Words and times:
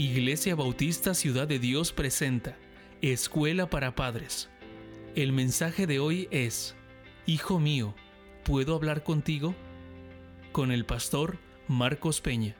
Iglesia 0.00 0.54
Bautista 0.54 1.12
Ciudad 1.12 1.46
de 1.46 1.58
Dios 1.58 1.92
presenta 1.92 2.56
Escuela 3.02 3.68
para 3.68 3.94
Padres. 3.94 4.48
El 5.14 5.34
mensaje 5.34 5.86
de 5.86 5.98
hoy 5.98 6.26
es, 6.30 6.74
Hijo 7.26 7.60
mío, 7.60 7.92
¿puedo 8.42 8.74
hablar 8.74 9.02
contigo? 9.02 9.54
Con 10.52 10.72
el 10.72 10.86
pastor 10.86 11.36
Marcos 11.68 12.22
Peña. 12.22 12.56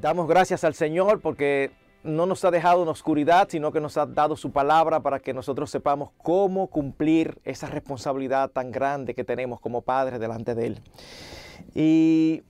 Damos 0.00 0.28
gracias 0.28 0.62
al 0.62 0.74
Señor 0.74 1.20
porque 1.20 1.72
no 2.04 2.26
nos 2.26 2.44
ha 2.44 2.52
dejado 2.52 2.84
en 2.84 2.88
oscuridad, 2.90 3.48
sino 3.50 3.72
que 3.72 3.80
nos 3.80 3.96
ha 3.96 4.06
dado 4.06 4.36
su 4.36 4.52
palabra 4.52 5.00
para 5.00 5.18
que 5.18 5.34
nosotros 5.34 5.68
sepamos 5.68 6.10
cómo 6.22 6.68
cumplir 6.68 7.40
esa 7.42 7.66
responsabilidad 7.66 8.50
tan 8.50 8.70
grande 8.70 9.16
que 9.16 9.24
tenemos 9.24 9.58
como 9.58 9.82
padres 9.82 10.20
delante 10.20 10.54
de 10.54 10.66
Él. 10.68 10.82
Y 11.74 12.44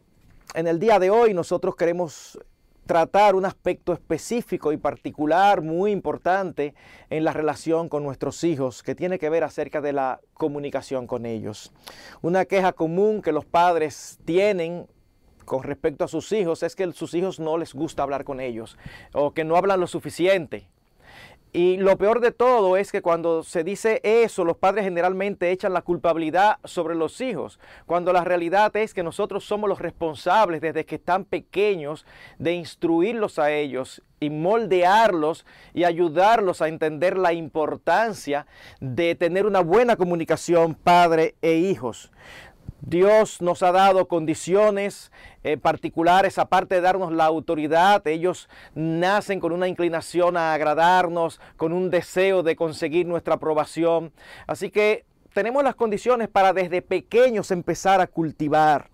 en 0.55 0.67
el 0.67 0.79
día 0.79 0.99
de 0.99 1.11
hoy 1.11 1.35
nosotros 1.35 1.77
queremos 1.77 2.39
tratar 2.87 3.37
un 3.37 3.45
aspecto 3.45 3.93
específico 3.93 4.73
y 4.73 4.77
particular 4.77 5.63
muy 5.63 5.93
importante 5.93 6.75
en 7.09 7.25
la 7.25 7.33
relación 7.33 7.89
con 7.89 8.03
nuestros 8.03 8.43
hijos, 8.43 8.83
que 8.83 8.97
tiene 8.97 9.19
que 9.19 9.31
ver 9.31 9.45
acerca 9.45 9.81
de 9.81 9.93
la 9.93 10.21
comunicación 10.35 11.07
con 11.07 11.25
ellos. 11.25 11.73
Una 12.21 12.47
queja 12.47 12.73
común 12.73 13.23
que 13.23 13.31
los 13.31 13.45
padres 13.45 14.19
tienen 14.25 14.89
con 15.45 15.63
respecto 15.63 16.05
a 16.05 16.09
sus 16.09 16.33
hijos 16.33 16.63
es 16.63 16.75
que 16.75 16.91
sus 16.93 17.15
hijos 17.15 17.39
no 17.39 17.59
les 17.59 17.75
gusta 17.75 18.03
hablar 18.03 18.25
con 18.25 18.41
ellos 18.41 18.77
o 19.13 19.33
que 19.33 19.45
no 19.45 19.57
hablan 19.57 19.81
lo 19.81 19.87
suficiente. 19.87 20.69
Y 21.53 21.79
lo 21.79 21.99
peor 21.99 22.21
de 22.21 22.31
todo 22.31 22.77
es 22.77 22.93
que 22.93 23.03
cuando 23.03 23.43
se 23.43 23.65
dice 23.65 24.01
eso, 24.05 24.45
los 24.45 24.57
padres 24.57 24.85
generalmente 24.85 25.51
echan 25.51 25.73
la 25.73 25.83
culpabilidad 25.83 26.59
sobre 26.63 26.95
los 26.95 27.21
hijos, 27.21 27.59
cuando 27.87 28.13
la 28.13 28.23
realidad 28.23 28.77
es 28.77 28.95
que 28.95 29.03
nosotros 29.03 29.45
somos 29.45 29.69
los 29.69 29.81
responsables 29.81 30.61
desde 30.61 30.85
que 30.85 30.95
están 30.95 31.25
pequeños 31.25 32.07
de 32.39 32.53
instruirlos 32.53 33.41
a 33.41 33.51
ellos 33.51 34.01
y 34.21 34.31
moldearlos 34.31 35.45
y 35.75 35.83
ayudarlos 35.83 36.63
a 36.63 36.69
entender 36.69 37.19
la 37.19 37.33
importancia 37.33 38.47
de 38.81 39.17
tener 39.17 39.45
una 39.45 39.61
buena 39.61 39.97
comunicación 39.97 40.75
padre 40.75 41.35
e 41.43 41.55
hijos. 41.55 42.13
Dios 42.83 43.43
nos 43.43 43.63
ha 43.63 43.73
dado 43.73 44.09
condiciones 44.09 45.13
eh, 45.43 45.57
particulares, 45.57 46.39
aparte 46.39 46.77
de 46.77 46.81
darnos 46.81 47.13
la 47.13 47.27
autoridad, 47.27 48.07
ellos 48.07 48.49
nacen 48.75 49.41
con 49.41 49.53
una 49.53 49.69
inclinación 49.69 50.37
a 50.37 50.55
agradarnos, 50.55 51.41
con 51.57 51.73
un 51.73 51.91
deseo 51.91 52.43
de 52.43 52.57
conseguir 52.57 53.07
nuestra 53.07 53.35
aprobación. 53.35 54.13
Así 54.47 54.71
que 54.71 55.05
tenemos 55.35 55.63
las 55.63 55.75
condiciones 55.75 56.29
para 56.29 56.53
desde 56.53 56.83
pequeños 56.83 57.51
empezar 57.51 58.01
a 58.01 58.07
cultivar 58.07 58.89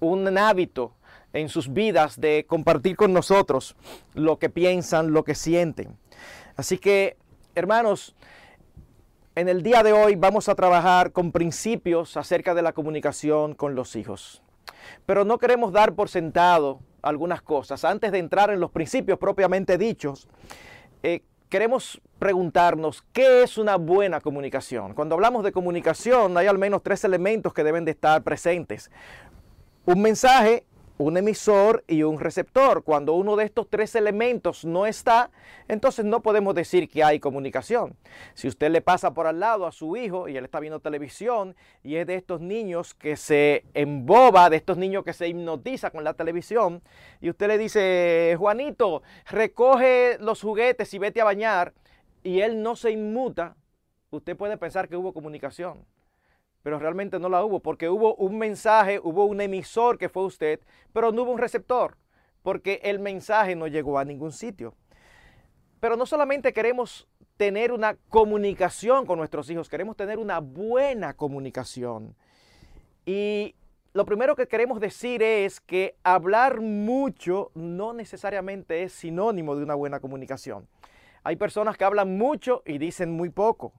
un 0.00 0.36
hábito 0.38 0.94
en 1.32 1.48
sus 1.48 1.72
vidas 1.72 2.20
de 2.20 2.44
compartir 2.46 2.96
con 2.96 3.12
nosotros 3.12 3.76
lo 4.14 4.38
que 4.38 4.50
piensan, 4.50 5.12
lo 5.12 5.24
que 5.24 5.34
sienten. 5.34 5.96
Así 6.56 6.78
que, 6.78 7.16
hermanos, 7.54 8.14
en 9.34 9.48
el 9.48 9.62
día 9.62 9.82
de 9.82 9.92
hoy 9.92 10.14
vamos 10.14 10.48
a 10.48 10.54
trabajar 10.54 11.12
con 11.12 11.32
principios 11.32 12.16
acerca 12.16 12.54
de 12.54 12.62
la 12.62 12.72
comunicación 12.72 13.54
con 13.54 13.74
los 13.74 13.96
hijos. 13.96 14.42
Pero 15.06 15.24
no 15.24 15.38
queremos 15.38 15.72
dar 15.72 15.94
por 15.94 16.08
sentado 16.08 16.80
algunas 17.00 17.40
cosas. 17.40 17.84
Antes 17.84 18.12
de 18.12 18.18
entrar 18.18 18.50
en 18.50 18.60
los 18.60 18.70
principios 18.70 19.18
propiamente 19.18 19.78
dichos, 19.78 20.28
eh, 21.02 21.22
queremos 21.48 22.00
preguntarnos 22.18 23.04
qué 23.12 23.42
es 23.42 23.56
una 23.56 23.76
buena 23.76 24.20
comunicación. 24.20 24.94
Cuando 24.94 25.14
hablamos 25.14 25.44
de 25.44 25.52
comunicación 25.52 26.36
hay 26.36 26.46
al 26.46 26.58
menos 26.58 26.82
tres 26.82 27.02
elementos 27.04 27.54
que 27.54 27.64
deben 27.64 27.84
de 27.84 27.92
estar 27.92 28.22
presentes. 28.22 28.90
Un 29.86 30.02
mensaje, 30.02 30.64
un 31.02 31.16
emisor 31.16 31.84
y 31.86 32.02
un 32.02 32.20
receptor. 32.20 32.84
Cuando 32.84 33.14
uno 33.14 33.36
de 33.36 33.44
estos 33.44 33.68
tres 33.68 33.94
elementos 33.94 34.64
no 34.64 34.86
está, 34.86 35.30
entonces 35.68 36.04
no 36.04 36.22
podemos 36.22 36.54
decir 36.54 36.88
que 36.88 37.04
hay 37.04 37.20
comunicación. 37.20 37.96
Si 38.34 38.48
usted 38.48 38.70
le 38.70 38.80
pasa 38.80 39.12
por 39.12 39.26
al 39.26 39.40
lado 39.40 39.66
a 39.66 39.72
su 39.72 39.96
hijo 39.96 40.28
y 40.28 40.36
él 40.36 40.44
está 40.44 40.60
viendo 40.60 40.80
televisión 40.80 41.56
y 41.82 41.96
es 41.96 42.06
de 42.06 42.14
estos 42.14 42.40
niños 42.40 42.94
que 42.94 43.16
se 43.16 43.64
emboba, 43.74 44.48
de 44.50 44.56
estos 44.56 44.78
niños 44.78 45.04
que 45.04 45.12
se 45.12 45.28
hipnotiza 45.28 45.90
con 45.90 46.04
la 46.04 46.14
televisión, 46.14 46.82
y 47.20 47.30
usted 47.30 47.48
le 47.48 47.58
dice, 47.58 48.36
Juanito, 48.38 49.02
recoge 49.26 50.18
los 50.20 50.40
juguetes 50.40 50.92
y 50.94 50.98
vete 50.98 51.20
a 51.20 51.24
bañar, 51.24 51.74
y 52.22 52.40
él 52.40 52.62
no 52.62 52.76
se 52.76 52.92
inmuta, 52.92 53.56
usted 54.10 54.36
puede 54.36 54.56
pensar 54.56 54.88
que 54.88 54.96
hubo 54.96 55.12
comunicación 55.12 55.84
pero 56.62 56.78
realmente 56.78 57.18
no 57.18 57.28
la 57.28 57.44
hubo, 57.44 57.60
porque 57.60 57.88
hubo 57.88 58.14
un 58.14 58.38
mensaje, 58.38 59.00
hubo 59.02 59.24
un 59.24 59.40
emisor 59.40 59.98
que 59.98 60.08
fue 60.08 60.24
usted, 60.24 60.60
pero 60.92 61.12
no 61.12 61.22
hubo 61.22 61.32
un 61.32 61.38
receptor, 61.38 61.96
porque 62.42 62.80
el 62.84 62.98
mensaje 62.98 63.56
no 63.56 63.66
llegó 63.66 63.98
a 63.98 64.04
ningún 64.04 64.32
sitio. 64.32 64.74
Pero 65.80 65.96
no 65.96 66.06
solamente 66.06 66.52
queremos 66.52 67.08
tener 67.36 67.72
una 67.72 67.96
comunicación 68.08 69.04
con 69.04 69.18
nuestros 69.18 69.50
hijos, 69.50 69.68
queremos 69.68 69.96
tener 69.96 70.18
una 70.18 70.38
buena 70.38 71.14
comunicación. 71.14 72.14
Y 73.04 73.56
lo 73.92 74.04
primero 74.06 74.36
que 74.36 74.46
queremos 74.46 74.80
decir 74.80 75.22
es 75.22 75.60
que 75.60 75.96
hablar 76.04 76.60
mucho 76.60 77.50
no 77.54 77.92
necesariamente 77.92 78.84
es 78.84 78.92
sinónimo 78.92 79.56
de 79.56 79.64
una 79.64 79.74
buena 79.74 79.98
comunicación. 79.98 80.68
Hay 81.24 81.36
personas 81.36 81.76
que 81.76 81.84
hablan 81.84 82.16
mucho 82.16 82.62
y 82.64 82.78
dicen 82.78 83.10
muy 83.10 83.30
poco. 83.30 83.72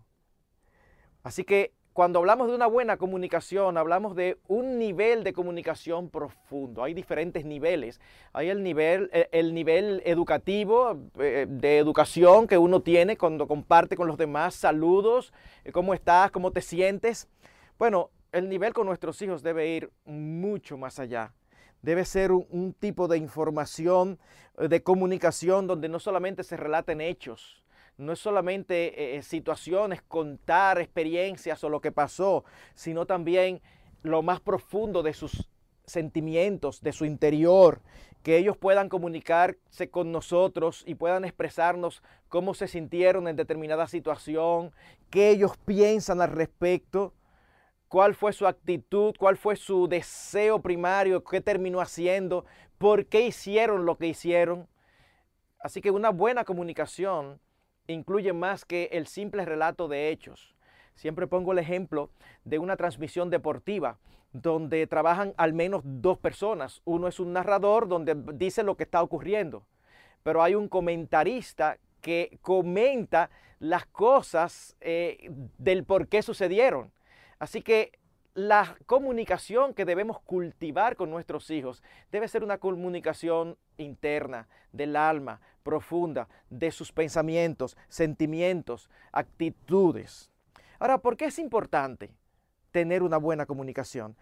Así 1.23 1.45
que 1.45 1.73
cuando 1.93 2.19
hablamos 2.19 2.47
de 2.47 2.55
una 2.55 2.65
buena 2.65 2.97
comunicación, 2.97 3.77
hablamos 3.77 4.15
de 4.15 4.39
un 4.47 4.79
nivel 4.79 5.23
de 5.23 5.31
comunicación 5.31 6.09
profundo. 6.09 6.83
Hay 6.83 6.95
diferentes 6.95 7.45
niveles. 7.45 8.01
Hay 8.33 8.49
el 8.49 8.63
nivel, 8.63 9.11
eh, 9.13 9.29
el 9.31 9.53
nivel 9.53 10.01
educativo, 10.03 10.99
eh, 11.19 11.45
de 11.47 11.77
educación 11.77 12.47
que 12.47 12.57
uno 12.57 12.81
tiene 12.81 13.15
cuando 13.15 13.47
comparte 13.47 13.95
con 13.95 14.07
los 14.07 14.17
demás 14.17 14.55
saludos, 14.55 15.33
eh, 15.63 15.71
cómo 15.71 15.93
estás, 15.93 16.31
cómo 16.31 16.51
te 16.51 16.61
sientes. 16.61 17.29
Bueno, 17.77 18.09
el 18.31 18.49
nivel 18.49 18.73
con 18.73 18.87
nuestros 18.87 19.21
hijos 19.21 19.43
debe 19.43 19.67
ir 19.67 19.91
mucho 20.03 20.77
más 20.77 20.97
allá. 20.97 21.31
Debe 21.83 22.05
ser 22.05 22.31
un, 22.31 22.47
un 22.49 22.73
tipo 22.73 23.07
de 23.07 23.19
información, 23.19 24.17
de 24.57 24.81
comunicación 24.81 25.67
donde 25.67 25.89
no 25.89 25.99
solamente 25.99 26.43
se 26.43 26.57
relaten 26.57 27.01
hechos, 27.01 27.62
no 27.97 28.13
es 28.13 28.19
solamente 28.19 29.17
eh, 29.17 29.21
situaciones, 29.21 30.01
contar 30.01 30.79
experiencias 30.79 31.63
o 31.63 31.69
lo 31.69 31.81
que 31.81 31.91
pasó, 31.91 32.43
sino 32.75 33.05
también 33.05 33.61
lo 34.01 34.21
más 34.21 34.39
profundo 34.39 35.03
de 35.03 35.13
sus 35.13 35.49
sentimientos, 35.85 36.81
de 36.81 36.91
su 36.91 37.05
interior, 37.05 37.81
que 38.23 38.37
ellos 38.37 38.57
puedan 38.57 38.89
comunicarse 38.89 39.89
con 39.89 40.11
nosotros 40.11 40.83
y 40.87 40.95
puedan 40.95 41.25
expresarnos 41.25 42.01
cómo 42.29 42.53
se 42.53 42.67
sintieron 42.67 43.27
en 43.27 43.35
determinada 43.35 43.87
situación, 43.87 44.71
qué 45.09 45.29
ellos 45.29 45.57
piensan 45.65 46.21
al 46.21 46.31
respecto, 46.31 47.13
cuál 47.89 48.15
fue 48.15 48.33
su 48.33 48.47
actitud, 48.47 49.13
cuál 49.19 49.37
fue 49.37 49.55
su 49.55 49.87
deseo 49.87 50.61
primario, 50.61 51.23
qué 51.23 51.41
terminó 51.41 51.81
haciendo, 51.81 52.45
por 52.77 53.05
qué 53.05 53.27
hicieron 53.27 53.85
lo 53.85 53.97
que 53.97 54.07
hicieron. 54.07 54.67
Así 55.59 55.81
que 55.81 55.91
una 55.91 56.09
buena 56.09 56.43
comunicación 56.43 57.39
incluye 57.87 58.33
más 58.33 58.65
que 58.65 58.89
el 58.91 59.07
simple 59.07 59.45
relato 59.45 59.87
de 59.87 60.09
hechos. 60.09 60.55
Siempre 60.95 61.27
pongo 61.27 61.51
el 61.51 61.59
ejemplo 61.59 62.09
de 62.45 62.59
una 62.59 62.77
transmisión 62.77 63.29
deportiva 63.29 63.97
donde 64.31 64.87
trabajan 64.87 65.33
al 65.37 65.53
menos 65.53 65.81
dos 65.83 66.17
personas. 66.17 66.81
Uno 66.85 67.07
es 67.07 67.19
un 67.19 67.33
narrador 67.33 67.87
donde 67.87 68.15
dice 68.33 68.63
lo 68.63 68.75
que 68.75 68.83
está 68.83 69.01
ocurriendo, 69.01 69.63
pero 70.23 70.41
hay 70.41 70.55
un 70.55 70.67
comentarista 70.67 71.77
que 72.01 72.37
comenta 72.41 73.29
las 73.59 73.85
cosas 73.85 74.75
eh, 74.81 75.31
del 75.57 75.83
por 75.85 76.07
qué 76.07 76.21
sucedieron. 76.21 76.91
Así 77.39 77.61
que 77.61 77.91
la 78.35 78.75
comunicación 78.87 79.73
que 79.73 79.85
debemos 79.85 80.19
cultivar 80.21 80.95
con 80.95 81.11
nuestros 81.11 81.49
hijos 81.51 81.83
debe 82.11 82.27
ser 82.27 82.43
una 82.43 82.57
comunicación 82.57 83.57
interna, 83.77 84.47
del 84.71 84.95
alma, 84.95 85.39
profunda, 85.61 86.27
de 86.49 86.71
sus 86.71 86.91
pensamientos, 86.91 87.77
sentimientos, 87.89 88.89
actitudes. 89.11 90.31
Ahora, 90.79 90.97
¿por 90.97 91.15
qué 91.15 91.25
es 91.25 91.37
importante 91.37 92.11
tener 92.71 93.03
una 93.03 93.17
buena 93.17 93.45
comunicación? 93.45 94.15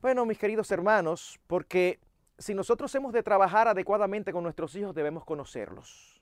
Bueno, 0.00 0.26
mis 0.26 0.38
queridos 0.38 0.70
hermanos, 0.72 1.38
porque 1.46 2.00
si 2.38 2.54
nosotros 2.54 2.92
hemos 2.96 3.12
de 3.12 3.22
trabajar 3.22 3.68
adecuadamente 3.68 4.32
con 4.32 4.42
nuestros 4.42 4.74
hijos, 4.74 4.94
debemos 4.94 5.24
conocerlos. 5.24 6.20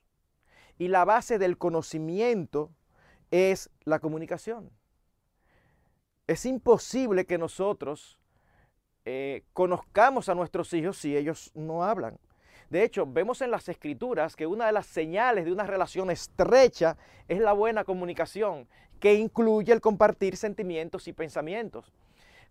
Y 0.77 0.89
la 0.89 1.05
base 1.05 1.39
del 1.39 1.57
conocimiento 1.57 2.69
es 3.31 3.71
la 3.83 3.99
comunicación. 3.99 4.69
Es 6.31 6.45
imposible 6.45 7.25
que 7.25 7.37
nosotros 7.37 8.17
eh, 9.03 9.43
conozcamos 9.51 10.29
a 10.29 10.35
nuestros 10.35 10.71
hijos 10.73 10.95
si 10.97 11.17
ellos 11.17 11.51
no 11.55 11.83
hablan. 11.83 12.17
De 12.69 12.83
hecho, 12.85 13.05
vemos 13.05 13.41
en 13.41 13.51
las 13.51 13.67
escrituras 13.67 14.37
que 14.37 14.47
una 14.47 14.65
de 14.65 14.71
las 14.71 14.85
señales 14.85 15.43
de 15.43 15.51
una 15.51 15.65
relación 15.65 16.09
estrecha 16.09 16.95
es 17.27 17.39
la 17.41 17.51
buena 17.51 17.83
comunicación, 17.83 18.69
que 19.01 19.15
incluye 19.15 19.73
el 19.73 19.81
compartir 19.81 20.37
sentimientos 20.37 21.09
y 21.09 21.11
pensamientos. 21.11 21.91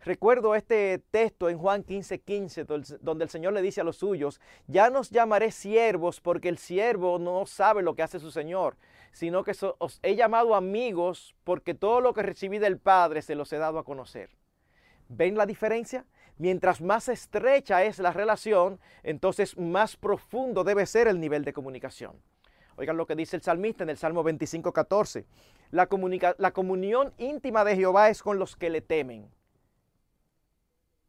Recuerdo 0.05 0.55
este 0.55 0.99
texto 1.11 1.49
en 1.49 1.57
Juan 1.57 1.83
15, 1.83 2.19
15, 2.19 2.65
donde 3.01 3.25
el 3.25 3.31
Señor 3.31 3.55
le 3.55 3.63
dice 3.63 3.81
a 3.81 3.85
los 3.85 3.97
suyos, 3.97 4.43
ya 4.67 4.91
nos 4.91 5.09
llamaré 5.09 5.53
siervos 5.53 6.21
porque 6.21 6.51
el 6.51 6.59
siervo 6.59 7.19
no 7.19 7.47
sabe 7.47 7.81
lo 7.81 7.95
que 7.95 8.03
hace 8.03 8.21
su 8.21 8.31
Señor, 8.31 8.77
sino 9.13 9.45
que 9.45 9.53
os 9.79 10.01
he 10.03 10.17
llamado 10.17 10.55
amigos 10.55 11.35
porque 11.45 11.75
todo 11.75 12.01
lo 12.01 12.15
que 12.15 12.23
recibí 12.23 12.59
del 12.59 12.79
Padre 12.79 13.23
se 13.23 13.35
los 13.35 13.53
he 13.53 13.59
dado 13.59 13.79
a 13.79 13.85
conocer. 13.85 14.31
¿Ven 15.09 15.37
la 15.37 15.47
diferencia? 15.47 16.07
Mientras 16.39 16.81
más 16.81 17.09
estrecha 17.09 17.85
es 17.85 17.99
la 17.99 18.13
relación, 18.13 18.81
entonces 19.03 19.59
más 19.59 19.97
profundo 19.97 20.65
debe 20.65 20.87
ser 20.87 21.09
el 21.09 21.21
nivel 21.21 21.45
de 21.45 21.53
comunicación. 21.53 22.23
Oigan 22.77 22.97
lo 22.97 23.07
que 23.07 23.17
dice 23.17 23.37
el 23.37 23.43
salmista 23.43 23.83
en 23.83 23.91
el 23.91 23.99
Salmo 23.99 24.23
25, 24.23 24.73
14. 24.73 25.27
La, 25.71 25.89
la 26.39 26.51
comunión 26.53 27.13
íntima 27.19 27.63
de 27.65 27.77
Jehová 27.77 28.09
es 28.09 28.23
con 28.23 28.39
los 28.39 28.57
que 28.57 28.71
le 28.71 28.81
temen. 28.81 29.29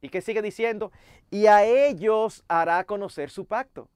¿Y 0.02 0.08
qué 0.08 0.20
sigue 0.20 0.42
diciendo? 0.42 0.92
Y 1.30 1.46
a 1.46 1.64
ellos 1.64 2.44
hará 2.48 2.84
conocer 2.84 3.30
su 3.30 3.46
pacto. 3.46 3.88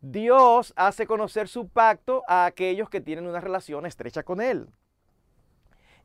Dios 0.00 0.72
hace 0.76 1.06
conocer 1.06 1.46
su 1.46 1.68
pacto 1.68 2.22
a 2.26 2.46
aquellos 2.46 2.88
que 2.88 3.02
tienen 3.02 3.26
una 3.26 3.40
relación 3.40 3.84
estrecha 3.84 4.22
con 4.22 4.40
Él. 4.40 4.68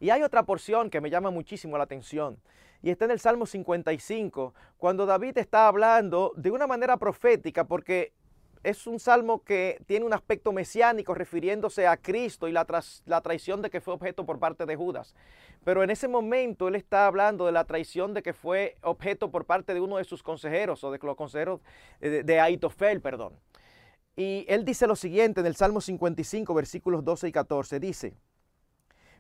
Y 0.01 0.09
hay 0.09 0.21
otra 0.21 0.44
porción 0.44 0.89
que 0.89 1.00
me 1.00 1.09
llama 1.09 1.31
muchísimo 1.31 1.77
la 1.77 1.86
atención. 1.86 2.38
Y 2.81 2.89
está 2.89 3.06
en 3.06 3.12
el 3.12 3.19
Salmo 3.19 3.45
55, 3.45 4.53
cuando 4.77 5.06
David 5.06 5.38
está 5.38 5.68
hablando 5.68 6.33
de 6.36 6.51
una 6.51 6.68
manera 6.68 6.97
profética, 6.97 7.63
porque 7.63 8.13
es 8.63 8.86
un 8.86 9.00
salmo 9.00 9.44
que 9.44 9.81
tiene 9.86 10.06
un 10.06 10.13
aspecto 10.13 10.51
mesiánico 10.51 11.13
refiriéndose 11.13 11.88
a 11.88 11.98
Cristo 11.98 12.48
y 12.48 12.51
la, 12.51 12.65
la, 13.06 13.21
traición 13.21 13.62
de 13.62 13.69
que 13.69 13.80
fue 13.80 13.94
objeto 13.94 14.25
por 14.25 14.39
parte 14.39 14.65
de 14.65 14.75
Judas. 14.75 15.15
Pero 15.63 15.83
en 15.83 15.89
ese 15.89 16.07
momento 16.07 16.68
él 16.68 16.75
está 16.75 17.06
hablando 17.06 17.45
de 17.45 17.51
la 17.51 17.63
traición 17.63 18.13
de 18.13 18.24
que 18.24 18.33
fue 18.33 18.75
objeto 18.81 19.31
por 19.31 19.45
parte 19.45 19.74
de 19.74 19.80
uno 19.80 19.98
de 19.98 20.03
sus 20.03 20.21
consejeros 20.21 20.83
o 20.83 20.91
de 20.91 21.00
los 21.01 21.15
consejeros 21.15 21.62
eh, 22.01 22.09
de, 22.09 22.24
de 22.24 22.39
Aitofel, 22.39 23.01
perdón. 23.01 23.33
Y 24.15 24.45
él 24.47 24.63
dice 24.63 24.88
lo 24.88 24.95
siguiente 24.95 25.41
en 25.41 25.47
el 25.47 25.56
Salmo 25.56 25.81
55, 25.81 26.53
versículos 26.53 27.03
12 27.03 27.27
y 27.27 27.31
14. 27.31 27.79
Dice, 27.79 28.15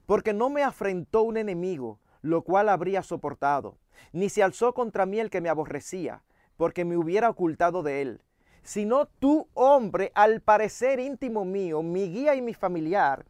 porque 0.05 0.33
no 0.33 0.49
me 0.49 0.63
afrentó 0.63 1.23
un 1.23 1.37
enemigo, 1.37 1.99
lo 2.21 2.43
cual 2.43 2.69
habría 2.69 3.03
soportado, 3.03 3.77
ni 4.13 4.29
se 4.29 4.43
alzó 4.43 4.73
contra 4.73 5.05
mí 5.05 5.19
el 5.19 5.29
que 5.29 5.41
me 5.41 5.49
aborrecía, 5.49 6.23
porque 6.57 6.85
me 6.85 6.97
hubiera 6.97 7.29
ocultado 7.29 7.83
de 7.83 8.01
él, 8.01 8.21
sino 8.63 9.05
tú, 9.05 9.47
hombre, 9.53 10.11
al 10.15 10.41
parecer 10.41 10.99
íntimo 10.99 11.45
mío, 11.45 11.83
mi 11.83 12.09
guía 12.09 12.35
y 12.35 12.41
mi 12.41 12.53
familiar, 12.53 13.25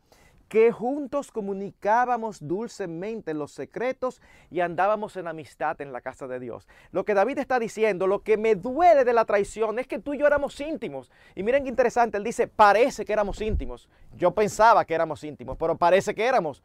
que 0.48 0.72
juntos 0.72 1.32
comunicábamos 1.32 2.46
dulcemente 2.46 3.34
los 3.34 3.52
secretos 3.52 4.22
y 4.52 4.60
andábamos 4.60 5.18
en 5.18 5.28
amistad 5.28 5.82
en 5.82 5.92
la 5.92 6.02
casa 6.02 6.28
de 6.28 6.40
Dios. 6.40 6.68
Lo 6.92 7.04
que 7.04 7.14
David 7.14 7.40
está 7.40 7.60
diciendo, 7.60 8.08
lo 8.08 8.22
que 8.22 8.38
me 8.38 8.56
duele 8.56 9.04
de 9.04 9.14
la 9.14 9.26
traición 9.26 9.80
es 9.80 9.88
que 9.88 10.00
tú 10.00 10.14
y 10.14 10.20
yo 10.20 10.28
éramos 10.28 10.60
íntimos. 10.60 11.12
Y 11.36 11.44
miren 11.44 11.64
qué 11.64 11.70
interesante, 11.70 12.18
él 12.18 12.24
dice, 12.24 12.48
parece 12.48 13.06
que 13.06 13.14
éramos 13.14 13.42
íntimos. 13.42 13.90
Yo 14.16 14.32
pensaba 14.32 14.86
que 14.86 14.94
éramos 14.94 15.24
íntimos, 15.24 15.58
pero 15.58 15.76
parece 15.78 16.14
que 16.14 16.26
éramos. 16.26 16.64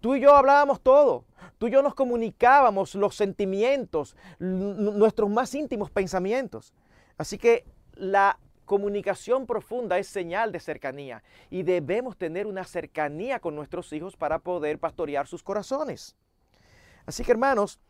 Tú 0.00 0.14
y 0.16 0.20
yo 0.20 0.34
hablábamos 0.34 0.80
todo. 0.80 1.24
Tú 1.58 1.68
y 1.68 1.70
yo 1.70 1.82
nos 1.82 1.94
comunicábamos 1.94 2.94
los 2.94 3.14
sentimientos, 3.14 4.16
nuestros 4.38 5.30
más 5.30 5.54
íntimos 5.54 5.90
pensamientos. 5.90 6.74
Así 7.16 7.38
que 7.38 7.64
la 7.94 8.38
comunicación 8.66 9.46
profunda 9.46 9.98
es 9.98 10.08
señal 10.08 10.52
de 10.52 10.60
cercanía 10.60 11.22
y 11.48 11.62
debemos 11.62 12.16
tener 12.16 12.46
una 12.46 12.64
cercanía 12.64 13.40
con 13.40 13.54
nuestros 13.54 13.92
hijos 13.92 14.16
para 14.16 14.40
poder 14.40 14.78
pastorear 14.78 15.26
sus 15.26 15.42
corazones. 15.42 16.14
Así 17.06 17.24
que 17.24 17.32
hermanos, 17.32 17.80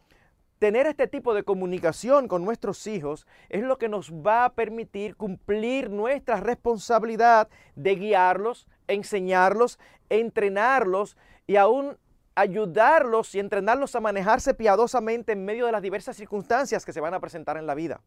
tener 0.59 0.87
este 0.87 1.09
tipo 1.09 1.35
de 1.35 1.43
comunicación 1.43 2.29
con 2.29 2.45
nuestros 2.45 2.87
hijos 2.87 3.27
es 3.49 3.63
lo 3.63 3.79
que 3.79 3.89
nos 3.89 4.13
va 4.13 4.45
a 4.45 4.53
permitir 4.53 5.17
cumplir 5.17 5.91
nuestra 5.91 6.41
responsabilidad 6.41 7.49
de 7.75 7.97
guiarlos, 7.97 8.69
enseñarlos, 8.87 9.79
entrenarlos 10.09 11.17
y 11.47 11.57
aún 11.57 11.99
ayudarlos 12.35 13.35
y 13.35 13.41
entrenarlos 13.41 13.97
a 13.97 14.01
manejarse 14.01 14.55
piadosamente 14.55 15.33
en 15.33 15.45
medio 15.45 15.67
de 15.67 15.73
las 15.73 15.83
diversas 15.83 16.17
circunstancias 16.17 16.85
que 16.85 16.93
se 16.93 17.01
van 17.01 17.15
a 17.15 17.21
presentar 17.21 17.57
en 17.57 17.67
la 17.67 17.75
vida. 17.75 18.03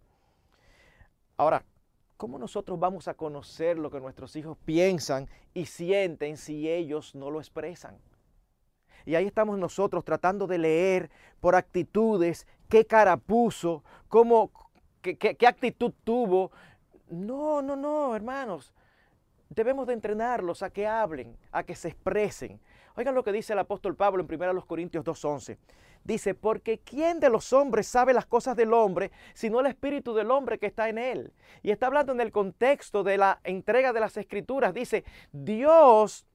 Ahora, 1.35 1.63
¿Cómo 2.19 2.37
nosotros 2.37 2.77
vamos 2.77 3.07
a 3.07 3.13
conocer 3.13 3.79
lo 3.79 3.89
que 3.89 4.01
nuestros 4.01 4.35
hijos 4.35 4.57
piensan 4.65 5.29
y 5.53 5.67
sienten 5.67 6.35
si 6.35 6.69
ellos 6.69 7.15
no 7.15 7.31
lo 7.31 7.39
expresan? 7.39 7.97
Y 9.05 9.15
ahí 9.15 9.25
estamos 9.25 9.57
nosotros 9.57 10.03
tratando 10.03 10.45
de 10.45 10.57
leer 10.57 11.09
por 11.39 11.55
actitudes, 11.55 12.45
qué 12.67 12.83
cara 12.83 13.15
puso, 13.15 13.85
cómo, 14.09 14.51
qué, 15.01 15.47
actitud 15.47 15.93
tuvo. 16.03 16.51
No, 17.09 17.61
no, 17.61 17.77
no, 17.77 18.13
hermanos. 18.13 18.73
Debemos 19.47 19.87
de 19.87 19.93
entrenarlos 19.93 20.61
a 20.61 20.71
que 20.71 20.85
hablen, 20.85 21.37
a 21.53 21.63
que 21.63 21.73
se 21.73 21.87
expresen. 21.87 22.59
Oigan 22.97 23.15
lo 23.15 23.23
que 23.23 23.31
dice 23.31 23.53
el 23.53 23.59
apóstol 23.59 23.95
Pablo 23.95 24.27
en 24.29 24.41
1 24.41 24.65
Corintios 24.65 25.05
2.11. 25.05 25.57
Dice, 26.03 26.33
porque 26.33 26.79
¿quién 26.79 27.19
de 27.19 27.29
los 27.29 27.53
hombres 27.53 27.87
sabe 27.87 28.13
las 28.13 28.25
cosas 28.25 28.55
del 28.55 28.73
hombre 28.73 29.11
sino 29.33 29.59
el 29.59 29.67
espíritu 29.67 30.13
del 30.13 30.31
hombre 30.31 30.57
que 30.57 30.65
está 30.65 30.89
en 30.89 30.97
él? 30.97 31.33
Y 31.61 31.71
está 31.71 31.87
hablando 31.87 32.13
en 32.13 32.21
el 32.21 32.31
contexto 32.31 33.03
de 33.03 33.17
la 33.17 33.39
entrega 33.43 33.93
de 33.93 33.99
las 33.99 34.17
escrituras. 34.17 34.73
Dice, 34.73 35.03
Dios 35.31 36.25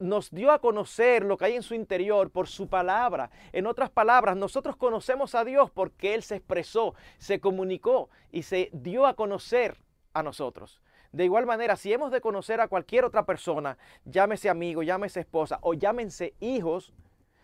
nos 0.00 0.30
dio 0.30 0.50
a 0.50 0.60
conocer 0.60 1.24
lo 1.24 1.36
que 1.36 1.44
hay 1.44 1.56
en 1.56 1.62
su 1.62 1.74
interior 1.74 2.30
por 2.30 2.48
su 2.48 2.68
palabra. 2.68 3.30
En 3.52 3.66
otras 3.66 3.90
palabras, 3.90 4.36
nosotros 4.36 4.76
conocemos 4.76 5.34
a 5.34 5.44
Dios 5.44 5.70
porque 5.70 6.14
Él 6.14 6.22
se 6.22 6.36
expresó, 6.36 6.94
se 7.18 7.40
comunicó 7.40 8.08
y 8.32 8.42
se 8.42 8.70
dio 8.72 9.06
a 9.06 9.14
conocer 9.14 9.76
a 10.14 10.22
nosotros. 10.22 10.80
De 11.12 11.24
igual 11.24 11.44
manera, 11.44 11.76
si 11.76 11.92
hemos 11.92 12.12
de 12.12 12.20
conocer 12.20 12.60
a 12.60 12.68
cualquier 12.68 13.04
otra 13.04 13.26
persona, 13.26 13.76
llámese 14.04 14.48
amigo, 14.48 14.82
llámese 14.82 15.20
esposa 15.20 15.58
o 15.62 15.74
llámense 15.74 16.34
hijos, 16.40 16.92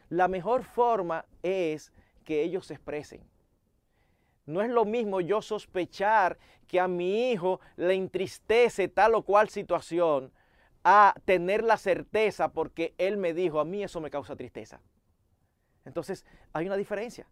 la 0.08 0.28
mejor 0.28 0.64
forma 0.64 1.24
es 1.42 1.92
que 2.24 2.42
ellos 2.42 2.66
se 2.66 2.74
expresen. 2.74 3.22
No 4.46 4.62
es 4.62 4.70
lo 4.70 4.84
mismo 4.84 5.20
yo 5.20 5.42
sospechar 5.42 6.38
que 6.66 6.78
a 6.78 6.88
mi 6.88 7.30
hijo 7.30 7.60
le 7.76 7.94
entristece 7.94 8.88
tal 8.88 9.14
o 9.14 9.22
cual 9.22 9.48
situación 9.48 10.32
a 10.84 11.14
tener 11.24 11.64
la 11.64 11.76
certeza 11.76 12.52
porque 12.52 12.94
él 12.96 13.16
me 13.16 13.34
dijo, 13.34 13.58
a 13.58 13.64
mí 13.64 13.82
eso 13.82 14.00
me 14.00 14.10
causa 14.10 14.36
tristeza. 14.36 14.80
Entonces, 15.84 16.24
hay 16.52 16.66
una 16.66 16.76
diferencia. 16.76 17.26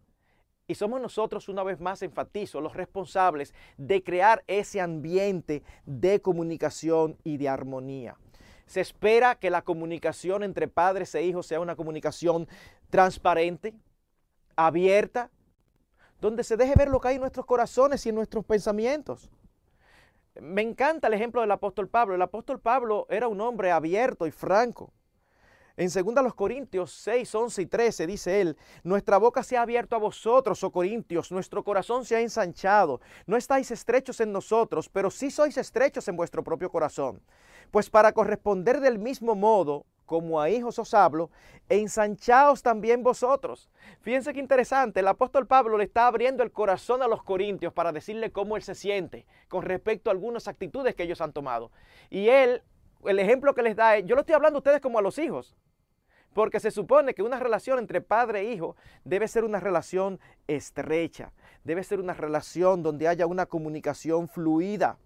Y 0.67 0.75
somos 0.75 0.99
nosotros, 0.99 1.47
una 1.47 1.63
vez 1.63 1.79
más 1.79 2.01
enfatizo, 2.01 2.59
los 2.59 2.73
responsables 2.73 3.53
de 3.77 4.03
crear 4.03 4.43
ese 4.47 4.81
ambiente 4.81 5.63
de 5.85 6.21
comunicación 6.21 7.17
y 7.23 7.37
de 7.37 7.47
armonía. 7.47 8.17
Se 8.65 8.81
espera 8.81 9.35
que 9.35 9.49
la 9.49 9.61
comunicación 9.61 10.43
entre 10.43 10.67
padres 10.67 11.13
e 11.15 11.23
hijos 11.23 11.45
sea 11.45 11.59
una 11.59 11.75
comunicación 11.75 12.47
transparente, 12.89 13.75
abierta, 14.55 15.29
donde 16.19 16.43
se 16.43 16.57
deje 16.57 16.73
ver 16.75 16.89
lo 16.89 16.99
que 16.99 17.09
hay 17.09 17.15
en 17.15 17.21
nuestros 17.21 17.45
corazones 17.45 18.05
y 18.05 18.09
en 18.09 18.15
nuestros 18.15 18.45
pensamientos. 18.45 19.29
Me 20.39 20.61
encanta 20.61 21.07
el 21.07 21.13
ejemplo 21.13 21.41
del 21.41 21.51
apóstol 21.51 21.87
Pablo. 21.87 22.15
El 22.15 22.21
apóstol 22.21 22.59
Pablo 22.59 23.05
era 23.09 23.27
un 23.27 23.39
hombre 23.39 23.71
abierto 23.71 24.27
y 24.27 24.31
franco. 24.31 24.91
En 25.77 25.89
2 25.89 26.33
Corintios 26.33 26.91
6, 26.91 27.35
11 27.35 27.61
y 27.61 27.65
13 27.65 28.07
dice 28.07 28.39
él, 28.39 28.57
nuestra 28.83 29.17
boca 29.17 29.43
se 29.43 29.57
ha 29.57 29.61
abierto 29.61 29.97
a 29.97 29.99
vosotros, 29.99 30.63
oh 30.63 30.71
Corintios, 30.71 31.33
nuestro 31.33 31.65
corazón 31.65 32.05
se 32.05 32.15
ha 32.15 32.21
ensanchado. 32.21 33.01
No 33.27 33.35
estáis 33.35 33.71
estrechos 33.71 34.21
en 34.21 34.31
nosotros, 34.31 34.87
pero 34.87 35.11
sí 35.11 35.29
sois 35.29 35.57
estrechos 35.57 36.07
en 36.07 36.15
vuestro 36.15 36.45
propio 36.45 36.71
corazón. 36.71 37.21
Pues 37.71 37.89
para 37.89 38.13
corresponder 38.13 38.79
del 38.79 38.99
mismo 38.99 39.35
modo, 39.35 39.85
como 40.05 40.39
a 40.39 40.49
hijos 40.49 40.79
os 40.79 40.93
hablo, 40.93 41.29
ensanchaos 41.67 42.61
también 42.61 43.03
vosotros. 43.03 43.69
Fíjense 43.99 44.31
qué 44.31 44.39
interesante, 44.39 45.01
el 45.01 45.07
apóstol 45.09 45.45
Pablo 45.45 45.77
le 45.77 45.83
está 45.83 46.07
abriendo 46.07 46.41
el 46.41 46.53
corazón 46.53 47.01
a 47.01 47.07
los 47.09 47.21
corintios 47.21 47.73
para 47.73 47.91
decirle 47.91 48.31
cómo 48.31 48.55
él 48.55 48.63
se 48.63 48.75
siente 48.75 49.25
con 49.49 49.63
respecto 49.63 50.09
a 50.09 50.13
algunas 50.13 50.47
actitudes 50.47 50.95
que 50.95 51.03
ellos 51.03 51.19
han 51.19 51.33
tomado. 51.33 51.71
Y 52.09 52.29
él, 52.29 52.61
el 53.03 53.19
ejemplo 53.19 53.53
que 53.53 53.61
les 53.61 53.75
da 53.75 53.97
es, 53.97 54.05
yo 54.05 54.15
lo 54.15 54.21
estoy 54.21 54.35
hablando 54.35 54.57
a 54.57 54.59
ustedes 54.59 54.79
como 54.79 54.99
a 54.99 55.01
los 55.01 55.17
hijos, 55.17 55.53
porque 56.35 56.59
se 56.59 56.69
supone 56.69 57.13
que 57.13 57.23
una 57.23 57.39
relación 57.39 57.79
entre 57.79 58.01
padre 58.01 58.41
e 58.41 58.51
hijo 58.51 58.75
debe 59.05 59.25
ser 59.29 59.45
una 59.45 59.61
relación 59.61 60.19
estrecha, 60.47 61.31
debe 61.63 61.81
ser 61.81 62.01
una 62.01 62.13
relación 62.13 62.83
donde 62.83 63.07
haya 63.07 63.25
una 63.25 63.45
comunicación 63.45 64.27
fluida. 64.27 64.97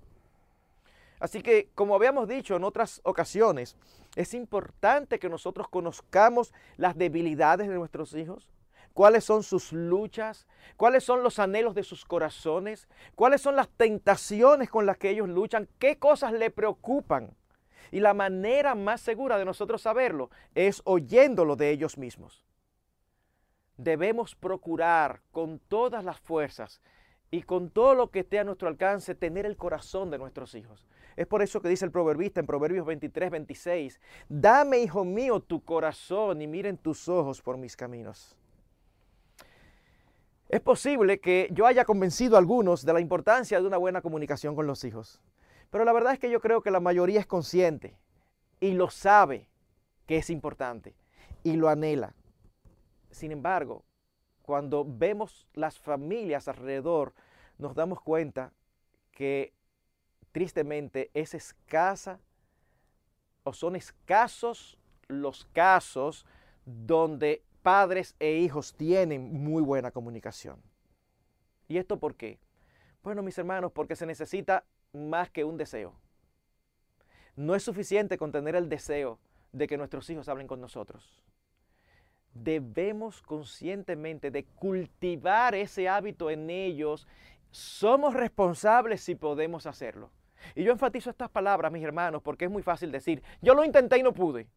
Así 1.19 1.43
que, 1.43 1.69
como 1.75 1.93
habíamos 1.93 2.27
dicho 2.27 2.55
en 2.55 2.63
otras 2.63 2.99
ocasiones, 3.03 3.77
es 4.15 4.33
importante 4.33 5.19
que 5.19 5.29
nosotros 5.29 5.67
conozcamos 5.67 6.51
las 6.77 6.97
debilidades 6.97 7.67
de 7.67 7.75
nuestros 7.75 8.15
hijos, 8.15 8.49
cuáles 8.95 9.23
son 9.23 9.43
sus 9.43 9.71
luchas, 9.71 10.47
cuáles 10.77 11.03
son 11.03 11.21
los 11.21 11.37
anhelos 11.37 11.75
de 11.75 11.83
sus 11.83 12.05
corazones, 12.05 12.87
cuáles 13.13 13.39
son 13.39 13.55
las 13.55 13.69
tentaciones 13.69 14.67
con 14.67 14.87
las 14.87 14.97
que 14.97 15.11
ellos 15.11 15.29
luchan, 15.29 15.69
qué 15.77 15.99
cosas 15.99 16.33
le 16.33 16.49
preocupan. 16.49 17.35
Y 17.91 17.99
la 17.99 18.13
manera 18.13 18.75
más 18.75 19.01
segura 19.01 19.37
de 19.37 19.45
nosotros 19.45 19.81
saberlo 19.81 20.29
es 20.55 20.81
oyéndolo 20.85 21.55
de 21.55 21.71
ellos 21.71 21.97
mismos. 21.97 22.45
debemos 23.79 24.35
procurar 24.35 25.21
con 25.31 25.57
todas 25.57 26.03
las 26.03 26.19
fuerzas 26.19 26.81
y 27.31 27.43
con 27.43 27.69
todo 27.69 27.95
lo 27.95 28.11
que 28.11 28.19
esté 28.19 28.39
a 28.39 28.43
nuestro 28.43 28.67
alcance 28.67 29.15
tener 29.15 29.45
el 29.45 29.55
corazón 29.55 30.09
de 30.11 30.17
nuestros 30.17 30.53
hijos. 30.55 30.85
Es 31.15 31.27
por 31.27 31.41
eso 31.41 31.61
que 31.61 31.69
dice 31.69 31.85
el 31.85 31.91
proverbista 31.91 32.39
en 32.39 32.45
Proverbios 32.45 32.85
23, 32.85 33.31
26, 33.31 33.99
dame, 34.27 34.79
hijo 34.79 35.05
mío, 35.05 35.39
tu 35.39 35.63
corazón 35.63 36.41
y 36.41 36.47
miren 36.47 36.77
tus 36.77 37.07
ojos 37.07 37.41
por 37.41 37.57
mis 37.57 37.75
caminos. 37.75 38.35
Es 40.49 40.61
posible 40.61 41.19
que 41.19 41.47
yo 41.51 41.65
haya 41.65 41.85
convencido 41.85 42.35
a 42.35 42.39
algunos 42.39 42.83
de 42.83 42.93
la 42.93 42.99
importancia 42.99 43.61
de 43.61 43.67
una 43.67 43.77
buena 43.77 44.01
comunicación 44.01 44.55
con 44.55 44.65
los 44.65 44.83
hijos, 44.83 45.21
pero 45.69 45.85
la 45.85 45.93
verdad 45.93 46.13
es 46.13 46.19
que 46.19 46.29
yo 46.29 46.41
creo 46.41 46.61
que 46.61 46.71
la 46.71 46.79
mayoría 46.79 47.19
es 47.19 47.27
consciente 47.27 47.95
y 48.59 48.73
lo 48.73 48.89
sabe 48.89 49.47
que 50.05 50.17
es 50.17 50.29
importante 50.29 50.95
y 51.43 51.55
lo 51.55 51.69
anhela. 51.69 52.13
Sin 53.11 53.31
embargo, 53.31 53.83
cuando 54.41 54.85
vemos 54.85 55.47
las 55.53 55.77
familias 55.77 56.47
alrededor, 56.47 57.13
nos 57.57 57.75
damos 57.75 58.01
cuenta 58.01 58.51
que 59.11 59.53
tristemente 60.31 61.11
es 61.13 61.33
escasa 61.33 62.19
o 63.43 63.53
son 63.53 63.75
escasos 63.75 64.77
los 65.07 65.45
casos 65.53 66.25
donde 66.65 67.43
padres 67.61 68.15
e 68.19 68.37
hijos 68.37 68.73
tienen 68.73 69.33
muy 69.33 69.61
buena 69.61 69.91
comunicación. 69.91 70.61
¿Y 71.67 71.77
esto 71.77 71.99
por 71.99 72.15
qué? 72.15 72.39
Bueno, 73.03 73.21
mis 73.21 73.37
hermanos, 73.37 73.71
porque 73.71 73.95
se 73.95 74.05
necesita 74.05 74.63
más 74.93 75.29
que 75.29 75.43
un 75.43 75.57
deseo. 75.57 75.93
No 77.35 77.55
es 77.55 77.63
suficiente 77.63 78.17
con 78.17 78.31
tener 78.31 78.55
el 78.55 78.69
deseo 78.69 79.19
de 79.51 79.67
que 79.67 79.77
nuestros 79.77 80.09
hijos 80.09 80.29
hablen 80.29 80.47
con 80.47 80.61
nosotros. 80.61 81.23
Debemos 82.33 83.21
conscientemente 83.21 84.31
de 84.31 84.45
cultivar 84.45 85.55
ese 85.55 85.89
hábito 85.89 86.29
en 86.29 86.49
ellos. 86.49 87.07
Somos 87.51 88.13
responsables 88.13 89.01
si 89.01 89.15
podemos 89.15 89.65
hacerlo. 89.65 90.11
Y 90.55 90.63
yo 90.63 90.71
enfatizo 90.71 91.09
estas 91.09 91.29
palabras, 91.29 91.71
mis 91.71 91.83
hermanos, 91.83 92.21
porque 92.21 92.45
es 92.45 92.51
muy 92.51 92.63
fácil 92.63 92.91
decir, 92.91 93.21
yo 93.41 93.53
lo 93.53 93.65
intenté 93.65 93.97
y 93.97 94.03
no 94.03 94.13
pude. 94.13 94.47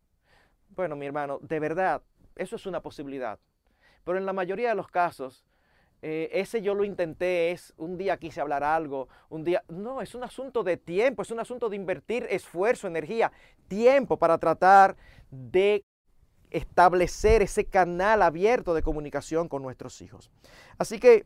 Bueno, 0.71 0.97
mi 0.97 1.07
hermano, 1.07 1.39
de 1.43 1.61
verdad, 1.61 2.03
eso 2.37 2.57
es 2.57 2.67
una 2.67 2.81
posibilidad. 2.81 3.39
Pero 4.05 4.19
en 4.19 4.27
la 4.27 4.33
mayoría 4.33 4.71
de 4.71 4.75
los 4.75 4.89
casos, 4.89 5.45
eh, 6.05 6.29
ese 6.33 6.61
yo 6.63 6.75
lo 6.75 6.85
intenté 6.85 7.53
es 7.53 7.73
un 7.77 7.97
día 7.97 8.17
quise 8.17 8.41
hablar 8.41 8.65
algo, 8.65 9.09
un 9.29 9.45
día... 9.45 9.63
No, 9.69 10.03
es 10.03 10.17
un 10.17 10.25
asunto 10.25 10.65
de 10.65 10.77
tiempo, 10.77 11.23
es 11.23 11.31
un 11.31 11.39
asunto 11.39 11.69
de 11.69 11.77
invertir 11.77 12.27
esfuerzo, 12.29 12.89
energía, 12.89 13.31
tiempo 13.69 14.19
para 14.19 14.37
tratar 14.39 14.97
de 15.31 15.85
establecer 16.51 17.41
ese 17.43 17.65
canal 17.67 18.21
abierto 18.23 18.75
de 18.75 18.83
comunicación 18.83 19.49
con 19.49 19.63
nuestros 19.63 20.03
hijos. 20.03 20.29
Así 20.77 20.99
que 20.99 21.25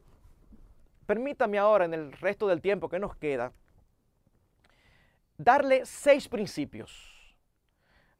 permítame 1.06 1.58
ahora, 1.58 1.86
en 1.86 1.94
el 1.94 2.12
resto 2.12 2.46
del 2.46 2.60
tiempo 2.60 2.90
que 2.90 2.98
nos 2.98 3.16
queda, 3.16 3.52
darle 5.38 5.86
seis 5.86 6.28
principios 6.28 7.14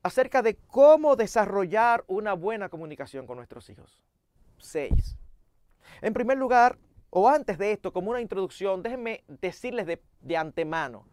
acerca 0.03 0.41
de 0.41 0.57
cómo 0.57 1.17
desarrollar 1.17 2.03
una 2.07 2.33
buena 2.33 2.71
comunicación 2.71 3.27
con 3.27 3.37
nuestros 3.37 3.69
hijos. 3.69 4.03
Seis. 4.57 5.19
En 6.01 6.13
primer 6.13 6.39
lugar, 6.39 6.79
o 7.11 7.29
antes 7.29 7.59
de 7.59 7.73
esto, 7.73 7.93
como 7.93 8.11
una 8.11 8.21
introducción, 8.21 8.83
déjenme 8.83 9.25
decirles 9.29 9.87
de, 9.87 10.37
antemano 10.37 11.07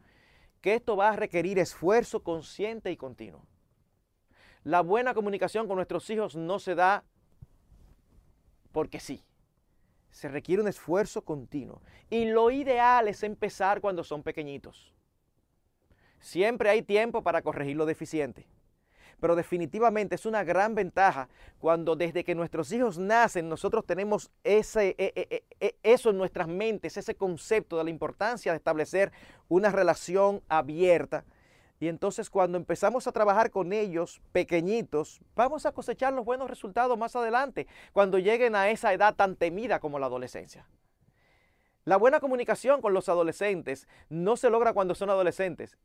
que 0.61 0.75
esto 0.75 0.95
va 0.95 1.09
a 1.09 1.15
requerir 1.15 1.59
esfuerzo 1.59 2.23
consciente 2.23 2.91
y 2.91 2.97
continuo. 2.97 3.45
La 4.63 4.81
buena 4.81 5.13
comunicación 5.13 5.67
con 5.67 5.75
nuestros 5.75 6.09
hijos 6.09 6.35
no 6.35 6.57
se 6.59 6.73
da 6.75 7.03
porque 8.71 8.99
sí. 8.99 9.23
Se 10.09 10.29
requiere 10.29 10.61
un 10.61 10.67
esfuerzo 10.67 11.23
continuo. 11.23 11.81
Y 12.09 12.25
lo 12.25 12.49
ideal 12.51 13.07
es 13.07 13.23
empezar 13.23 13.81
cuando 13.81 14.03
son 14.03 14.23
pequeñitos. 14.23 14.93
Siempre 16.19 16.69
hay 16.69 16.81
tiempo 16.81 17.23
para 17.23 17.41
corregir 17.41 17.75
lo 17.75 17.85
deficiente. 17.85 18.47
Pero 19.23 19.37
definitivamente 19.37 20.15
es 20.15 20.25
una 20.25 20.43
gran 20.43 20.75
ventaja 20.75 21.29
cuando 21.57 21.95
desde 21.95 22.25
que 22.25 22.35
nuestros 22.35 22.69
hijos 22.73 22.97
nacen 22.97 23.47
nosotros 23.47 23.85
tenemos 23.85 24.29
ese, 24.43 24.97
e, 24.97 25.13
e, 25.15 25.43
e, 25.61 25.75
eso 25.81 26.09
en 26.09 26.17
nuestras 26.17 26.49
mentes, 26.49 26.97
ese 26.97 27.15
concepto 27.15 27.77
de 27.77 27.85
la 27.85 27.89
importancia 27.89 28.51
de 28.51 28.57
establecer 28.57 29.13
una 29.47 29.71
relación 29.71 30.41
abierta. 30.49 31.23
Y 31.79 31.87
entonces 31.87 32.29
cuando 32.29 32.57
empezamos 32.57 33.07
a 33.07 33.13
trabajar 33.13 33.49
con 33.49 33.71
ellos 33.71 34.21
pequeñitos, 34.33 35.21
vamos 35.37 35.65
a 35.65 35.71
cosechar 35.71 36.11
los 36.11 36.25
buenos 36.25 36.49
resultados 36.49 36.97
más 36.97 37.15
adelante, 37.15 37.65
cuando 37.93 38.19
lleguen 38.19 38.57
a 38.57 38.71
esa 38.71 38.91
edad 38.91 39.15
tan 39.15 39.37
temida 39.37 39.79
como 39.79 39.99
la 39.99 40.07
adolescencia. 40.07 40.67
La 41.85 41.95
buena 41.95 42.19
comunicación 42.19 42.81
con 42.81 42.93
los 42.93 43.07
adolescentes 43.07 43.87
no 44.09 44.35
se 44.35 44.49
logra 44.49 44.73
cuando 44.73 44.93
son 44.95 45.09
adolescentes. 45.09 45.77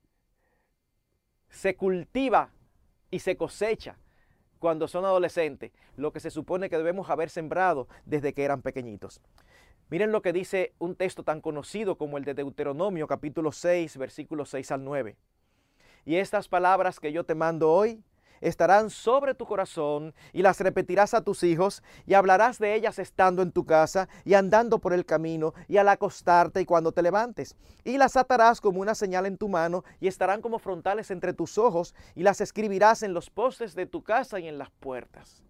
Se 1.51 1.77
cultiva 1.77 2.51
y 3.11 3.21
se 3.21 3.37
cosecha 3.37 3.97
cuando 4.59 4.89
son 4.89 5.05
adolescentes 5.05 5.73
lo 5.97 6.13
que 6.13 6.21
se 6.21 6.31
supone 6.31 6.69
que 6.69 6.77
debemos 6.77 7.11
haber 7.11 7.31
sembrado 7.31 7.89
desde 8.05 8.33
que 8.33 8.45
eran 8.45 8.63
pequeñitos. 8.63 9.21
Miren 9.91 10.13
lo 10.13 10.21
que 10.21 10.33
dice 10.33 10.75
un 10.79 10.97
texto 10.97 11.23
tan 11.23 11.41
conocido 11.41 11.97
como 11.97 12.19
el 12.19 12.25
de 12.25 12.35
Deuteronomio 12.35 13.07
capítulo 13.07 13.53
6 13.53 13.97
versículos 13.97 14.51
6 14.51 14.73
al 14.73 14.85
9. 14.85 15.17
Y 16.05 16.17
estas 16.17 16.49
palabras 16.49 17.01
que 17.01 17.13
yo 17.13 17.25
te 17.25 17.35
mando 17.35 17.73
hoy 17.73 18.03
estarán 18.41 18.91
sobre 18.91 19.35
tu 19.35 19.47
corazón 19.47 20.15
y 20.33 20.43
las 20.43 20.61
repetirás 20.61 21.15
a 21.15 21.23
tus 21.23 21.43
hijos 21.43 21.83
y 22.07 22.15
hablarás 22.15 22.59
de 22.59 22.75
ellas 22.75 22.99
estando 22.99 23.43
en 23.43 23.53
tu 23.53 23.65
casa 23.65 24.09
y 24.25 24.35
andando 24.35 24.79
por 24.79 24.93
el 24.93 25.05
camino 25.05 25.55
y 25.69 25.77
al 25.77 25.89
acostarte 25.89 26.61
y 26.61 26.65
cuando 26.65 26.93
te 26.93 27.03
levantes. 27.03 27.57
Y 27.85 27.99
las 27.99 28.17
atarás 28.17 28.61
como 28.61 28.81
una 28.81 28.95
señal 28.95 29.27
en 29.27 29.39
tu 29.39 29.49
mano 29.49 29.85
y 30.01 30.09
estarán 30.09 30.41
como 30.41 30.59
frontales 30.59 31.11
entre 31.11 31.33
tus 31.33 31.59
ojos 31.59 31.95
y 32.15 32.23
las 32.23 32.41
escribirás 32.41 33.03
en 33.03 33.15
los 33.15 33.31
postes 33.31 33.75
de 33.75 33.87
tu 33.87 34.03
casa 34.03 34.41
y 34.41 34.49
en 34.49 34.59
las 34.59 34.71
puertas. 34.71 35.43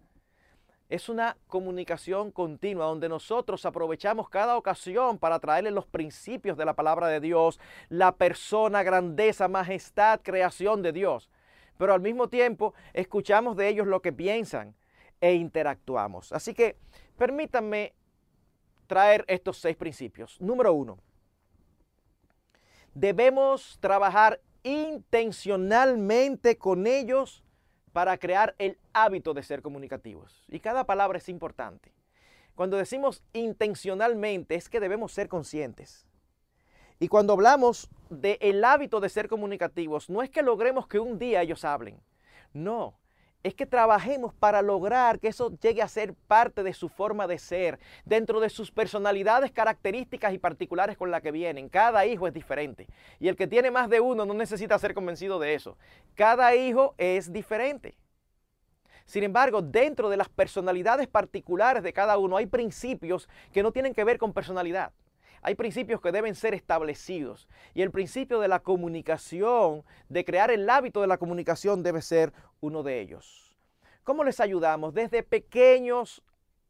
Es 0.89 1.07
una 1.07 1.37
comunicación 1.45 2.31
continua 2.31 2.87
donde 2.87 3.09
nosotros 3.09 3.63
aprovechamos 3.67 4.27
cada 4.27 4.57
ocasión 4.57 5.19
para 5.19 5.37
traerle 5.37 5.69
los 5.69 5.85
principios 5.85 6.57
de 6.57 6.65
la 6.65 6.73
palabra 6.73 7.07
de 7.07 7.19
Dios, 7.19 7.59
la 7.89 8.15
persona, 8.15 8.81
grandeza, 8.81 9.47
majestad, 9.47 10.19
creación 10.23 10.81
de 10.81 10.91
Dios 10.91 11.29
pero 11.79 11.93
al 11.93 12.01
mismo 12.01 12.27
tiempo 12.27 12.73
escuchamos 12.91 13.55
de 13.55 13.69
ellos 13.69 13.87
lo 13.87 14.01
que 14.01 14.11
piensan 14.11 14.75
e 15.21 15.35
interactuamos. 15.35 16.33
Así 16.33 16.53
que 16.53 16.75
permítanme 17.17 17.93
traer 18.85 19.23
estos 19.29 19.59
seis 19.59 19.77
principios. 19.77 20.41
Número 20.41 20.73
uno, 20.73 20.99
debemos 22.93 23.77
trabajar 23.79 24.41
intencionalmente 24.63 26.57
con 26.57 26.85
ellos 26.85 27.45
para 27.93 28.17
crear 28.17 28.55
el 28.57 28.77
hábito 28.91 29.33
de 29.33 29.43
ser 29.43 29.61
comunicativos. 29.61 30.43
Y 30.49 30.59
cada 30.59 30.83
palabra 30.85 31.17
es 31.17 31.29
importante. 31.29 31.93
Cuando 32.55 32.75
decimos 32.75 33.23
intencionalmente 33.31 34.55
es 34.55 34.67
que 34.67 34.81
debemos 34.81 35.13
ser 35.13 35.29
conscientes. 35.29 36.08
Y 36.99 37.07
cuando 37.07 37.31
hablamos 37.31 37.89
del 38.09 38.63
hábito 38.65 38.99
de 38.99 39.07
ser 39.07 39.29
comunicativos, 39.29 40.09
no 40.09 40.21
es 40.21 40.29
que 40.29 40.43
logremos 40.43 40.85
que 40.85 40.99
un 40.99 41.17
día 41.17 41.41
ellos 41.41 41.63
hablen. 41.63 42.01
No, 42.51 42.99
es 43.41 43.55
que 43.55 43.65
trabajemos 43.65 44.33
para 44.33 44.61
lograr 44.61 45.17
que 45.19 45.29
eso 45.29 45.57
llegue 45.61 45.81
a 45.81 45.87
ser 45.87 46.13
parte 46.13 46.61
de 46.61 46.73
su 46.73 46.89
forma 46.89 47.25
de 47.25 47.39
ser, 47.39 47.79
dentro 48.03 48.41
de 48.41 48.49
sus 48.49 48.69
personalidades, 48.69 49.51
características 49.53 50.33
y 50.33 50.39
particulares 50.39 50.97
con 50.97 51.09
las 51.09 51.21
que 51.21 51.31
vienen. 51.31 51.69
Cada 51.69 52.05
hijo 52.05 52.27
es 52.27 52.33
diferente. 52.33 52.87
Y 53.17 53.29
el 53.29 53.37
que 53.37 53.47
tiene 53.47 53.71
más 53.71 53.89
de 53.89 54.01
uno 54.01 54.25
no 54.25 54.33
necesita 54.33 54.77
ser 54.77 54.93
convencido 54.93 55.39
de 55.39 55.53
eso. 55.53 55.77
Cada 56.15 56.53
hijo 56.53 56.95
es 56.97 57.31
diferente. 57.31 57.95
Sin 59.05 59.23
embargo, 59.23 59.61
dentro 59.61 60.09
de 60.09 60.17
las 60.17 60.27
personalidades 60.27 61.07
particulares 61.07 61.81
de 61.81 61.93
cada 61.93 62.17
uno 62.17 62.35
hay 62.35 62.45
principios 62.45 63.29
que 63.53 63.63
no 63.63 63.71
tienen 63.71 63.93
que 63.93 64.03
ver 64.03 64.17
con 64.17 64.33
personalidad 64.33 64.91
hay 65.41 65.55
principios 65.55 66.01
que 66.01 66.11
deben 66.11 66.35
ser 66.35 66.53
establecidos. 66.53 67.47
Y 67.73 67.81
el 67.81 67.91
principio 67.91 68.39
de 68.39 68.47
la 68.47 68.59
comunicación, 68.59 69.83
de 70.09 70.25
crear 70.25 70.51
el 70.51 70.69
hábito 70.69 71.01
de 71.01 71.07
la 71.07 71.17
comunicación, 71.17 71.83
debe 71.83 72.01
ser 72.01 72.33
uno 72.61 72.83
de 72.83 72.99
ellos. 72.99 73.57
¿Cómo 74.03 74.23
les 74.23 74.39
ayudamos? 74.39 74.93
Desde 74.93 75.23
pequeños, 75.23 76.23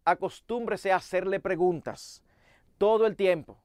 acostúmbrese 0.06 0.92
a 0.92 0.98
hacerle 0.98 1.40
preguntas 1.40 2.22
todo 2.78 3.06
el 3.06 3.16
tiempo. 3.16 3.62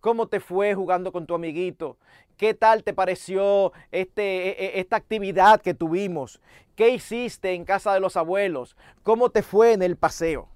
¿Cómo 0.00 0.28
te 0.28 0.40
fue 0.40 0.74
jugando 0.74 1.12
con 1.12 1.26
tu 1.26 1.34
amiguito? 1.34 1.98
¿Qué 2.36 2.54
tal 2.54 2.84
te 2.84 2.94
pareció 2.94 3.72
este, 3.90 4.48
e, 4.48 4.66
e, 4.66 4.80
esta 4.80 4.96
actividad 4.96 5.60
que 5.60 5.74
tuvimos? 5.74 6.40
¿Qué 6.74 6.88
hiciste 6.88 7.52
en 7.52 7.66
casa 7.66 7.92
de 7.92 8.00
los 8.00 8.16
abuelos? 8.16 8.76
¿Cómo 9.02 9.28
te 9.28 9.42
fue 9.42 9.74
en 9.74 9.82
el 9.82 9.96
paseo? 9.96 10.48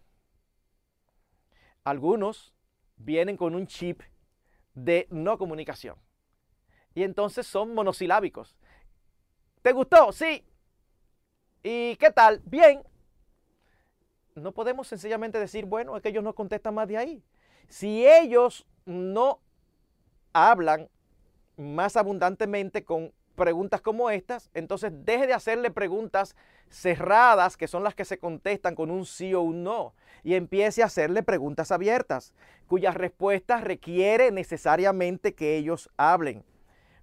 Algunos 1.84 2.53
vienen 3.04 3.36
con 3.36 3.54
un 3.54 3.66
chip 3.66 4.02
de 4.74 5.06
no 5.10 5.38
comunicación. 5.38 5.96
Y 6.94 7.02
entonces 7.02 7.46
son 7.46 7.74
monosilábicos. 7.74 8.56
¿Te 9.62 9.72
gustó? 9.72 10.12
Sí. 10.12 10.44
¿Y 11.62 11.96
qué 11.96 12.10
tal? 12.10 12.42
Bien. 12.44 12.82
no 14.34 14.52
podemos 14.52 14.88
sencillamente 14.88 15.38
decir, 15.38 15.64
bueno, 15.64 15.96
es 15.96 16.02
que 16.02 16.08
ellos 16.08 16.24
no 16.24 16.34
contestan 16.34 16.74
más 16.74 16.88
de 16.88 16.98
ahí. 16.98 17.22
Si 17.68 18.06
ellos 18.06 18.66
no 18.84 19.40
hablan 20.32 20.88
más 21.56 21.96
abundantemente 21.96 22.84
con 22.84 23.12
preguntas 23.34 23.80
como 23.80 24.10
estas, 24.10 24.50
entonces 24.54 24.92
deje 25.04 25.26
de 25.26 25.34
hacerle 25.34 25.70
preguntas 25.70 26.36
cerradas, 26.68 27.56
que 27.56 27.68
son 27.68 27.84
las 27.84 27.94
que 27.94 28.04
se 28.04 28.18
contestan 28.18 28.74
con 28.74 28.90
un 28.90 29.06
sí 29.06 29.34
o 29.34 29.42
un 29.42 29.62
no, 29.62 29.94
y 30.22 30.34
empiece 30.34 30.82
a 30.82 30.86
hacerle 30.86 31.22
preguntas 31.22 31.70
abiertas, 31.70 32.32
cuyas 32.66 32.94
respuestas 32.94 33.62
requiere 33.62 34.30
necesariamente 34.30 35.34
que 35.34 35.56
ellos 35.56 35.90
hablen. 35.96 36.44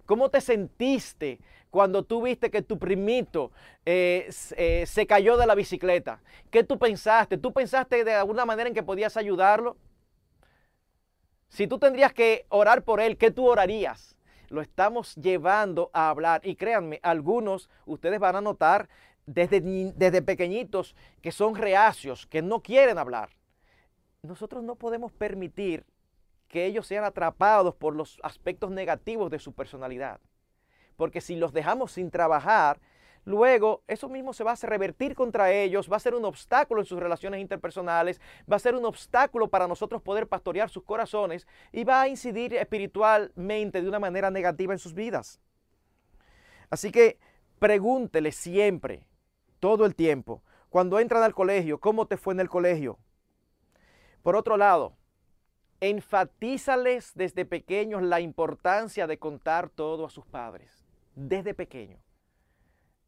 ¿Cómo 0.06 0.30
te 0.30 0.40
sentiste 0.40 1.38
cuando 1.70 2.02
tú 2.02 2.22
viste 2.22 2.50
que 2.50 2.60
tu 2.60 2.78
primito 2.78 3.52
eh, 3.86 4.28
eh, 4.56 4.84
se 4.86 5.06
cayó 5.06 5.36
de 5.36 5.46
la 5.46 5.54
bicicleta? 5.54 6.20
¿Qué 6.50 6.64
tú 6.64 6.78
pensaste? 6.78 7.38
¿Tú 7.38 7.52
pensaste 7.52 8.04
de 8.04 8.14
alguna 8.14 8.44
manera 8.44 8.68
en 8.68 8.74
que 8.74 8.82
podías 8.82 9.16
ayudarlo? 9.16 9.76
Si 11.48 11.66
tú 11.66 11.78
tendrías 11.78 12.12
que 12.12 12.46
orar 12.48 12.82
por 12.82 13.00
él, 13.00 13.16
¿qué 13.16 13.30
tú 13.30 13.46
orarías? 13.46 14.16
Lo 14.52 14.60
estamos 14.60 15.14
llevando 15.16 15.90
a 15.94 16.10
hablar. 16.10 16.42
Y 16.44 16.56
créanme, 16.56 17.00
algunos, 17.02 17.70
ustedes 17.86 18.20
van 18.20 18.36
a 18.36 18.42
notar 18.42 18.88
desde, 19.24 19.62
desde 19.62 20.20
pequeñitos 20.20 20.94
que 21.22 21.32
son 21.32 21.54
reacios, 21.54 22.26
que 22.26 22.42
no 22.42 22.60
quieren 22.60 22.98
hablar. 22.98 23.30
Nosotros 24.22 24.62
no 24.62 24.74
podemos 24.74 25.10
permitir 25.10 25.86
que 26.48 26.66
ellos 26.66 26.86
sean 26.86 27.04
atrapados 27.04 27.74
por 27.74 27.96
los 27.96 28.20
aspectos 28.22 28.70
negativos 28.70 29.30
de 29.30 29.38
su 29.38 29.54
personalidad. 29.54 30.20
Porque 30.96 31.22
si 31.22 31.34
los 31.34 31.54
dejamos 31.54 31.92
sin 31.92 32.10
trabajar, 32.10 32.78
luego 33.24 33.82
eso 33.86 34.08
mismo 34.08 34.32
se 34.32 34.44
va 34.44 34.52
a 34.52 34.56
revertir 34.66 35.14
contra 35.14 35.52
ellos, 35.52 35.90
va 35.90 35.96
a 35.96 36.00
ser 36.00 36.14
un 36.14 36.24
obstáculo 36.24 36.80
en 36.80 36.86
sus 36.86 36.98
relaciones 36.98 37.40
interpersonales, 37.40 38.20
va 38.50 38.56
a 38.56 38.60
ser 38.60 38.74
un 38.74 38.84
obstáculo 38.84 39.48
para 39.48 39.68
nosotros 39.68 40.02
poder 40.02 40.26
pastorear 40.26 40.68
sus 40.68 40.82
corazones 40.82 41.46
y 41.72 41.84
va 41.84 42.02
a 42.02 42.08
incidir 42.08 42.54
espiritualmente 42.54 43.80
de 43.80 43.88
una 43.88 43.98
manera 43.98 44.30
negativa 44.30 44.72
en 44.72 44.78
sus 44.78 44.94
vidas. 44.94 45.40
Así 46.70 46.90
que 46.90 47.18
pregúntele 47.58 48.32
siempre, 48.32 49.06
todo 49.60 49.86
el 49.86 49.94
tiempo, 49.94 50.42
cuando 50.70 50.98
entran 50.98 51.22
al 51.22 51.34
colegio, 51.34 51.78
¿cómo 51.78 52.06
te 52.06 52.16
fue 52.16 52.34
en 52.34 52.40
el 52.40 52.48
colegio? 52.48 52.98
Por 54.22 54.34
otro 54.34 54.56
lado, 54.56 54.96
enfatízales 55.80 57.12
desde 57.14 57.44
pequeños 57.44 58.02
la 58.02 58.20
importancia 58.20 59.06
de 59.06 59.18
contar 59.18 59.68
todo 59.68 60.06
a 60.06 60.10
sus 60.10 60.24
padres, 60.24 60.84
desde 61.14 61.54
pequeño. 61.54 62.01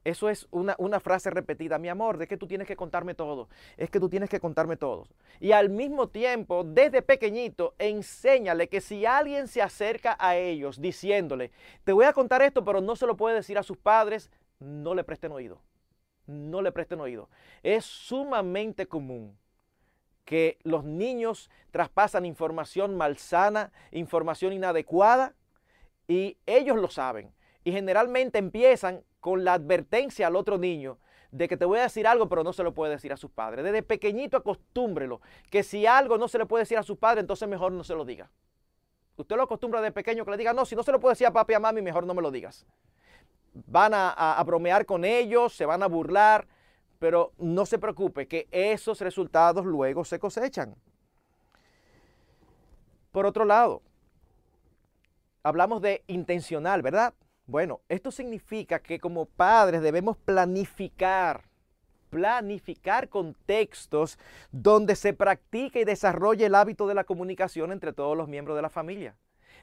Eso 0.05 0.29
es 0.29 0.47
una, 0.51 0.77
una, 0.79 1.01
frase 1.01 1.31
repetida, 1.31 1.79
mi 1.79 1.89
amor, 1.89 2.19
de 2.19 2.27
que 2.27 2.37
tú 2.37 2.47
tienes 2.47 2.69
que 2.69 2.77
contarme 2.77 3.15
todo, 3.15 3.49
es 3.79 3.91
que 3.91 3.99
tú 3.99 4.11
tienes 4.11 4.29
que 4.29 4.39
contarme 4.39 4.77
todo. 4.77 5.07
Y 5.41 5.53
al 5.53 5.71
mismo 5.71 6.09
tiempo, 6.09 6.63
desde 6.63 7.01
pequeñito, 7.01 7.75
enséñale 7.79 8.69
que 8.69 8.83
si 8.83 9.07
alguien 9.07 9.49
se 9.49 9.63
acerca 9.63 10.17
a 10.21 10.37
ellos 10.37 10.81
diciéndole, 10.81 11.53
te 11.85 11.93
voy 11.93 12.05
a 12.05 12.13
contar 12.13 12.43
esto, 12.43 12.65
pero 12.65 12.83
no 12.83 12.97
se 12.97 13.07
lo 13.07 13.17
puede 13.17 13.37
decir 13.37 13.57
a 13.57 13.63
sus 13.63 13.79
padres, 13.79 14.31
no 14.59 14.95
le 14.95 15.05
presten 15.05 15.33
oído. 15.33 15.61
No 16.27 16.63
le 16.63 16.73
presten 16.73 17.01
oído. 17.01 17.29
Es 17.63 17.85
sumamente 17.85 18.87
común 18.87 19.39
que 20.25 20.59
los 20.63 20.85
niños 20.85 21.51
traspasan 21.71 22.25
información 22.25 22.97
malsana, 22.97 23.73
información 23.91 24.53
inadecuada, 24.53 25.35
y 26.09 26.39
ellos 26.47 26.77
lo 26.77 26.89
saben. 26.89 27.33
Y 27.63 27.73
generalmente 27.73 28.39
empiezan 28.39 29.05
con 29.25 29.43
la 29.43 29.55
advertencia 29.55 30.27
al 30.27 30.37
otro 30.37 30.59
niño 30.59 30.99
de 31.31 31.49
que 31.49 31.57
te 31.57 31.65
voy 31.65 31.79
a 31.79 31.85
decir 31.85 32.07
algo, 32.07 32.29
pero 32.29 32.45
no 32.45 32.53
se 32.53 32.63
lo 32.63 32.75
puede 32.75 32.93
decir 32.93 33.11
a 33.11 33.17
sus 33.17 33.31
padres. 33.31 33.65
Desde 33.65 33.83
pequeñito 33.83 34.37
acostúmbrelo, 34.37 35.23
que 35.49 35.63
si 35.63 35.87
algo 35.87 36.19
no 36.19 36.29
se 36.29 36.37
le 36.37 36.45
puede 36.45 36.65
decir 36.65 36.77
a 36.77 36.83
sus 36.83 36.99
padres, 36.99 37.23
entonces 37.23 37.49
mejor 37.49 37.73
no 37.73 37.83
se 37.85 37.95
lo 37.95 38.05
diga. 38.05 38.31
Usted 39.17 39.35
lo 39.37 39.45
acostumbra 39.45 39.81
de 39.81 39.93
pequeño 39.93 40.27
que 40.27 40.31
le 40.31 40.37
diga, 40.37 40.53
no, 40.53 40.67
si 40.67 40.77
no 40.77 40.83
se 40.83 40.93
lo 40.93 41.01
puede 41.01 41.13
decir 41.13 41.27
a 41.27 41.33
papi 41.33 41.55
y 41.55 41.57
a 41.57 41.59
mami, 41.59 41.81
mejor 41.81 42.05
no 42.05 42.13
me 42.13 42.21
lo 42.21 42.31
digas. 42.31 42.67
Van 43.55 43.95
a, 43.95 44.11
a 44.11 44.45
bromear 44.45 44.85
con 44.85 45.07
ellos, 45.07 45.57
se 45.57 45.65
van 45.65 45.83
a 45.83 45.87
burlar, 45.87 46.47
pero 46.99 47.33
no 47.39 47.65
se 47.65 47.79
preocupe 47.79 48.29
que 48.29 48.47
esos 48.51 49.01
resultados 49.01 49.65
luego 49.65 50.05
se 50.05 50.19
cosechan. 50.19 50.75
Por 53.11 53.25
otro 53.25 53.47
lado, 53.47 53.81
hablamos 55.43 55.81
de 55.81 56.05
intencional, 56.09 56.83
¿verdad? 56.83 57.15
Bueno, 57.47 57.83
esto 57.89 58.11
significa 58.11 58.79
que 58.79 58.99
como 58.99 59.27
padres 59.27 59.83
debemos 59.83 60.17
planificar, 60.17 61.45
planificar 62.09 63.11
contextos 63.11 64.19
donde 64.51 64.97
se 64.97 65.13
practique 65.13 65.81
y 65.81 65.85
desarrolle 65.85 66.47
el 66.47 66.55
hábito 66.55 66.87
de 66.87 66.95
la 66.95 67.05
comunicación 67.05 67.71
entre 67.71 67.93
todos 67.93 68.17
los 68.17 68.29
miembros 68.29 68.57
de 68.57 68.63
la 68.63 68.71
familia. 68.71 69.17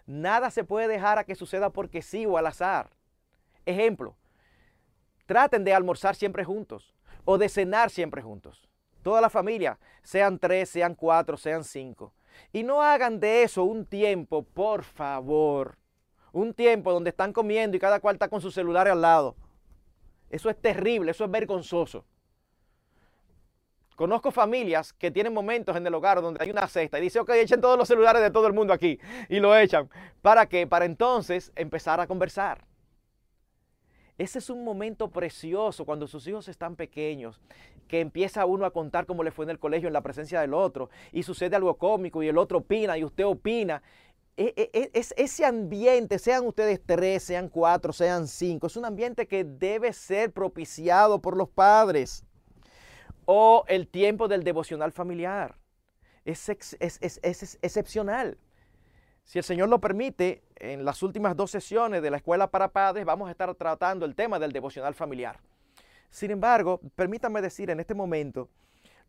Nada 0.05 0.51
se 0.51 0.63
puede 0.63 0.87
dejar 0.87 1.17
a 1.17 1.23
que 1.23 1.33
suceda 1.33 1.71
porque 1.71 2.03
sí 2.03 2.25
o 2.27 2.37
al 2.37 2.45
azar. 2.45 2.91
Ejemplo, 3.65 4.15
traten 5.25 5.63
de 5.63 5.73
almorzar 5.73 6.15
siempre 6.15 6.43
juntos 6.43 6.93
o 7.25 7.39
de 7.39 7.49
cenar 7.49 7.89
siempre 7.89 8.21
juntos. 8.21 8.67
Toda 9.01 9.21
la 9.21 9.29
familia, 9.31 9.79
sean 10.03 10.37
tres, 10.37 10.69
sean 10.69 10.93
cuatro, 10.93 11.35
sean 11.35 11.63
cinco. 11.63 12.13
Y 12.53 12.61
no 12.61 12.83
hagan 12.83 13.19
de 13.19 13.41
eso 13.41 13.63
un 13.63 13.85
tiempo, 13.85 14.43
por 14.43 14.83
favor. 14.83 15.80
Un 16.31 16.53
tiempo 16.53 16.91
donde 16.91 17.09
están 17.09 17.33
comiendo 17.33 17.77
y 17.77 17.79
cada 17.79 17.99
cual 17.99 18.15
está 18.15 18.29
con 18.29 18.41
su 18.41 18.51
celular 18.51 18.87
al 18.87 19.01
lado. 19.01 19.35
Eso 20.29 20.49
es 20.49 20.59
terrible, 20.59 21.11
eso 21.11 21.25
es 21.25 21.31
vergonzoso. 21.31 22.05
Conozco 23.95 24.31
familias 24.31 24.93
que 24.93 25.11
tienen 25.11 25.33
momentos 25.33 25.75
en 25.75 25.85
el 25.85 25.93
hogar 25.93 26.21
donde 26.21 26.41
hay 26.41 26.49
una 26.49 26.67
cesta 26.67 26.97
y 26.97 27.03
dice, 27.03 27.19
ok, 27.19 27.29
echen 27.31 27.61
todos 27.61 27.77
los 27.77 27.87
celulares 27.87 28.21
de 28.21 28.31
todo 28.31 28.47
el 28.47 28.53
mundo 28.53 28.73
aquí. 28.73 28.97
Y 29.29 29.39
lo 29.39 29.55
echan. 29.55 29.89
¿Para 30.21 30.47
qué? 30.47 30.65
Para 30.65 30.85
entonces 30.85 31.51
empezar 31.55 31.99
a 31.99 32.07
conversar. 32.07 32.65
Ese 34.17 34.39
es 34.39 34.49
un 34.49 34.63
momento 34.63 35.09
precioso 35.09 35.85
cuando 35.85 36.07
sus 36.07 36.25
hijos 36.27 36.47
están 36.47 36.75
pequeños, 36.75 37.41
que 37.87 37.99
empieza 37.99 38.45
uno 38.45 38.65
a 38.65 38.71
contar 38.71 39.05
cómo 39.05 39.23
le 39.23 39.31
fue 39.31 39.45
en 39.45 39.51
el 39.51 39.59
colegio 39.59 39.87
en 39.87 39.93
la 39.93 40.01
presencia 40.01 40.39
del 40.41 40.53
otro 40.53 40.89
y 41.11 41.23
sucede 41.23 41.55
algo 41.55 41.75
cómico 41.75 42.23
y 42.23 42.27
el 42.27 42.37
otro 42.37 42.59
opina 42.59 42.97
y 42.97 43.03
usted 43.03 43.25
opina. 43.25 43.83
E, 44.41 44.53
e, 44.57 44.69
e, 44.73 44.91
es, 44.95 45.13
ese 45.17 45.45
ambiente, 45.45 46.17
sean 46.17 46.47
ustedes 46.47 46.81
tres, 46.83 47.21
sean 47.21 47.47
cuatro, 47.47 47.93
sean 47.93 48.27
cinco, 48.27 48.65
es 48.65 48.75
un 48.75 48.85
ambiente 48.85 49.27
que 49.27 49.43
debe 49.43 49.93
ser 49.93 50.31
propiciado 50.31 51.21
por 51.21 51.37
los 51.37 51.47
padres. 51.47 52.25
O 53.25 53.63
el 53.67 53.87
tiempo 53.87 54.27
del 54.27 54.43
devocional 54.43 54.91
familiar. 54.91 55.59
Es, 56.25 56.49
es, 56.49 56.77
es 56.79 57.59
excepcional. 57.61 58.39
Si 59.23 59.37
el 59.37 59.43
Señor 59.43 59.69
lo 59.69 59.79
permite, 59.79 60.41
en 60.55 60.85
las 60.85 61.03
últimas 61.03 61.35
dos 61.35 61.51
sesiones 61.51 62.01
de 62.01 62.09
la 62.09 62.17
Escuela 62.17 62.49
para 62.49 62.69
Padres 62.69 63.05
vamos 63.05 63.27
a 63.27 63.31
estar 63.31 63.53
tratando 63.53 64.07
el 64.07 64.15
tema 64.15 64.39
del 64.39 64.51
devocional 64.51 64.95
familiar. 64.95 65.39
Sin 66.09 66.31
embargo, 66.31 66.81
permítanme 66.95 67.43
decir 67.43 67.69
en 67.69 67.79
este 67.79 67.93
momento 67.93 68.49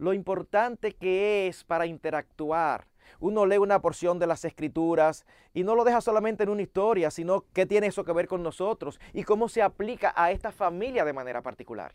lo 0.03 0.13
importante 0.13 0.93
que 0.93 1.47
es 1.47 1.63
para 1.63 1.87
interactuar. 1.87 2.89
Uno 3.21 3.47
lee 3.47 3.59
una 3.59 3.81
porción 3.81 4.19
de 4.19 4.27
las 4.27 4.45
escrituras 4.45 5.25
y 5.55 5.63
no 5.63 5.77
lo 5.77 5.85
deja 5.85 6.01
solamente 6.01 6.43
en 6.43 6.49
una 6.49 6.63
historia, 6.63 7.11
sino 7.13 7.45
qué 7.53 7.67
tiene 7.67 7.87
eso 7.87 8.05
que 8.05 8.13
ver 8.13 8.27
con 8.27 8.43
nosotros 8.43 8.99
y 9.13 9.23
cómo 9.23 9.49
se 9.49 9.63
aplica 9.63 10.13
a 10.17 10.33
esta 10.33 10.51
familia 10.51 11.05
de 11.05 11.13
manera 11.13 11.41
particular. 11.41 11.95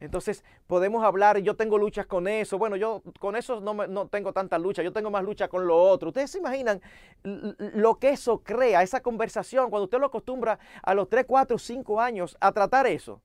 Entonces 0.00 0.42
podemos 0.66 1.04
hablar, 1.04 1.38
yo 1.38 1.54
tengo 1.54 1.78
luchas 1.78 2.06
con 2.06 2.26
eso, 2.26 2.58
bueno, 2.58 2.74
yo 2.74 3.02
con 3.20 3.36
eso 3.36 3.60
no, 3.60 3.74
no, 3.86 4.08
tengo 4.08 4.32
tanta 4.32 4.58
lucha, 4.58 4.82
yo 4.82 4.92
tengo 4.92 5.12
más 5.12 5.22
lucha 5.22 5.46
con 5.46 5.64
lo 5.64 5.80
otro. 5.80 6.08
Ustedes 6.08 6.32
se 6.32 6.38
imaginan 6.38 6.82
lo 7.22 8.00
que 8.00 8.10
eso 8.10 8.42
crea, 8.42 8.82
esa 8.82 9.00
conversación, 9.00 9.70
cuando 9.70 9.84
usted 9.84 10.00
lo 10.00 10.06
acostumbra 10.06 10.58
a 10.82 10.92
los 10.92 11.08
3, 11.08 11.24
4, 11.24 11.56
5 11.56 12.00
años 12.00 12.36
a 12.40 12.50
tratar 12.50 12.88
eso. 12.88 13.22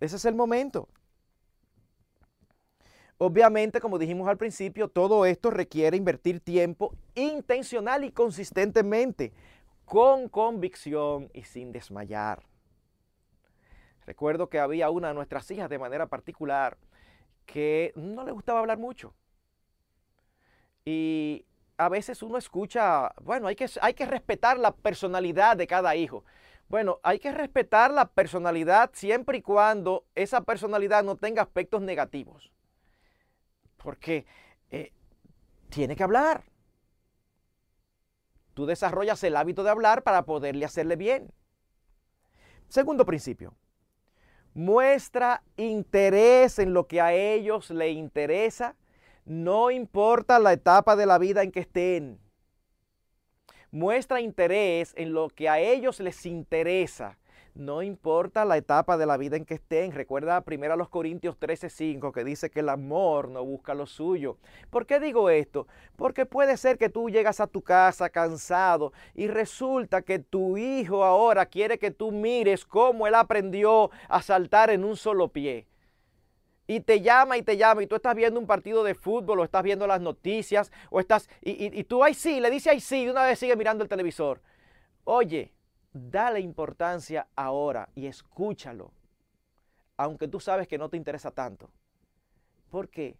Ese 0.00 0.16
es 0.16 0.24
el 0.24 0.34
momento. 0.34 0.88
Obviamente, 3.24 3.80
como 3.80 4.00
dijimos 4.00 4.26
al 4.26 4.36
principio, 4.36 4.88
todo 4.88 5.24
esto 5.26 5.50
requiere 5.50 5.96
invertir 5.96 6.40
tiempo 6.40 6.96
intencional 7.14 8.02
y 8.02 8.10
consistentemente, 8.10 9.32
con 9.84 10.28
convicción 10.28 11.30
y 11.32 11.44
sin 11.44 11.70
desmayar. 11.70 12.42
Recuerdo 14.06 14.48
que 14.48 14.58
había 14.58 14.90
una 14.90 15.06
de 15.06 15.14
nuestras 15.14 15.48
hijas 15.52 15.70
de 15.70 15.78
manera 15.78 16.06
particular 16.06 16.76
que 17.46 17.92
no 17.94 18.24
le 18.24 18.32
gustaba 18.32 18.58
hablar 18.58 18.78
mucho. 18.78 19.14
Y 20.84 21.46
a 21.76 21.88
veces 21.88 22.24
uno 22.24 22.38
escucha, 22.38 23.14
bueno, 23.22 23.46
hay 23.46 23.54
que, 23.54 23.70
hay 23.82 23.94
que 23.94 24.04
respetar 24.04 24.58
la 24.58 24.74
personalidad 24.74 25.56
de 25.56 25.68
cada 25.68 25.94
hijo. 25.94 26.24
Bueno, 26.68 26.98
hay 27.04 27.20
que 27.20 27.30
respetar 27.30 27.92
la 27.92 28.06
personalidad 28.06 28.90
siempre 28.94 29.38
y 29.38 29.42
cuando 29.42 30.06
esa 30.16 30.40
personalidad 30.40 31.04
no 31.04 31.14
tenga 31.14 31.42
aspectos 31.42 31.82
negativos. 31.82 32.50
Porque 33.82 34.26
eh, 34.70 34.92
tiene 35.68 35.96
que 35.96 36.02
hablar. 36.02 36.44
Tú 38.54 38.66
desarrollas 38.66 39.22
el 39.24 39.36
hábito 39.36 39.64
de 39.64 39.70
hablar 39.70 40.02
para 40.02 40.24
poderle 40.24 40.64
hacerle 40.64 40.96
bien. 40.96 41.32
Segundo 42.68 43.04
principio, 43.04 43.54
Muestra 44.54 45.42
interés 45.56 46.58
en 46.58 46.74
lo 46.74 46.86
que 46.86 47.00
a 47.00 47.14
ellos 47.14 47.70
le 47.70 47.90
interesa, 47.90 48.76
no 49.24 49.70
importa 49.70 50.38
la 50.38 50.52
etapa 50.52 50.94
de 50.94 51.06
la 51.06 51.16
vida 51.16 51.42
en 51.42 51.52
que 51.52 51.60
estén. 51.60 52.20
Muestra 53.70 54.20
interés 54.20 54.92
en 54.94 55.14
lo 55.14 55.30
que 55.30 55.48
a 55.48 55.58
ellos 55.58 56.00
les 56.00 56.26
interesa, 56.26 57.18
no 57.54 57.82
importa 57.82 58.44
la 58.44 58.56
etapa 58.56 58.96
de 58.96 59.04
la 59.04 59.16
vida 59.16 59.36
en 59.36 59.44
que 59.44 59.54
estén. 59.54 59.92
Recuerda 59.92 60.42
1 60.46 60.88
Corintios 60.88 61.36
13:5 61.38 62.12
que 62.12 62.24
dice 62.24 62.50
que 62.50 62.60
el 62.60 62.68
amor 62.68 63.28
no 63.28 63.44
busca 63.44 63.74
lo 63.74 63.86
suyo. 63.86 64.38
¿Por 64.70 64.86
qué 64.86 65.00
digo 65.00 65.28
esto? 65.28 65.66
Porque 65.96 66.24
puede 66.24 66.56
ser 66.56 66.78
que 66.78 66.88
tú 66.88 67.10
llegas 67.10 67.40
a 67.40 67.46
tu 67.46 67.62
casa 67.62 68.08
cansado 68.08 68.92
y 69.14 69.28
resulta 69.28 70.02
que 70.02 70.18
tu 70.18 70.56
hijo 70.56 71.04
ahora 71.04 71.46
quiere 71.46 71.78
que 71.78 71.90
tú 71.90 72.10
mires 72.10 72.64
cómo 72.64 73.06
él 73.06 73.14
aprendió 73.14 73.90
a 74.08 74.22
saltar 74.22 74.70
en 74.70 74.84
un 74.84 74.96
solo 74.96 75.28
pie 75.28 75.66
y 76.66 76.80
te 76.80 77.00
llama 77.00 77.36
y 77.36 77.42
te 77.42 77.56
llama 77.56 77.82
y 77.82 77.86
tú 77.86 77.96
estás 77.96 78.14
viendo 78.14 78.40
un 78.40 78.46
partido 78.46 78.84
de 78.84 78.94
fútbol 78.94 79.40
o 79.40 79.44
estás 79.44 79.62
viendo 79.62 79.86
las 79.86 80.00
noticias 80.00 80.72
o 80.90 81.00
estás 81.00 81.28
y, 81.42 81.78
y, 81.78 81.84
tú 81.84 82.02
ahí 82.02 82.14
sí, 82.14 82.40
le 82.40 82.50
dice 82.50 82.70
ahí 82.70 82.80
sí 82.80 83.02
y 83.02 83.08
una 83.08 83.24
vez 83.24 83.38
sigue 83.38 83.56
mirando 83.56 83.82
el 83.82 83.90
televisor. 83.90 84.40
Oye, 85.04 85.52
dale 85.92 86.40
importancia 86.40 87.28
ahora 87.36 87.88
y 87.94 88.06
escúchalo, 88.06 88.92
aunque 89.96 90.28
tú 90.28 90.40
sabes 90.40 90.68
que 90.68 90.78
no 90.78 90.88
te 90.88 90.96
interesa 90.96 91.30
tanto. 91.30 91.70
¿Por 92.70 92.88
qué? 92.88 93.16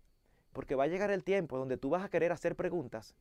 Porque 0.53 0.75
va 0.75 0.85
a 0.85 0.89
llegar 0.89 1.11
el 1.11 1.25
tiempo 1.25 1.59
donde 1.59 1.77
tú 1.77 1.91
vas 1.91 2.05
a 2.05 2.09
querer 2.09 2.33
hacer 2.33 2.57
preguntas 2.57 3.15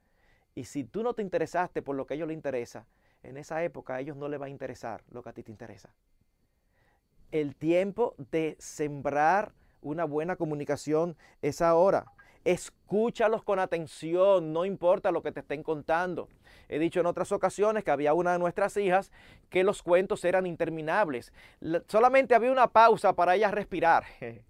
y 0.55 0.65
si 0.65 0.83
tú 0.83 1.03
no 1.03 1.13
te 1.13 1.21
interesaste 1.21 1.81
por 1.81 1.95
lo 1.95 2.05
que 2.05 2.13
a 2.13 2.15
ellos 2.15 2.27
les 2.27 2.35
interesa, 2.35 2.85
en 3.23 3.37
esa 3.37 3.63
época 3.63 3.95
a 3.95 3.99
ellos 3.99 4.17
no 4.17 4.27
les 4.27 4.41
va 4.41 4.47
a 4.47 4.49
interesar 4.49 5.03
lo 5.09 5.21
que 5.23 5.29
a 5.29 5.33
ti 5.33 5.43
te 5.43 5.51
interesa. 5.51 5.93
El 7.31 7.55
tiempo 7.55 8.15
de 8.31 8.57
sembrar 8.59 9.53
una 9.81 10.03
buena 10.03 10.35
comunicación 10.35 11.15
es 11.41 11.61
ahora. 11.61 12.05
Escúchalos 12.43 13.43
con 13.43 13.59
atención, 13.59 14.51
no 14.51 14.65
importa 14.65 15.11
lo 15.11 15.21
que 15.21 15.31
te 15.31 15.41
estén 15.41 15.61
contando. 15.61 16.27
He 16.69 16.79
dicho 16.79 16.99
en 16.99 17.05
otras 17.05 17.31
ocasiones 17.31 17.83
que 17.83 17.91
había 17.91 18.13
una 18.13 18.33
de 18.33 18.39
nuestras 18.39 18.75
hijas 18.77 19.11
que 19.49 19.63
los 19.63 19.83
cuentos 19.83 20.25
eran 20.25 20.47
interminables. 20.47 21.31
solamente 21.87 22.33
había 22.33 22.51
una 22.51 22.67
pausa 22.67 23.13
para 23.13 23.35
ella 23.35 23.51
respirar. 23.51 24.05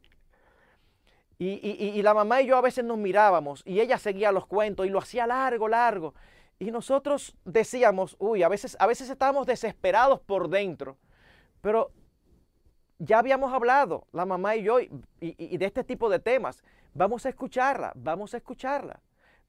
Y, 1.43 1.99
la 2.03 2.13
mamá 2.13 2.43
y 2.43 2.45
yo 2.45 2.55
a 2.55 2.61
veces 2.61 2.85
nos 2.85 2.99
mirábamos 2.99 3.63
y 3.65 3.79
ella 3.79 3.97
seguía 3.97 4.31
los 4.31 4.45
cuentos 4.45 4.85
y 4.85 4.89
lo 4.89 4.99
hacía 4.99 5.25
largo, 5.25 5.67
largo. 5.67 6.13
Y 6.59 6.69
nosotros 6.69 7.35
decíamos, 7.45 8.15
uy, 8.19 8.43
a 8.43 8.47
veces, 8.47 8.77
a 8.79 8.85
veces 8.85 9.09
estábamos 9.09 9.47
desesperados 9.47 10.19
por 10.19 10.49
dentro. 10.49 10.97
Pero 11.61 11.89
ya 12.99 13.17
habíamos 13.17 13.51
hablado, 13.51 14.05
la 14.11 14.27
mamá 14.27 14.55
y 14.55 14.61
yo, 14.61 14.77
y 15.19 15.57
de 15.57 15.65
este 15.65 15.83
tipo 15.83 16.11
de 16.11 16.19
temas. 16.19 16.63
Vamos 16.93 17.25
a 17.25 17.29
escucharla, 17.29 17.93
vamos 17.95 18.33
a 18.33 18.37
escucharla. 18.37 18.99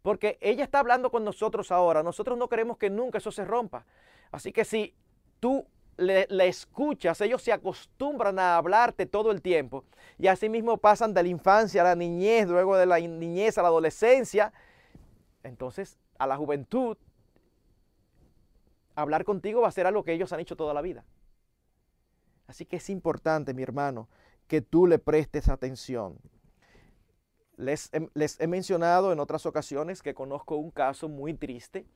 Porque 0.03 0.39
ella 0.41 0.65
está 0.65 0.81
hablando 0.81 1.11
con 1.11 1.25
nosotros 1.25 1.71
ahora. 1.71 2.03
Nosotros 2.03 2.37
no 2.37 2.49
queremos 2.49 2.77
que 2.77 2.91
nunca 2.91 3.19
eso 3.19 3.31
se 3.31 3.45
rompa. 3.45 3.87
Así 4.33 4.53
que 4.53 4.65
si 4.65 4.95
tú 5.39 5.65
le, 5.97 6.27
escuchas, 6.49 7.21
ellos 7.21 7.43
se 7.43 7.53
acostumbran 7.53 8.39
a 8.39 8.57
hablarte 8.57 9.07
todo 9.07 9.31
el 9.31 9.43
tiempo. 9.43 9.85
Y 10.19 10.27
así 10.27 10.49
mismo 10.49 10.77
pasan 10.79 11.15
de 11.15 11.23
la 11.23 11.29
infancia 11.29 11.83
a 11.83 11.85
la 11.85 11.95
niñez, 11.95 12.49
luego 12.49 12.77
de 12.77 12.87
la 12.87 12.99
niñez 12.99 13.59
a 13.59 13.63
la 13.63 13.69
adolescencia. 13.69 14.53
Entonces, 15.45 15.99
a 16.19 16.27
la 16.27 16.37
juventud, 16.37 16.97
hablar 18.95 19.25
contigo 19.25 19.61
va 19.61 19.69
a 19.69 19.73
ser 19.73 19.87
algo 19.87 20.05
que 20.05 20.13
ellos 20.13 20.33
han 20.33 20.41
hecho 20.41 20.57
toda 20.57 20.75
la 20.75 20.83
vida. 20.83 21.05
Así 22.47 22.67
que 22.67 22.77
es 22.77 22.91
importante, 22.91 23.55
mi 23.55 23.63
hermano, 23.63 24.09
que 24.47 24.61
tú 24.61 24.87
le 24.87 24.99
prestes 24.99 25.49
atención. 25.49 26.19
Les, 27.57 27.91
he 27.93 28.47
mencionado 28.47 29.13
en 29.13 29.21
otras 29.21 29.47
ocasiones 29.47 30.03
que 30.03 30.15
conozco 30.15 30.57
un 30.57 30.71
caso 30.71 31.09
muy 31.09 31.35
triste 31.35 31.87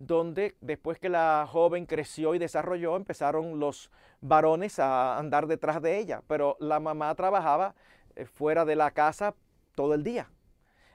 donde 0.00 0.56
después 0.62 0.98
que 0.98 1.10
la 1.10 1.46
joven 1.48 1.84
creció 1.84 2.34
y 2.34 2.38
desarrolló, 2.38 2.96
empezaron 2.96 3.60
los 3.60 3.90
varones 4.22 4.78
a 4.78 5.18
andar 5.18 5.46
detrás 5.46 5.82
de 5.82 5.98
ella, 5.98 6.22
pero 6.26 6.56
la 6.58 6.80
mamá 6.80 7.14
trabajaba 7.14 7.74
eh, 8.16 8.24
fuera 8.24 8.64
de 8.64 8.76
la 8.76 8.90
casa 8.92 9.34
todo 9.74 9.94
el 9.94 10.02
día. 10.02 10.30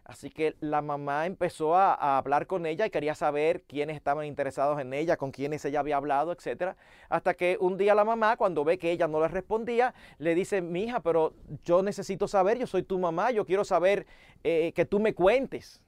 Así 0.05 0.29
que 0.29 0.55
la 0.59 0.83
mamá 0.83 1.25
empezó 1.25 1.75
a, 1.75 2.17
hablar 2.19 2.45
con 2.45 2.67
ella 2.67 2.85
y 2.85 2.91
quería 2.91 3.15
saber 3.15 3.63
quiénes 3.63 3.95
estaban 3.95 4.27
interesados 4.27 4.79
en 4.79 4.93
ella, 4.93 5.17
con 5.17 5.31
quiénes 5.31 5.65
ella 5.65 5.79
había 5.79 5.97
hablado, 5.97 6.31
etc. 6.31 6.75
Hasta 7.09 7.33
que 7.33 7.57
un 7.59 7.75
día 7.75 7.95
la 7.95 8.05
mamá, 8.05 8.37
cuando 8.37 8.63
ve 8.63 8.77
que 8.77 8.91
ella 8.91 9.07
no 9.07 9.19
le 9.19 9.29
respondía, 9.29 9.95
le 10.19 10.35
dice, 10.35 10.61
mi 10.61 10.83
hija, 10.83 10.99
pero 10.99 11.33
yo 11.63 11.81
necesito 11.81 12.27
saber, 12.27 12.59
yo 12.59 12.67
soy 12.67 12.83
tu 12.83 12.99
mamá, 12.99 13.31
yo 13.31 13.47
quiero 13.47 13.65
saber 13.65 14.05
eh, 14.43 14.73
que 14.73 14.85
tú 14.85 14.99
me 14.99 15.15
cuentes. 15.15 15.81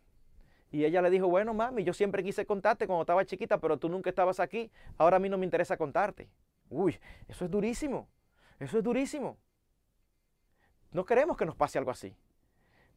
Y 0.71 0.83
ella 0.83 1.03
le 1.03 1.11
dijo, 1.11 1.27
bueno, 1.27 1.53
mami, 1.53 1.83
yo 1.83 1.93
siempre 1.93 2.23
quise 2.23 2.43
contarte 2.47 2.87
cuando 2.87 3.03
estaba 3.03 3.23
chiquita, 3.23 3.59
pero 3.59 3.77
tú 3.77 3.87
nunca 3.87 4.09
estabas 4.09 4.39
aquí, 4.39 4.71
ahora 4.97 5.17
a 5.17 5.19
mí 5.19 5.29
no 5.29 5.37
me 5.37 5.45
interesa 5.45 5.77
contarte. 5.77 6.27
Uy, 6.71 6.99
eso 7.27 7.45
es 7.45 7.51
durísimo, 7.51 8.07
eso 8.59 8.79
es 8.79 8.83
durísimo. 8.83 9.37
No 10.91 11.05
queremos 11.05 11.37
que 11.37 11.45
nos 11.45 11.55
pase 11.55 11.77
algo 11.77 11.91
así. 11.91 12.15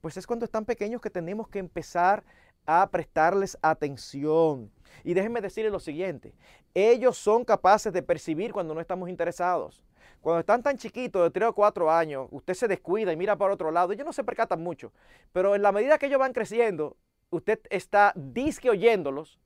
Pues 0.00 0.16
es 0.16 0.26
cuando 0.26 0.44
están 0.44 0.64
pequeños 0.64 1.00
que 1.00 1.10
tenemos 1.10 1.48
que 1.48 1.58
empezar 1.58 2.24
a 2.66 2.88
prestarles 2.90 3.58
atención. 3.62 4.70
Y 5.04 5.14
déjenme 5.14 5.40
decirles 5.40 5.72
lo 5.72 5.80
siguiente, 5.80 6.34
ellos 6.74 7.16
son 7.16 7.44
capaces 7.44 7.92
de 7.92 8.02
percibir 8.02 8.52
cuando 8.52 8.74
no 8.74 8.80
estamos 8.80 9.08
interesados. 9.08 9.82
Cuando 10.20 10.40
están 10.40 10.62
tan 10.62 10.76
chiquitos, 10.76 11.22
de 11.22 11.30
3 11.30 11.48
o 11.48 11.54
4 11.54 11.90
años, 11.90 12.28
usted 12.30 12.54
se 12.54 12.68
descuida 12.68 13.12
y 13.12 13.16
mira 13.16 13.36
para 13.36 13.54
otro 13.54 13.70
lado, 13.70 13.92
ellos 13.92 14.04
no 14.04 14.12
se 14.12 14.24
percatan 14.24 14.62
mucho. 14.62 14.92
Pero 15.32 15.54
en 15.54 15.62
la 15.62 15.72
medida 15.72 15.98
que 15.98 16.06
ellos 16.06 16.18
van 16.18 16.32
creciendo, 16.32 16.96
usted 17.30 17.60
está 17.70 18.12
disque 18.14 18.68
oyéndolos, 18.68 19.38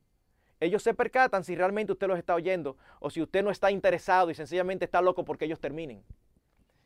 ellos 0.59 0.83
se 0.83 0.93
percatan 0.93 1.43
si 1.43 1.55
realmente 1.55 1.93
usted 1.93 2.07
los 2.07 2.17
está 2.17 2.35
oyendo 2.35 2.77
o 2.99 3.09
si 3.09 3.21
usted 3.21 3.43
no 3.43 3.51
está 3.51 3.71
interesado 3.71 4.31
y 4.31 4.35
sencillamente 4.35 4.85
está 4.85 5.01
loco 5.01 5.23
porque 5.23 5.45
ellos 5.45 5.59
terminen. 5.59 6.03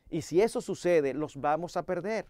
Y 0.08 0.22
si 0.22 0.40
eso 0.40 0.60
sucede, 0.60 1.14
los 1.14 1.36
vamos 1.36 1.76
a 1.76 1.84
perder. 1.84 2.26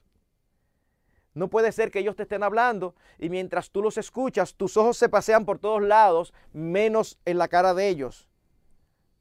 No 1.35 1.49
puede 1.49 1.71
ser 1.73 1.91
que 1.91 2.01
ellos 2.01 2.17
te 2.17 2.25
estén 2.25 2.43
hablando 2.43 2.95
y 3.19 3.29
mientras 3.29 3.71
tú 3.71 3.83
los 3.83 3.97
escuchas, 3.99 4.55
tus 4.55 4.77
ojos 4.77 4.97
se 4.97 5.09
pasean 5.09 5.45
por 5.45 5.59
todos 5.59 5.83
lados, 5.83 6.35
menos 6.53 7.19
en 7.25 7.39
la 7.39 7.49
cara 7.49 7.73
de 7.75 7.89
ellos. 7.89 8.29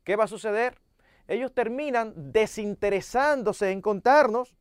¿Qué 0.04 0.16
va 0.16 0.24
a 0.24 0.28
suceder? 0.28 0.80
Ellos 1.28 1.54
terminan 1.54 2.14
desinteresándose 2.16 3.70
en 3.72 3.82
contarnos 3.82 4.56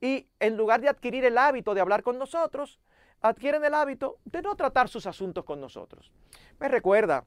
y 0.00 0.28
en 0.38 0.56
lugar 0.56 0.80
de 0.80 0.88
adquirir 0.88 1.24
el 1.24 1.38
hábito 1.38 1.74
de 1.74 1.80
hablar 1.80 2.04
con 2.04 2.18
nosotros, 2.18 2.78
adquieren 3.20 3.64
el 3.64 3.74
hábito 3.74 4.18
de 4.24 4.42
no 4.42 4.54
tratar 4.54 4.88
sus 4.88 5.06
asuntos 5.06 5.44
con 5.44 5.60
nosotros. 5.60 6.12
Me 6.60 6.68
recuerda, 6.68 7.24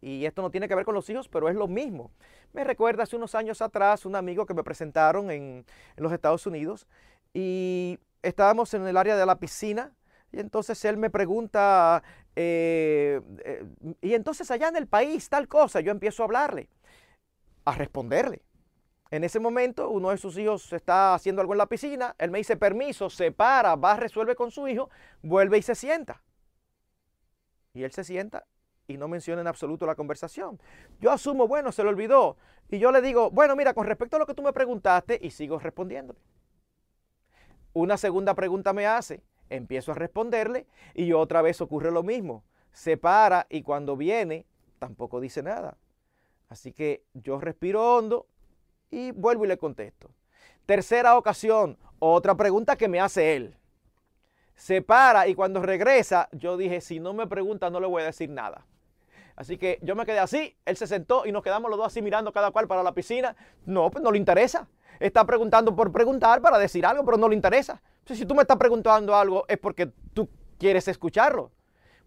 y 0.00 0.24
esto 0.24 0.42
no 0.42 0.50
tiene 0.50 0.68
que 0.68 0.74
ver 0.74 0.84
con 0.84 0.94
los 0.94 1.08
hijos, 1.10 1.28
pero 1.28 1.48
es 1.48 1.56
lo 1.56 1.68
mismo. 1.68 2.12
Me 2.52 2.64
recuerda 2.64 3.02
hace 3.02 3.16
unos 3.16 3.34
años 3.34 3.60
atrás 3.62 4.06
un 4.06 4.16
amigo 4.16 4.46
que 4.46 4.54
me 4.54 4.64
presentaron 4.64 5.30
en, 5.30 5.64
en 5.96 6.02
los 6.02 6.12
Estados 6.12 6.46
Unidos 6.46 6.86
y 7.32 7.98
estábamos 8.22 8.72
en 8.74 8.86
el 8.86 8.96
área 8.96 9.16
de 9.16 9.26
la 9.26 9.38
piscina 9.38 9.92
y 10.32 10.40
entonces 10.40 10.84
él 10.84 10.96
me 10.96 11.10
pregunta, 11.10 12.02
eh, 12.36 13.20
eh, 13.44 13.64
y 14.00 14.14
entonces 14.14 14.50
allá 14.50 14.68
en 14.68 14.76
el 14.76 14.86
país 14.86 15.28
tal 15.28 15.48
cosa, 15.48 15.80
yo 15.80 15.90
empiezo 15.90 16.22
a 16.22 16.26
hablarle, 16.26 16.68
a 17.64 17.72
responderle. 17.72 18.42
En 19.10 19.24
ese 19.24 19.40
momento 19.40 19.90
uno 19.90 20.10
de 20.10 20.18
sus 20.18 20.38
hijos 20.38 20.72
está 20.72 21.14
haciendo 21.14 21.40
algo 21.40 21.54
en 21.54 21.58
la 21.58 21.66
piscina, 21.66 22.14
él 22.18 22.30
me 22.30 22.38
dice 22.38 22.56
permiso, 22.56 23.10
se 23.10 23.32
para, 23.32 23.74
va, 23.74 23.96
resuelve 23.96 24.36
con 24.36 24.50
su 24.52 24.68
hijo, 24.68 24.88
vuelve 25.22 25.58
y 25.58 25.62
se 25.62 25.74
sienta. 25.74 26.22
Y 27.74 27.82
él 27.82 27.92
se 27.92 28.04
sienta 28.04 28.46
y 28.86 28.96
no 28.96 29.08
menciona 29.08 29.40
en 29.40 29.46
absoluto 29.46 29.86
la 29.86 29.94
conversación. 29.94 30.60
Yo 31.00 31.10
asumo, 31.10 31.46
bueno, 31.48 31.72
se 31.72 31.82
lo 31.82 31.90
olvidó. 31.90 32.36
Y 32.68 32.78
yo 32.78 32.92
le 32.92 33.00
digo, 33.00 33.30
bueno, 33.30 33.56
mira, 33.56 33.74
con 33.74 33.86
respecto 33.86 34.16
a 34.16 34.18
lo 34.18 34.26
que 34.26 34.34
tú 34.34 34.42
me 34.42 34.52
preguntaste, 34.52 35.18
y 35.20 35.30
sigo 35.30 35.58
respondiéndole. 35.58 36.18
Una 37.72 37.96
segunda 37.96 38.34
pregunta 38.34 38.72
me 38.72 38.86
hace, 38.86 39.22
empiezo 39.48 39.92
a 39.92 39.94
responderle 39.94 40.66
y 40.94 41.12
otra 41.12 41.40
vez 41.40 41.60
ocurre 41.60 41.90
lo 41.90 42.02
mismo. 42.02 42.42
Se 42.72 42.96
para 42.96 43.46
y 43.48 43.62
cuando 43.62 43.96
viene 43.96 44.46
tampoco 44.78 45.20
dice 45.20 45.42
nada. 45.42 45.76
Así 46.48 46.72
que 46.72 47.04
yo 47.14 47.38
respiro 47.38 47.96
hondo 47.96 48.26
y 48.90 49.12
vuelvo 49.12 49.44
y 49.44 49.48
le 49.48 49.56
contesto. 49.56 50.10
Tercera 50.66 51.16
ocasión, 51.16 51.78
otra 52.00 52.34
pregunta 52.34 52.76
que 52.76 52.88
me 52.88 53.00
hace 53.00 53.36
él. 53.36 53.56
Se 54.56 54.82
para 54.82 55.28
y 55.28 55.34
cuando 55.34 55.62
regresa, 55.62 56.28
yo 56.32 56.56
dije, 56.56 56.80
si 56.80 56.98
no 56.98 57.12
me 57.12 57.26
pregunta 57.26 57.70
no 57.70 57.78
le 57.78 57.86
voy 57.86 58.02
a 58.02 58.06
decir 58.06 58.30
nada. 58.30 58.66
Así 59.36 59.56
que 59.56 59.78
yo 59.80 59.94
me 59.94 60.04
quedé 60.04 60.18
así, 60.18 60.56
él 60.66 60.76
se 60.76 60.86
sentó 60.86 61.24
y 61.24 61.32
nos 61.32 61.42
quedamos 61.42 61.70
los 61.70 61.78
dos 61.78 61.86
así 61.86 62.02
mirando 62.02 62.32
cada 62.32 62.50
cual 62.50 62.66
para 62.66 62.82
la 62.82 62.92
piscina. 62.92 63.36
No, 63.64 63.90
pues 63.90 64.02
no 64.02 64.10
le 64.10 64.18
interesa 64.18 64.68
está 64.98 65.24
preguntando 65.24 65.74
por 65.74 65.92
preguntar 65.92 66.40
para 66.40 66.58
decir 66.58 66.84
algo, 66.84 67.04
pero 67.04 67.16
no 67.16 67.28
le 67.28 67.34
interesa. 67.34 67.80
si 68.04 68.26
tú 68.26 68.34
me 68.34 68.42
estás 68.42 68.56
preguntando 68.56 69.14
algo 69.14 69.44
es 69.48 69.58
porque 69.58 69.86
tú 70.12 70.28
quieres 70.58 70.88
escucharlo. 70.88 71.50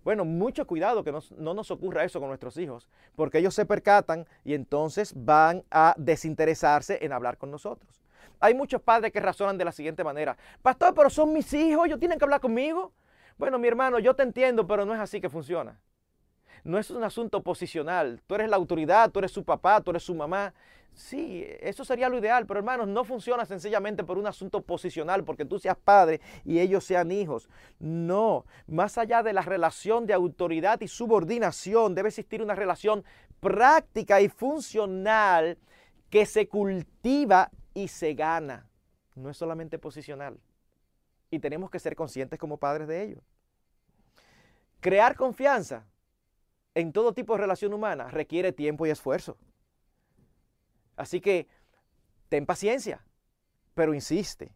Bueno, 0.04 0.26
mucho 0.26 0.68
cuidado 0.68 1.04
que 1.04 1.14
no 1.38 1.54
nos 1.54 1.72
ocurra 1.72 2.04
eso 2.04 2.20
con 2.20 2.28
nuestros 2.28 2.58
hijos, 2.58 2.90
porque 3.16 3.38
ellos 3.38 3.56
se 3.56 3.66
percatan 3.66 4.26
y 4.44 4.54
entonces 4.54 5.14
van 5.16 5.64
a 5.72 5.96
desinteresarse 5.98 7.00
en 7.02 7.14
hablar 7.14 7.38
con 7.38 7.50
nosotros. 7.52 8.04
Hay 8.42 8.54
muchos 8.54 8.82
padres 8.82 9.14
que 9.14 9.22
razonan 9.22 9.58
de 9.58 9.64
la 9.64 9.72
siguiente 9.72 10.04
manera, 10.04 10.36
pastor, 10.62 10.94
pero 10.94 11.10
son 11.10 11.32
mis 11.32 11.54
hijos, 11.54 11.86
ellos 11.86 12.00
tienen 12.00 12.20
que 12.20 12.26
hablar 12.26 12.42
conmigo. 12.42 12.92
Bueno, 13.38 13.58
mi 13.58 13.68
hermano, 13.70 13.98
yo 14.00 14.14
te 14.14 14.24
entiendo, 14.24 14.68
pero 14.68 14.86
no 14.86 14.94
es 14.94 15.00
así 15.00 15.22
que 15.22 15.30
funciona. 15.30 15.80
No 16.64 16.78
es 16.78 16.90
un 16.90 17.04
asunto 17.04 17.44
posicional. 17.44 18.22
Tú 18.26 18.36
eres 18.36 18.50
la 18.50 18.56
autoridad, 18.56 19.12
tú 19.12 19.20
eres 19.20 19.32
su 19.32 19.44
papá, 19.44 19.82
tú 19.82 19.92
eres 19.92 20.04
su 20.04 20.16
mamá. 20.16 20.54
Sí, 20.94 21.46
eso 21.60 21.84
sería 21.84 22.08
lo 22.08 22.20
ideal, 22.20 22.46
pero 22.46 22.60
hermanos, 22.60 22.88
no 22.88 23.04
funciona 23.04 23.46
sencillamente 23.46 24.04
por 24.04 24.18
un 24.18 24.28
asunto 24.28 24.62
posicional, 24.62 25.24
porque 25.24 25.44
tú 25.44 25.58
seas 25.58 25.76
padre 25.76 26.22
y 26.46 26.60
ellos 26.60 26.84
sean 26.84 27.12
hijos. 27.12 27.50
No, 27.80 28.46
más 28.68 28.98
allá 28.98 29.24
de 29.24 29.34
la 29.34 29.42
relación 29.42 30.06
de 30.06 30.14
autoridad 30.14 30.80
y 30.82 30.88
subordinación, 30.88 31.96
debe 31.96 32.10
existir 32.10 32.42
una 32.42 32.56
relación 32.56 33.04
práctica 33.40 34.22
y 34.22 34.30
funcional 34.30 35.58
que 36.10 36.26
se 36.26 36.48
cultiva 36.48 37.50
y 37.74 37.88
se 37.88 38.14
gana. 38.14 38.70
No 39.16 39.30
es 39.30 39.38
solamente 39.38 39.80
posicional. 39.80 40.40
Y 41.32 41.40
tenemos 41.40 41.72
que 41.72 41.80
ser 41.80 41.96
conscientes 41.96 42.40
como 42.40 42.58
padres 42.58 42.88
de 42.88 43.04
ello. 43.04 43.22
Crear 44.80 45.16
confianza 45.16 45.88
en 46.76 46.92
todo 46.92 47.14
tipo 47.14 47.34
de 47.34 47.42
relación 47.42 47.74
humana 47.74 48.10
requiere 48.10 48.52
tiempo 48.52 48.86
y 48.86 48.90
esfuerzo. 48.90 49.38
Así 50.96 51.22
que 51.22 51.48
ten 52.30 52.46
paciencia, 52.46 53.06
pero 53.74 53.94
insiste. 53.94 54.52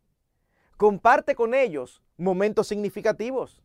Comparte 0.77 1.35
con 1.35 1.53
ellos 1.53 2.03
momentos 2.17 2.67
significativos. 2.67 3.63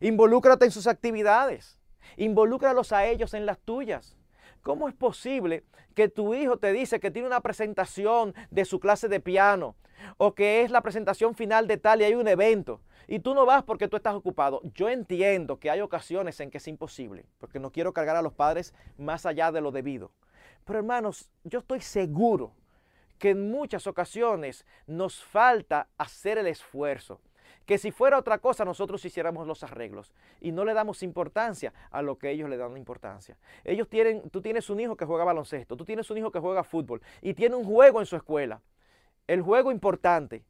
Involúcrate 0.00 0.64
en 0.64 0.70
sus 0.70 0.86
actividades. 0.86 1.78
Involúcralos 2.16 2.92
a 2.92 3.06
ellos 3.06 3.34
en 3.34 3.46
las 3.46 3.58
tuyas. 3.60 4.16
¿Cómo 4.66 4.88
es 4.88 4.96
posible 4.96 5.62
que 5.94 6.08
tu 6.08 6.34
hijo 6.34 6.56
te 6.56 6.72
dice 6.72 6.98
que 6.98 7.12
tiene 7.12 7.28
una 7.28 7.40
presentación 7.40 8.34
de 8.50 8.64
su 8.64 8.80
clase 8.80 9.06
de 9.06 9.20
piano 9.20 9.76
o 10.16 10.34
que 10.34 10.62
es 10.62 10.72
la 10.72 10.80
presentación 10.80 11.36
final 11.36 11.68
de 11.68 11.76
tal 11.76 12.00
y 12.00 12.04
hay 12.04 12.16
un 12.16 12.26
evento 12.26 12.80
y 13.06 13.20
tú 13.20 13.32
no 13.32 13.46
vas 13.46 13.62
porque 13.62 13.86
tú 13.86 13.96
estás 13.96 14.16
ocupado. 14.16 14.60
Yo 14.74 14.88
entiendo 14.88 15.60
que 15.60 15.70
hay 15.70 15.82
ocasiones 15.82 16.40
en 16.40 16.50
que 16.50 16.58
es 16.58 16.66
imposible, 16.66 17.26
porque 17.38 17.60
no 17.60 17.70
quiero 17.70 17.92
cargar 17.92 18.16
a 18.16 18.22
los 18.22 18.32
padres 18.32 18.74
más 18.98 19.24
allá 19.24 19.52
de 19.52 19.60
lo 19.60 19.70
debido. 19.70 20.10
Pero 20.64 20.80
hermanos, 20.80 21.30
yo 21.44 21.60
estoy 21.60 21.80
seguro 21.80 22.52
que 23.20 23.30
en 23.30 23.48
muchas 23.48 23.86
ocasiones 23.86 24.66
nos 24.88 25.22
falta 25.22 25.86
hacer 25.96 26.38
el 26.38 26.48
esfuerzo. 26.48 27.20
Que 27.66 27.78
si 27.78 27.90
fuera 27.90 28.18
otra 28.18 28.38
cosa 28.38 28.64
nosotros 28.64 29.04
hiciéramos 29.04 29.46
los 29.46 29.62
arreglos 29.62 30.14
y 30.40 30.52
no 30.52 30.64
le 30.64 30.72
damos 30.72 31.02
importancia 31.02 31.72
a 31.90 32.00
lo 32.00 32.16
que 32.16 32.30
ellos 32.30 32.48
le 32.48 32.56
dan 32.56 32.76
importancia. 32.76 33.36
Ellos 33.64 33.88
tienen, 33.88 34.30
tú 34.30 34.40
tienes 34.40 34.70
un 34.70 34.80
hijo 34.80 34.96
que 34.96 35.04
juega 35.04 35.24
baloncesto, 35.24 35.76
tú 35.76 35.84
tienes 35.84 36.10
un 36.10 36.18
hijo 36.18 36.30
que 36.30 36.38
juega 36.38 36.64
fútbol 36.64 37.02
y 37.20 37.34
tiene 37.34 37.56
un 37.56 37.64
juego 37.64 38.00
en 38.00 38.06
su 38.06 38.16
escuela. 38.16 38.62
El 39.26 39.42
juego 39.42 39.72
importante 39.72 40.44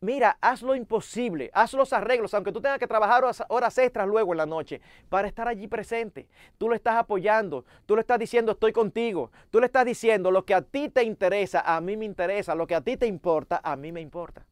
mira, 0.00 0.38
haz 0.40 0.62
lo 0.62 0.74
imposible, 0.74 1.50
haz 1.52 1.72
los 1.72 1.92
arreglos, 1.92 2.34
aunque 2.34 2.52
tú 2.52 2.60
tengas 2.60 2.78
que 2.78 2.86
trabajar 2.86 3.24
horas, 3.48 3.78
extras 3.78 4.06
luego 4.06 4.32
en 4.32 4.38
la 4.38 4.46
noche, 4.46 4.80
para 5.08 5.28
estar 5.28 5.48
allí 5.48 5.66
presente. 5.66 6.28
Tú 6.56 6.68
lo 6.68 6.74
estás 6.74 6.96
apoyando, 6.96 7.64
tú 7.86 7.94
le 7.94 8.00
estás 8.02 8.18
diciendo 8.18 8.52
estoy 8.52 8.72
contigo, 8.72 9.30
tú 9.50 9.60
le 9.60 9.66
estás 9.66 9.84
diciendo 9.84 10.30
lo 10.30 10.44
que 10.44 10.54
a 10.54 10.62
ti 10.62 10.88
te 10.88 11.02
interesa, 11.02 11.60
a 11.60 11.80
mí 11.80 11.96
me 11.96 12.04
interesa, 12.04 12.54
lo 12.54 12.66
que 12.66 12.74
a 12.74 12.80
ti 12.80 12.96
te 12.96 13.06
importa, 13.06 13.60
a 13.62 13.76
mí 13.76 13.92
me 13.92 14.00
importa. 14.00 14.46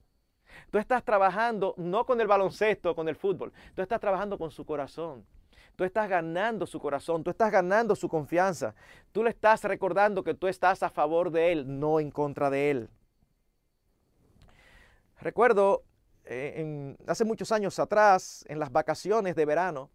Tú 0.70 0.78
estás 0.78 1.04
trabajando 1.04 1.74
no 1.76 2.04
con 2.06 2.20
el 2.20 2.26
baloncesto, 2.26 2.94
con 2.94 3.08
el 3.08 3.16
fútbol, 3.16 3.52
tú 3.74 3.82
estás 3.82 4.00
trabajando 4.00 4.38
con 4.38 4.50
su 4.50 4.64
corazón. 4.64 5.24
Tú 5.76 5.84
estás 5.84 6.08
ganando 6.08 6.66
su 6.66 6.80
corazón, 6.80 7.22
tú 7.22 7.28
estás 7.28 7.52
ganando 7.52 7.94
su 7.94 8.08
confianza. 8.08 8.74
Tú 9.12 9.22
le 9.22 9.28
estás 9.28 9.62
recordando 9.64 10.24
que 10.24 10.32
tú 10.32 10.48
estás 10.48 10.82
a 10.82 10.88
favor 10.88 11.30
de 11.30 11.52
él, 11.52 11.78
no 11.78 12.00
en 12.00 12.10
contra 12.10 12.48
de 12.48 12.70
él. 12.70 12.90
Recuerdo 15.20 15.82
eh, 16.24 16.96
hace 17.06 17.24
muchos 17.26 17.52
años 17.52 17.78
atrás, 17.78 18.44
en 18.48 18.58
las 18.58 18.72
vacaciones 18.72 19.36
de 19.36 19.44
verano, 19.44 19.90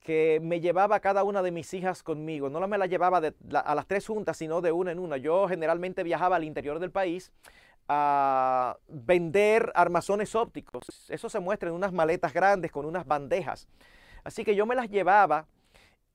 que 0.00 0.40
me 0.42 0.60
llevaba 0.60 1.00
cada 1.00 1.24
una 1.24 1.42
de 1.42 1.50
mis 1.50 1.74
hijas 1.74 2.02
conmigo. 2.02 2.48
No 2.48 2.66
me 2.66 2.78
la 2.78 2.86
llevaba 2.86 3.18
a 3.18 3.74
las 3.74 3.86
tres 3.86 4.06
juntas, 4.06 4.36
sino 4.36 4.60
de 4.60 4.72
una 4.72 4.92
en 4.92 4.98
una. 4.98 5.16
Yo 5.16 5.48
generalmente 5.48 6.02
viajaba 6.02 6.36
al 6.36 6.44
interior 6.44 6.78
del 6.78 6.90
país 6.90 7.32
a 7.88 8.76
vender 8.88 9.72
armazones 9.74 10.34
ópticos. 10.34 10.84
Eso 11.08 11.28
se 11.28 11.40
muestra 11.40 11.70
en 11.70 11.74
unas 11.74 11.92
maletas 11.92 12.32
grandes 12.32 12.70
con 12.70 12.84
unas 12.84 13.06
bandejas. 13.06 13.66
Así 14.24 14.44
que 14.44 14.54
yo 14.54 14.66
me 14.66 14.74
las 14.74 14.90
llevaba 14.90 15.46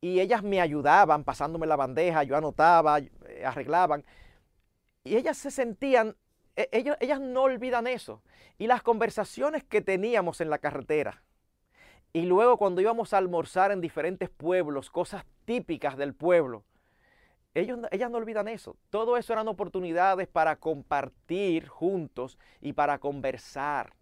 y 0.02 0.20
ellas 0.20 0.44
me 0.44 0.62
ayudaban 0.62 1.24
pasándome 1.24 1.66
la 1.66 1.76
bandeja, 1.76 2.24
yo 2.24 2.38
anotaba, 2.38 3.00
eh, 3.00 3.44
arreglaban. 3.46 4.06
Y 5.04 5.16
ellas 5.16 5.38
se 5.38 5.52
sentían 5.52 6.16
e, 6.56 6.70
ellas 7.00 7.20
no 7.20 7.44
olvidan 7.44 7.88
eso. 7.88 8.22
Y 8.58 8.68
las 8.68 8.84
conversaciones 8.84 9.64
que 9.64 9.82
teníamos 9.82 10.42
en 10.42 10.50
la 10.50 10.60
carretera. 10.60 11.24
Y 12.14 12.24
luego 12.24 12.58
cuando 12.58 12.82
íbamos 12.82 13.14
a 13.14 13.18
almorzar 13.18 13.72
en 13.72 13.82
diferentes 13.82 14.30
pueblos, 14.30 14.90
cosas 14.90 15.26
típicas 15.46 15.98
del 15.98 16.14
pueblo. 16.14 16.64
Ellos, 17.54 17.80
ellas 17.92 18.10
no 18.10 18.18
olvidan 18.18 18.48
eso. 18.48 18.76
Todo 18.90 19.18
eso 19.18 19.34
eran 19.34 19.48
oportunidades 19.48 20.28
para 20.28 20.56
compartir 20.56 21.68
juntos 21.68 22.40
y 22.62 22.74
para 22.74 22.98
conversar. 22.98 23.94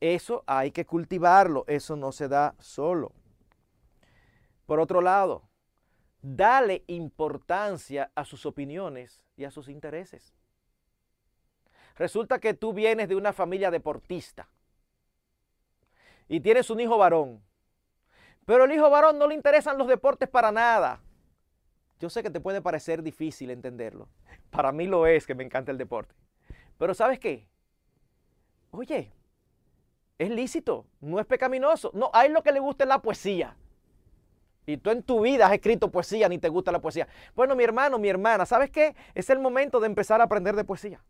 Eso 0.00 0.42
hay 0.46 0.70
que 0.70 0.86
cultivarlo. 0.86 1.64
Eso 1.66 1.96
no 1.96 2.12
se 2.12 2.28
da 2.28 2.54
solo. 2.58 3.12
Por 4.66 4.80
otro 4.80 5.00
lado, 5.02 5.42
dale 6.22 6.84
importancia 6.86 8.10
a 8.14 8.24
sus 8.24 8.46
opiniones 8.46 9.22
y 9.36 9.44
a 9.44 9.50
sus 9.50 9.68
intereses. 9.68 10.34
Resulta 11.96 12.38
que 12.38 12.54
tú 12.54 12.72
vienes 12.72 13.08
de 13.08 13.16
una 13.16 13.32
familia 13.32 13.70
deportista 13.70 14.48
y 16.26 16.40
tienes 16.40 16.70
un 16.70 16.80
hijo 16.80 16.96
varón. 16.96 17.42
Pero 18.46 18.64
el 18.64 18.72
hijo 18.72 18.88
varón 18.88 19.18
no 19.18 19.26
le 19.26 19.34
interesan 19.34 19.76
los 19.76 19.88
deportes 19.88 20.28
para 20.28 20.50
nada. 20.50 21.00
Yo 22.02 22.10
sé 22.10 22.24
que 22.24 22.30
te 22.30 22.40
puede 22.40 22.60
parecer 22.60 23.00
difícil 23.00 23.50
entenderlo. 23.50 24.08
Para 24.50 24.72
mí 24.72 24.88
lo 24.88 25.06
es 25.06 25.24
que 25.24 25.36
me 25.36 25.44
encanta 25.44 25.70
el 25.70 25.78
deporte. 25.78 26.12
Pero 26.76 26.94
¿sabes 26.94 27.20
qué? 27.20 27.46
Oye, 28.72 29.12
es 30.18 30.28
lícito, 30.28 30.84
no 31.00 31.20
es 31.20 31.26
pecaminoso. 31.26 31.92
No, 31.94 32.10
él 32.24 32.32
lo 32.32 32.42
que 32.42 32.50
le 32.50 32.58
gusta 32.58 32.82
es 32.82 32.88
la 32.88 33.00
poesía. 33.00 33.56
Y 34.66 34.78
tú 34.78 34.90
en 34.90 35.04
tu 35.04 35.20
vida 35.20 35.46
has 35.46 35.52
escrito 35.52 35.92
poesía, 35.92 36.28
ni 36.28 36.38
te 36.38 36.48
gusta 36.48 36.72
la 36.72 36.80
poesía. 36.80 37.06
Bueno, 37.36 37.54
mi 37.54 37.62
hermano, 37.62 38.00
mi 38.00 38.08
hermana, 38.08 38.46
¿sabes 38.46 38.70
qué? 38.70 38.96
Es 39.14 39.30
el 39.30 39.38
momento 39.38 39.78
de 39.78 39.86
empezar 39.86 40.20
a 40.20 40.24
aprender 40.24 40.56
de 40.56 40.64
poesía. 40.64 41.04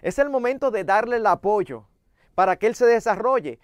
Es 0.00 0.18
el 0.18 0.30
momento 0.30 0.70
de 0.70 0.84
darle 0.84 1.16
el 1.16 1.26
apoyo 1.26 1.86
para 2.34 2.56
que 2.56 2.66
él 2.66 2.74
se 2.74 2.86
desarrolle 2.86 3.58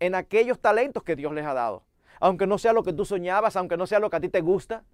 en 0.00 0.14
aquellos 0.14 0.60
talentos 0.60 1.02
que 1.02 1.16
Dios 1.16 1.32
les 1.32 1.46
ha 1.46 1.54
dado. 1.54 1.86
Aunque 2.20 2.46
no 2.46 2.58
sea 2.58 2.74
lo 2.74 2.82
que 2.82 2.92
tú 2.92 3.06
soñabas, 3.06 3.56
aunque 3.56 3.78
no 3.78 3.86
sea 3.86 4.00
lo 4.00 4.10
que 4.10 4.16
a 4.16 4.20
ti 4.20 4.28
te 4.28 4.42
gusta, 4.42 4.84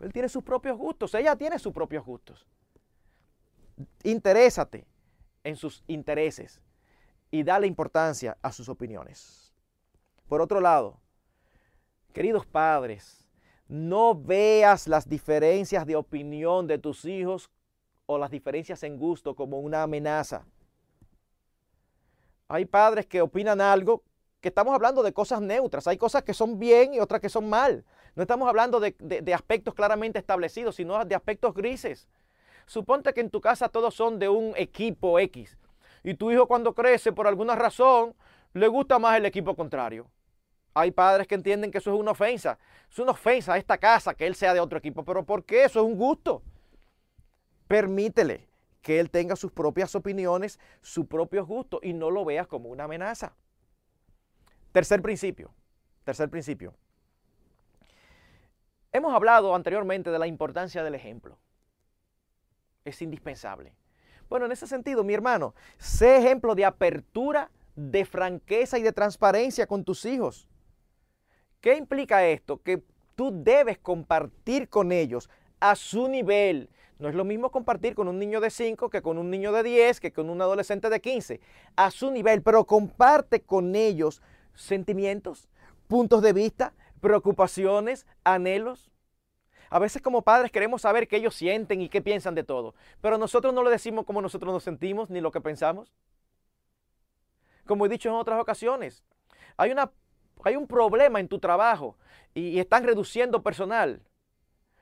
él 0.00 0.12
tiene 0.12 0.28
sus 0.28 0.42
propios 0.42 0.76
gustos, 0.76 1.14
ella 1.14 1.36
tiene 1.36 1.58
sus 1.58 1.72
propios 1.72 2.04
gustos. 2.04 2.46
Interésate 4.02 4.86
en 5.44 5.56
sus 5.56 5.82
intereses 5.86 6.60
y 7.30 7.42
dale 7.42 7.66
importancia 7.66 8.36
a 8.42 8.52
sus 8.52 8.68
opiniones. 8.68 9.52
Por 10.28 10.40
otro 10.40 10.60
lado, 10.60 11.00
queridos 12.12 12.46
padres, 12.46 13.24
no 13.68 14.14
veas 14.14 14.86
las 14.86 15.08
diferencias 15.08 15.86
de 15.86 15.96
opinión 15.96 16.66
de 16.66 16.78
tus 16.78 17.04
hijos 17.04 17.50
o 18.06 18.18
las 18.18 18.30
diferencias 18.30 18.82
en 18.82 18.96
gusto 18.98 19.34
como 19.34 19.60
una 19.60 19.82
amenaza. 19.82 20.44
Hay 22.48 22.64
padres 22.64 23.06
que 23.06 23.20
opinan 23.20 23.60
algo 23.60 24.02
que 24.40 24.48
estamos 24.48 24.74
hablando 24.74 25.02
de 25.02 25.12
cosas 25.12 25.40
neutras. 25.40 25.86
Hay 25.88 25.96
cosas 25.96 26.22
que 26.22 26.32
son 26.32 26.58
bien 26.58 26.94
y 26.94 27.00
otras 27.00 27.20
que 27.20 27.28
son 27.28 27.48
mal. 27.48 27.84
No 28.16 28.22
estamos 28.22 28.48
hablando 28.48 28.80
de, 28.80 29.34
aspectos 29.34 29.74
claramente 29.74 30.18
establecidos, 30.18 30.76
sino 30.76 31.04
de 31.04 31.14
aspectos 31.14 31.54
grises. 31.54 32.08
Suponte 32.64 33.12
que 33.12 33.20
en 33.20 33.30
tu 33.30 33.42
casa 33.42 33.68
todos 33.68 33.94
son 33.94 34.18
de 34.18 34.28
un 34.28 34.54
equipo 34.56 35.20
X 35.20 35.56
y 36.02 36.14
tu 36.14 36.30
hijo 36.30 36.48
cuando 36.48 36.74
crece 36.74 37.12
por 37.12 37.26
alguna 37.26 37.54
razón 37.54 38.14
le 38.54 38.68
gusta 38.68 38.98
más 38.98 39.18
el 39.18 39.26
equipo 39.26 39.54
contrario. 39.54 40.10
Hay 40.72 40.90
padres 40.90 41.26
que 41.26 41.34
entienden 41.34 41.70
que 41.70 41.78
eso 41.78 41.92
es 41.92 42.00
una 42.00 42.12
ofensa. 42.12 42.58
Es 42.90 42.98
una 42.98 43.12
ofensa 43.12 43.52
a 43.52 43.58
esta 43.58 43.76
casa 43.76 44.14
que 44.14 44.26
él 44.26 44.34
sea 44.34 44.54
de 44.54 44.60
otro 44.60 44.78
equipo. 44.78 45.04
Pero 45.04 45.24
¿por 45.24 45.44
qué? 45.44 45.64
Eso 45.64 45.80
es 45.80 45.86
un 45.86 45.96
gusto. 45.96 46.42
Permítele 47.68 48.48
que 48.80 49.00
él 49.00 49.10
tenga 49.10 49.36
sus 49.36 49.52
propias 49.52 49.94
opiniones, 49.94 50.58
sus 50.80 51.06
propios 51.06 51.46
gustos 51.46 51.80
y 51.82 51.92
no 51.92 52.10
lo 52.10 52.24
veas 52.24 52.46
como 52.46 52.68
una 52.70 52.84
amenaza. 52.84 53.34
Tercer 54.72 55.02
principio. 55.02 55.52
Tercer 56.04 56.30
principio. 56.30 56.74
Hemos 58.96 59.12
hablado 59.12 59.54
anteriormente 59.54 60.08
de 60.08 60.18
la 60.18 60.26
importancia 60.26 60.82
del 60.82 60.94
ejemplo. 60.94 61.36
Es 62.82 63.02
indispensable. 63.02 63.74
Bueno, 64.26 64.46
en 64.46 64.52
ese 64.52 64.66
sentido, 64.66 65.04
mi 65.04 65.12
hermano, 65.12 65.54
sé 65.76 66.16
ejemplo 66.16 66.54
de 66.54 66.64
apertura, 66.64 67.50
de 67.74 68.06
franqueza 68.06 68.78
y 68.78 68.82
de 68.82 68.92
transparencia 68.92 69.66
con 69.66 69.84
tus 69.84 70.06
hijos. 70.06 70.48
¿Qué 71.60 71.76
implica 71.76 72.26
esto? 72.26 72.62
Que 72.62 72.82
tú 73.14 73.32
debes 73.34 73.76
compartir 73.76 74.70
con 74.70 74.90
ellos 74.90 75.28
a 75.60 75.76
su 75.76 76.08
nivel. 76.08 76.70
No 76.98 77.10
es 77.10 77.14
lo 77.14 77.26
mismo 77.26 77.50
compartir 77.50 77.94
con 77.94 78.08
un 78.08 78.18
niño 78.18 78.40
de 78.40 78.48
5 78.48 78.88
que 78.88 79.02
con 79.02 79.18
un 79.18 79.30
niño 79.30 79.52
de 79.52 79.62
10, 79.62 80.00
que 80.00 80.14
con 80.14 80.30
un 80.30 80.40
adolescente 80.40 80.88
de 80.88 81.02
15. 81.02 81.42
A 81.76 81.90
su 81.90 82.10
nivel, 82.10 82.40
pero 82.40 82.64
comparte 82.64 83.42
con 83.42 83.76
ellos 83.76 84.22
sentimientos, 84.54 85.50
puntos 85.86 86.22
de 86.22 86.32
vista, 86.32 86.72
preocupaciones, 87.06 88.04
anhelos. 88.24 88.90
A 89.70 89.78
veces 89.78 90.02
como 90.02 90.22
padres 90.22 90.50
queremos 90.50 90.82
saber 90.82 91.06
qué 91.06 91.18
ellos 91.18 91.36
sienten 91.36 91.80
y 91.80 91.88
qué 91.88 92.02
piensan 92.02 92.34
de 92.34 92.42
todo, 92.42 92.74
pero 93.00 93.16
nosotros 93.16 93.54
no 93.54 93.62
le 93.62 93.70
decimos 93.70 94.04
cómo 94.04 94.20
nosotros 94.20 94.52
nos 94.52 94.64
sentimos 94.64 95.08
ni 95.08 95.20
lo 95.20 95.30
que 95.30 95.40
pensamos. 95.40 95.94
Como 97.64 97.86
he 97.86 97.88
dicho 97.88 98.08
en 98.08 98.16
otras 98.16 98.40
ocasiones, 98.40 99.04
hay, 99.56 99.70
una, 99.70 99.92
hay 100.42 100.56
un 100.56 100.66
problema 100.66 101.20
en 101.20 101.28
tu 101.28 101.38
trabajo 101.38 101.96
y 102.34 102.58
están 102.58 102.82
reduciendo 102.82 103.40
personal. 103.40 104.02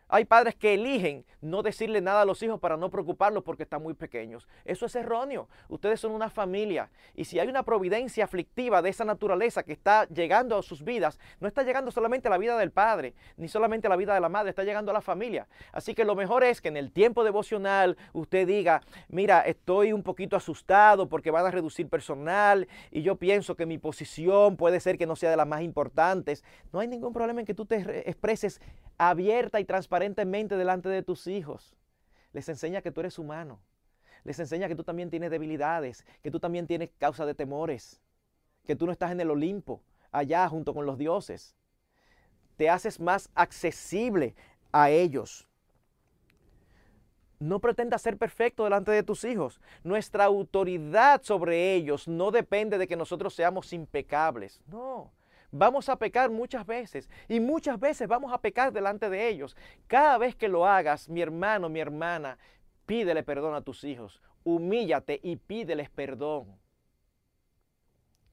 Hay 0.08 0.24
padres 0.24 0.54
que 0.54 0.74
eligen 0.74 1.24
no 1.40 1.62
decirle 1.62 2.00
nada 2.00 2.22
a 2.22 2.24
los 2.24 2.42
hijos 2.42 2.60
para 2.60 2.76
no 2.76 2.90
preocuparlos 2.90 3.42
porque 3.42 3.62
están 3.62 3.82
muy 3.82 3.94
pequeños. 3.94 4.46
Eso 4.64 4.86
es 4.86 4.94
erróneo. 4.96 5.48
Ustedes 5.68 6.00
son 6.00 6.12
una 6.12 6.30
familia. 6.30 6.90
Y 7.14 7.24
si 7.24 7.38
hay 7.38 7.48
una 7.48 7.62
providencia 7.62 8.24
aflictiva 8.24 8.82
de 8.82 8.90
esa 8.90 9.04
naturaleza 9.04 9.62
que 9.62 9.72
está 9.72 10.06
llegando 10.08 10.58
a 10.58 10.62
sus 10.62 10.84
vidas, 10.84 11.18
no 11.40 11.48
está 11.48 11.62
llegando 11.62 11.90
solamente 11.90 12.28
a 12.28 12.30
la 12.30 12.38
vida 12.38 12.56
del 12.58 12.70
padre, 12.70 13.14
ni 13.36 13.48
solamente 13.48 13.86
a 13.86 13.90
la 13.90 13.96
vida 13.96 14.14
de 14.14 14.20
la 14.20 14.28
madre, 14.28 14.50
está 14.50 14.64
llegando 14.64 14.90
a 14.90 14.94
la 14.94 15.00
familia. 15.00 15.48
Así 15.72 15.94
que 15.94 16.04
lo 16.04 16.14
mejor 16.14 16.44
es 16.44 16.60
que 16.60 16.68
en 16.68 16.76
el 16.76 16.92
tiempo 16.92 17.24
devocional 17.24 17.96
usted 18.12 18.46
diga, 18.46 18.82
mira, 19.08 19.40
estoy 19.40 19.92
un 19.92 20.02
poquito 20.02 20.36
asustado 20.36 21.08
porque 21.08 21.30
van 21.30 21.46
a 21.46 21.50
reducir 21.50 21.88
personal 21.88 22.68
y 22.90 23.02
yo 23.02 23.16
pienso 23.16 23.54
que 23.56 23.66
mi 23.66 23.78
posición 23.78 24.56
puede 24.56 24.80
ser 24.80 24.98
que 24.98 25.06
no 25.06 25.16
sea 25.16 25.30
de 25.30 25.36
las 25.36 25.46
más 25.46 25.62
importantes. 25.62 26.44
No 26.72 26.80
hay 26.80 26.88
ningún 26.88 27.12
problema 27.12 27.40
en 27.40 27.46
que 27.46 27.54
tú 27.54 27.66
te 27.66 28.08
expreses 28.08 28.60
abierta 28.98 29.60
y 29.60 29.64
transparentemente 29.94 30.57
delante 30.57 30.88
de 30.88 31.04
tus 31.04 31.28
hijos. 31.28 31.76
Les 32.33 32.48
enseña 32.48 32.83
que 32.83 32.90
tú 32.90 33.00
eres 33.00 33.16
humano. 33.16 33.61
Les 34.24 34.40
enseña 34.40 34.66
que 34.66 34.74
tú 34.74 34.83
también 34.83 35.09
tienes 35.09 35.30
debilidades, 35.30 36.04
que 36.20 36.33
tú 36.33 36.40
también 36.40 36.66
tienes 36.66 36.90
causa 36.98 37.24
de 37.24 37.35
temores, 37.35 38.00
que 38.66 38.74
tú 38.74 38.87
no 38.87 38.92
estás 38.92 39.12
en 39.12 39.20
el 39.20 39.30
Olimpo, 39.30 39.83
allá 40.11 40.48
junto 40.48 40.74
con 40.74 40.85
los 40.85 40.98
dioses. 40.98 41.54
Te 42.57 42.68
haces 42.68 42.98
más 42.98 43.30
accesible 43.37 44.35
a 44.72 44.90
ellos. 44.90 45.46
No 47.38 47.61
pretendas 47.61 48.02
ser 48.02 48.16
perfecto 48.16 48.64
delante 48.64 48.90
de 48.90 49.04
tus 49.04 49.22
hijos. 49.22 49.61
Nuestra 49.85 50.24
autoridad 50.24 51.22
sobre 51.22 51.74
ellos 51.74 52.09
no 52.09 52.33
depende 52.33 52.78
de 52.78 52.88
que 52.88 52.96
nosotros 52.96 53.33
seamos 53.33 53.72
impecables. 53.72 54.61
No, 54.66 55.12
Vamos 55.56 55.88
a 55.88 55.94
pecar 55.94 56.30
muchas 56.30 56.66
veces 56.66 57.08
y 57.28 57.38
muchas 57.38 57.78
veces 57.78 58.08
vamos 58.08 58.32
a 58.32 58.38
pecar 58.38 58.72
delante 58.72 59.08
de 59.08 59.28
ellos. 59.28 59.56
Cada 59.86 60.18
vez 60.18 60.34
que 60.34 60.48
lo 60.48 60.66
hagas, 60.66 61.08
mi 61.08 61.22
hermano, 61.22 61.68
mi 61.68 61.78
hermana, 61.78 62.38
pídele 62.86 63.22
perdón 63.22 63.54
a 63.54 63.60
tus 63.60 63.84
hijos. 63.84 64.20
Humíllate 64.42 65.20
y 65.22 65.36
pídeles 65.36 65.90
perdón. 65.90 66.58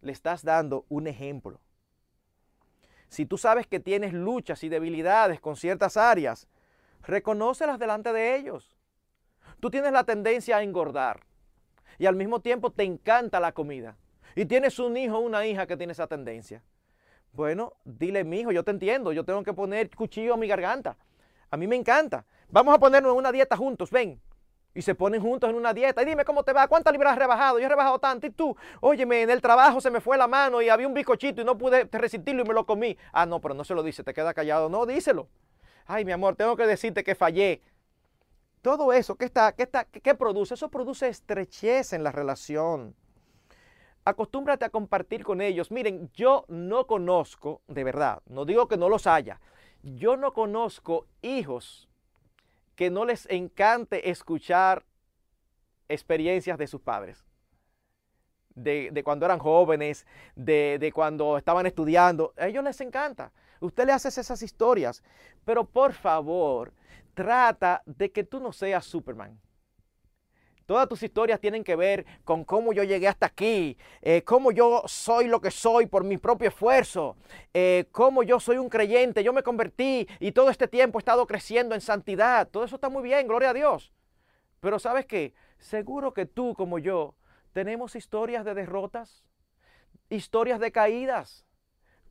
Le 0.02 0.12
estás 0.12 0.44
dando 0.44 0.88
un 0.90 1.06
ejemplo. 1.06 1.62
Si 3.08 3.28
tú 3.28 3.38
sabes 3.38 3.68
que 3.68 3.80
tienes 3.80 4.14
luchas 4.14 4.64
y 4.64 4.70
debilidades 4.70 5.40
con 5.40 5.56
ciertas 5.56 5.98
áreas, 5.98 6.48
reconócelas 7.04 7.78
delante 7.78 8.14
de 8.14 8.36
ellos. 8.36 8.76
Tú 9.60 9.70
tienes 9.70 9.92
la 9.92 10.06
tendencia 10.06 10.58
a 10.58 10.64
engordar 10.64 11.22
y 12.00 12.08
al 12.08 12.16
mismo 12.16 12.40
tiempo 12.40 12.72
te 12.72 12.82
encanta 12.82 13.40
la 13.40 13.52
comida. 13.52 13.96
Y 14.36 14.46
tienes 14.46 14.80
un 14.80 14.98
hijo 14.98 15.20
o 15.20 15.22
una 15.22 15.46
hija 15.46 15.68
que 15.68 15.78
tiene 15.78 15.94
esa 15.94 16.08
tendencia. 16.08 16.64
Bueno, 17.34 17.74
dile, 17.86 18.24
mi 18.24 18.42
hijo, 18.42 18.52
yo 18.52 18.64
te 18.64 18.72
entiendo, 18.72 19.14
yo 19.14 19.24
tengo 19.24 19.44
que 19.44 19.54
poner 19.54 19.90
cuchillo 19.96 20.34
a 20.34 20.38
mi 20.38 20.48
garganta. 20.48 20.98
A 21.50 21.58
mí 21.58 21.66
me 21.66 21.76
encanta. 21.76 22.26
Vamos 22.50 22.76
a 22.76 22.80
ponernos 22.80 23.12
en 23.14 23.18
una 23.18 23.32
dieta 23.32 23.56
juntos, 23.56 23.90
ven. 23.90 24.20
Y 24.74 24.82
se 24.82 24.96
ponen 24.96 25.22
juntos 25.22 25.50
en 25.50 25.56
una 25.56 25.74
dieta. 25.74 26.02
Y 26.02 26.06
dime 26.06 26.26
cómo 26.26 26.44
te 26.44 26.54
va, 26.54 26.68
¿cuántas 26.68 26.94
libras 26.94 27.14
has 27.14 27.20
rebajado? 27.20 27.60
Yo 27.60 27.66
he 27.66 27.70
rebajado 27.70 28.00
tanto. 28.00 28.28
Y 28.28 28.32
tú, 28.32 28.56
óyeme, 28.82 29.22
en 29.22 29.30
el 29.30 29.42
trabajo 29.42 29.80
se 29.80 29.90
me 29.90 30.02
fue 30.02 30.18
la 30.18 30.28
mano 30.28 30.62
y 30.62 30.70
había 30.70 30.88
un 30.88 30.94
bizcochito 30.94 31.42
y 31.42 31.46
no 31.46 31.58
pude 31.58 31.88
resistirlo 31.92 32.44
y 32.44 32.48
me 32.48 32.54
lo 32.54 32.66
comí. 32.66 32.98
Ah, 33.14 33.26
no, 33.26 33.40
pero 33.40 33.54
no 33.54 33.64
se 33.64 33.76
lo 33.76 33.84
dice, 33.84 34.04
te 34.04 34.14
queda 34.14 34.34
callado. 34.34 34.70
No, 34.70 34.86
díselo. 34.86 35.28
Ay, 35.86 36.06
mi 36.06 36.12
amor, 36.12 36.36
tengo 36.36 36.56
que 36.56 36.66
decirte 36.66 37.04
que 37.04 37.16
fallé. 37.16 37.62
Todo 38.62 38.94
eso, 38.94 39.16
¿qué, 39.16 39.26
está, 39.26 39.54
qué, 39.54 39.64
está, 39.64 39.86
qué 39.86 40.16
produce? 40.16 40.54
Eso 40.54 40.70
produce 40.70 41.08
estrechez 41.08 41.94
en 41.94 42.04
la 42.04 42.12
relación 42.12 42.96
acostúmbrate 44.06 44.66
a 44.66 44.70
compartir 44.70 45.24
con 45.24 45.42
ellos. 45.42 45.72
Miren, 45.72 46.10
yo 46.14 46.46
no 46.48 46.88
conozco, 46.88 47.62
de 47.68 47.84
verdad, 47.84 48.22
no 48.28 48.46
digo 48.46 48.68
que 48.68 48.78
no 48.78 48.90
los 48.90 49.08
haya, 49.08 49.40
yo 49.84 50.18
no 50.18 50.34
conozco 50.34 51.08
hijos 51.22 51.90
que 52.76 52.90
no 52.90 53.06
les 53.06 53.30
encante 53.30 54.10
escuchar 54.10 54.86
experiencias 55.88 56.58
de 56.58 56.68
sus 56.68 56.82
padres. 56.82 57.26
De, 58.54 59.02
cuando 59.04 59.26
eran 59.26 59.40
jóvenes, 59.40 60.06
de, 60.36 60.78
de, 60.80 60.92
cuando 60.92 61.38
estaban 61.38 61.66
estudiando. 61.66 62.34
A 62.38 62.48
ellos 62.48 62.64
les 62.64 62.82
encanta. 62.82 63.32
Usted 63.60 63.86
le 63.86 63.94
hace 63.94 64.10
esas 64.10 64.42
historias. 64.42 65.04
Pero 65.46 65.66
por 65.66 65.94
favor, 65.94 66.74
trata 67.14 67.82
de 67.86 68.12
que 68.12 68.24
tú 68.24 68.40
no 68.40 68.52
seas 68.52 68.86
Superman. 68.86 69.40
Todas 70.66 70.88
tus 70.88 71.04
historias 71.04 71.40
tienen 71.40 71.64
que 71.64 71.76
ver 71.76 72.06
con 72.24 72.46
cómo 72.46 72.72
yo 72.72 72.84
llegué 72.84 73.08
hasta 73.08 73.26
aquí, 73.26 73.78
eh, 74.02 74.24
cómo 74.24 74.52
yo 74.52 74.84
soy 74.86 75.28
lo 75.28 75.42
que 75.42 75.52
soy 75.52 75.86
por 75.86 76.04
mi 76.04 76.18
propio 76.18 76.50
esfuerzo, 76.50 77.18
eh, 77.54 77.86
cómo 77.92 78.24
yo 78.24 78.40
soy 78.40 78.58
un 78.58 78.70
creyente, 78.70 79.24
yo 79.24 79.34
me 79.34 79.44
convertí 79.44 80.08
y 80.20 80.32
todo 80.32 80.50
este 80.50 80.68
tiempo 80.68 80.98
he 80.98 81.02
estado 81.02 81.28
creciendo 81.28 81.76
en 81.76 81.82
santidad. 81.82 82.48
Todo 82.48 82.64
eso 82.64 82.76
está 82.76 82.90
muy 82.90 83.04
bien, 83.04 83.28
gloria 83.28 83.50
a 83.50 83.54
Dios. 83.54 83.92
Pero 84.60 84.80
sabes 84.80 85.06
qué, 85.06 85.34
seguro 85.58 86.14
que 86.14 86.26
tú 86.26 86.54
como 86.56 86.80
yo 86.80 87.16
tenemos 87.54 87.96
historias 87.96 88.46
de 88.46 88.54
derrotas, 88.54 89.26
historias 90.10 90.60
de 90.60 90.72
caídas. 90.72 91.46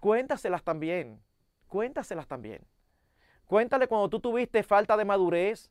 Cuéntaselas 0.01 0.65
también, 0.65 1.23
cuéntaselas 1.69 2.27
también. 2.27 2.67
Cuéntale 3.47 3.89
cuando 3.89 4.09
tú 4.09 4.21
tuviste 4.21 4.63
falta 4.63 4.97
de 4.97 5.05
madurez, 5.05 5.71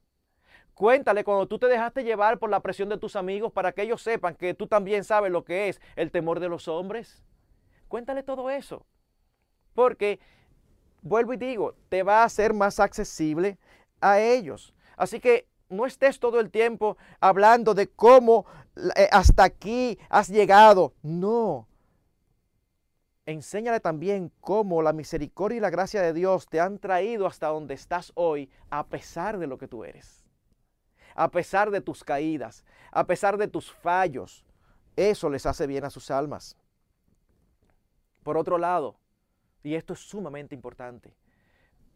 Cuéntale 0.79 1.25
cuando 1.25 1.45
tú 1.45 1.59
te 1.59 1.65
dejaste 1.65 2.05
llevar 2.05 2.39
por 2.39 2.49
la 2.49 2.61
presión 2.61 2.87
de 2.87 2.97
tus 2.97 3.17
amigos 3.17 3.51
para 3.51 3.73
que 3.73 3.81
ellos 3.81 4.01
sepan 4.01 4.33
que 4.33 4.53
tú 4.53 4.65
también 4.65 5.03
sabes 5.03 5.29
lo 5.29 5.43
que 5.43 5.67
es 5.67 5.81
el 5.97 6.09
temor 6.09 6.39
de 6.39 6.47
los 6.47 6.69
hombres. 6.69 7.21
Cuéntale 7.89 8.23
todo 8.23 8.49
eso. 8.49 8.85
Porque, 9.73 10.21
vuelvo 11.01 11.33
y 11.33 11.35
digo, 11.35 11.75
te 11.89 12.01
va 12.03 12.21
a 12.21 12.23
hacer 12.23 12.53
más 12.53 12.79
accesible 12.79 13.57
a 13.99 14.21
ellos. 14.21 14.73
Así 14.95 15.19
que 15.19 15.49
no 15.67 15.85
estés 15.85 16.17
todo 16.17 16.39
el 16.39 16.49
tiempo 16.49 16.95
hablando 17.19 17.73
de 17.73 17.89
cómo 17.89 18.45
eh, 18.95 19.09
hasta 19.11 19.43
aquí 19.43 19.99
has 20.07 20.29
llegado. 20.29 20.93
No. 21.01 21.67
Enséñale 23.25 23.81
también 23.81 24.31
cómo 24.39 24.81
la 24.81 24.93
misericordia 24.93 25.57
y 25.57 25.59
la 25.59 25.71
gracia 25.71 26.01
de 26.01 26.13
Dios 26.13 26.47
te 26.47 26.61
han 26.61 26.79
traído 26.79 27.27
hasta 27.27 27.47
donde 27.47 27.73
estás 27.73 28.13
hoy 28.15 28.49
a 28.69 28.87
pesar 28.87 29.39
de 29.39 29.47
lo 29.47 29.57
que 29.57 29.67
tú 29.67 29.83
eres 29.83 30.28
a 31.19 31.29
pesar 31.29 31.69
de 31.69 31.81
tus 31.81 32.01
caídas, 32.05 32.63
a 32.91 33.05
pesar 33.05 33.37
de 33.37 33.49
tus 33.49 33.73
fallos. 33.73 34.45
Eso 34.95 35.29
les 35.29 35.45
hace 35.45 35.67
bien 35.67 35.83
a 35.83 35.89
sus 35.89 36.11
almas. 36.11 36.55
Por 38.23 38.37
otro 38.37 38.57
lado, 38.57 38.97
y 39.61 39.75
esto 39.75 39.91
es 39.91 39.99
sumamente 39.99 40.55
importante, 40.55 41.13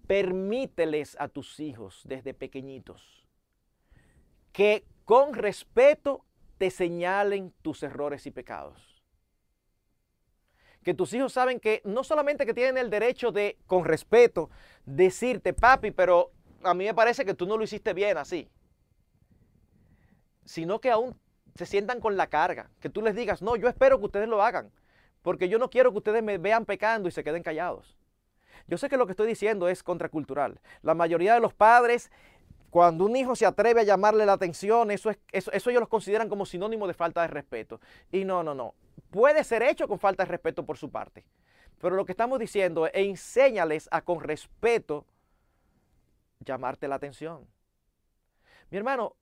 permíteles 0.07 1.15
a 1.21 1.29
tus 1.29 1.62
hijos 1.62 2.01
desde 2.03 2.33
pequeñitos 2.33 3.25
que 4.51 4.83
con 5.05 5.33
respeto 5.33 6.25
te 6.57 6.69
señalen 6.69 7.53
tus 7.62 7.81
errores 7.81 8.27
y 8.27 8.31
pecados. 8.31 9.01
Que 10.83 10.93
tus 10.93 11.13
hijos 11.13 11.31
saben 11.31 11.62
que 11.62 11.81
no 11.86 12.03
solamente 12.03 12.45
que 12.45 12.53
tienen 12.53 12.77
el 12.77 12.89
derecho 12.89 13.31
de, 13.31 13.57
con 13.67 13.86
respeto, 13.86 14.49
decirte, 14.86 15.53
papi, 15.53 15.91
pero 15.91 16.31
a 16.62 16.73
mí 16.73 16.83
me 16.83 16.93
parece 16.93 17.23
que 17.23 17.33
tú 17.33 17.45
no 17.45 17.55
lo 17.55 17.63
hiciste 17.63 17.93
bien 17.93 18.17
así 18.17 18.49
sino 20.45 20.79
que 20.79 20.91
aún 20.91 21.17
se 21.56 21.65
sientan 21.65 21.99
con 21.99 22.18
la 22.18 22.28
carga, 22.28 22.70
que 22.80 22.89
tú 22.89 23.01
les 23.01 23.15
digas, 23.15 23.41
no, 23.41 23.55
yo 23.55 23.68
espero 23.68 23.99
que 23.99 24.05
ustedes 24.05 24.28
lo 24.28 24.41
hagan, 24.41 24.72
porque 25.22 25.49
yo 25.49 25.59
no 25.59 25.70
quiero 25.70 25.91
que 25.91 25.99
ustedes 25.99 26.24
me 26.24 26.38
vean 26.38 26.65
pecando 26.65 27.07
y 27.07 27.11
se 27.11 27.24
queden 27.24 27.43
callados. 27.43 27.97
Yo 28.68 28.78
sé 28.78 28.89
que 28.89 28.97
lo 28.97 29.05
que 29.05 29.11
estoy 29.11 29.28
diciendo 29.28 29.68
es 29.68 29.84
contracultural. 29.84 30.59
La 30.82 30.93
mayoría 30.93 31.34
de 31.34 31.39
los 31.39 31.53
padres, 31.53 32.11
cuando 32.70 33.05
un 33.05 33.15
hijo 33.15 33.36
se 33.36 33.45
atreve 33.45 33.82
a 33.82 33.84
llamarle 33.84 34.26
la 34.26 34.34
atención, 34.34 34.89
eso, 34.89 35.09
es, 35.09 35.20
eso, 35.32 35.51
eso 35.51 35.70
ellos 35.70 35.82
lo 35.82 35.89
consideran 35.89 36.30
como 36.30 36.45
sinónimo 36.45 36.88
de 36.88 36.93
falta 36.93 37.22
de 37.22 37.28
respeto. 37.28 37.80
Y 38.11 38.26
no, 38.26 38.41
no, 38.41 38.55
no. 38.55 38.74
Puede 39.11 39.43
ser 39.43 39.63
hecho 39.63 39.88
con 39.88 39.99
falta 39.99 40.24
de 40.24 40.30
respeto 40.30 40.65
por 40.65 40.78
su 40.78 40.89
parte. 40.89 41.26
Pero 41.80 41.95
lo 41.95 42.05
que 42.05 42.13
estamos 42.13 42.39
diciendo 42.39 42.88
es 42.88 42.93
enséñales 42.95 43.89
a 43.91 44.01
con 44.01 44.22
respeto 44.22 45.05
llamarte 46.39 46.88
la 46.88 46.95
atención. 46.95 47.45
Mi 48.70 48.78
hermano, 48.78 49.15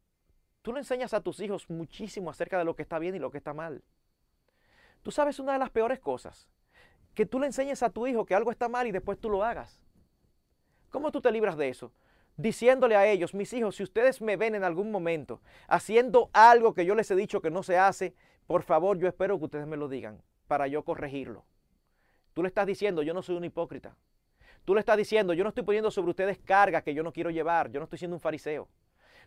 Tú 0.61 0.73
le 0.73 0.79
enseñas 0.79 1.13
a 1.13 1.21
tus 1.21 1.39
hijos 1.39 1.69
muchísimo 1.69 2.29
acerca 2.29 2.57
de 2.57 2.65
lo 2.65 2.75
que 2.75 2.83
está 2.83 2.99
bien 2.99 3.15
y 3.15 3.19
lo 3.19 3.31
que 3.31 3.37
está 3.37 3.53
mal. 3.53 3.83
Tú 5.01 5.11
sabes 5.11 5.39
una 5.39 5.53
de 5.53 5.59
las 5.59 5.69
peores 5.69 5.99
cosas. 5.99 6.47
que 7.13 7.25
tú 7.25 7.39
le 7.39 7.47
enseñes 7.47 7.83
a 7.83 7.89
tu 7.89 8.07
hijo 8.07 8.25
que 8.25 8.35
algo 8.35 8.51
está 8.51 8.69
mal 8.69 8.87
y 8.87 8.91
después 8.91 9.19
tú 9.19 9.29
lo 9.29 9.43
hagas. 9.43 9.81
¿Cómo 10.89 11.11
tú 11.11 11.19
te 11.19 11.29
libras 11.29 11.57
de 11.57 11.67
eso? 11.67 11.91
Diciéndole 12.37 12.95
a 12.95 13.05
ellos, 13.05 13.33
mis 13.33 13.51
hijos, 13.51 13.75
si 13.75 13.83
ustedes 13.83 14.21
me 14.21 14.37
ven 14.37 14.55
en 14.55 14.63
algún 14.63 14.91
momento 14.91 15.41
haciendo 15.67 16.29
algo 16.31 16.73
que 16.73 16.85
yo 16.85 16.95
les 16.95 17.11
he 17.11 17.15
dicho 17.15 17.41
que 17.41 17.51
no 17.51 17.63
se 17.63 17.77
hace, 17.77 18.15
por 18.47 18.63
favor, 18.63 18.97
yo 18.97 19.09
espero 19.09 19.37
que 19.37 19.45
ustedes 19.45 19.67
me 19.67 19.75
lo 19.75 19.89
digan 19.89 20.21
para 20.47 20.67
yo 20.67 20.83
corregirlo. 20.83 21.43
Tú 22.33 22.43
le 22.43 22.47
estás 22.47 22.65
diciendo, 22.65 23.03
yo 23.03 23.13
no 23.13 23.21
soy 23.21 23.35
un 23.35 23.43
hipócrita. 23.43 23.97
Tú 24.63 24.73
le 24.73 24.79
estás 24.79 24.95
diciendo, 24.95 25.33
yo 25.33 25.43
no 25.43 25.49
estoy 25.49 25.63
poniendo 25.63 25.91
sobre 25.91 26.11
ustedes 26.11 26.39
carga 26.39 26.81
que 26.81 26.93
yo 26.93 27.03
no 27.03 27.11
quiero 27.11 27.29
llevar, 27.29 27.71
yo 27.71 27.79
no 27.79 27.85
estoy 27.85 27.99
siendo 27.99 28.15
un 28.15 28.21
fariseo. 28.21 28.69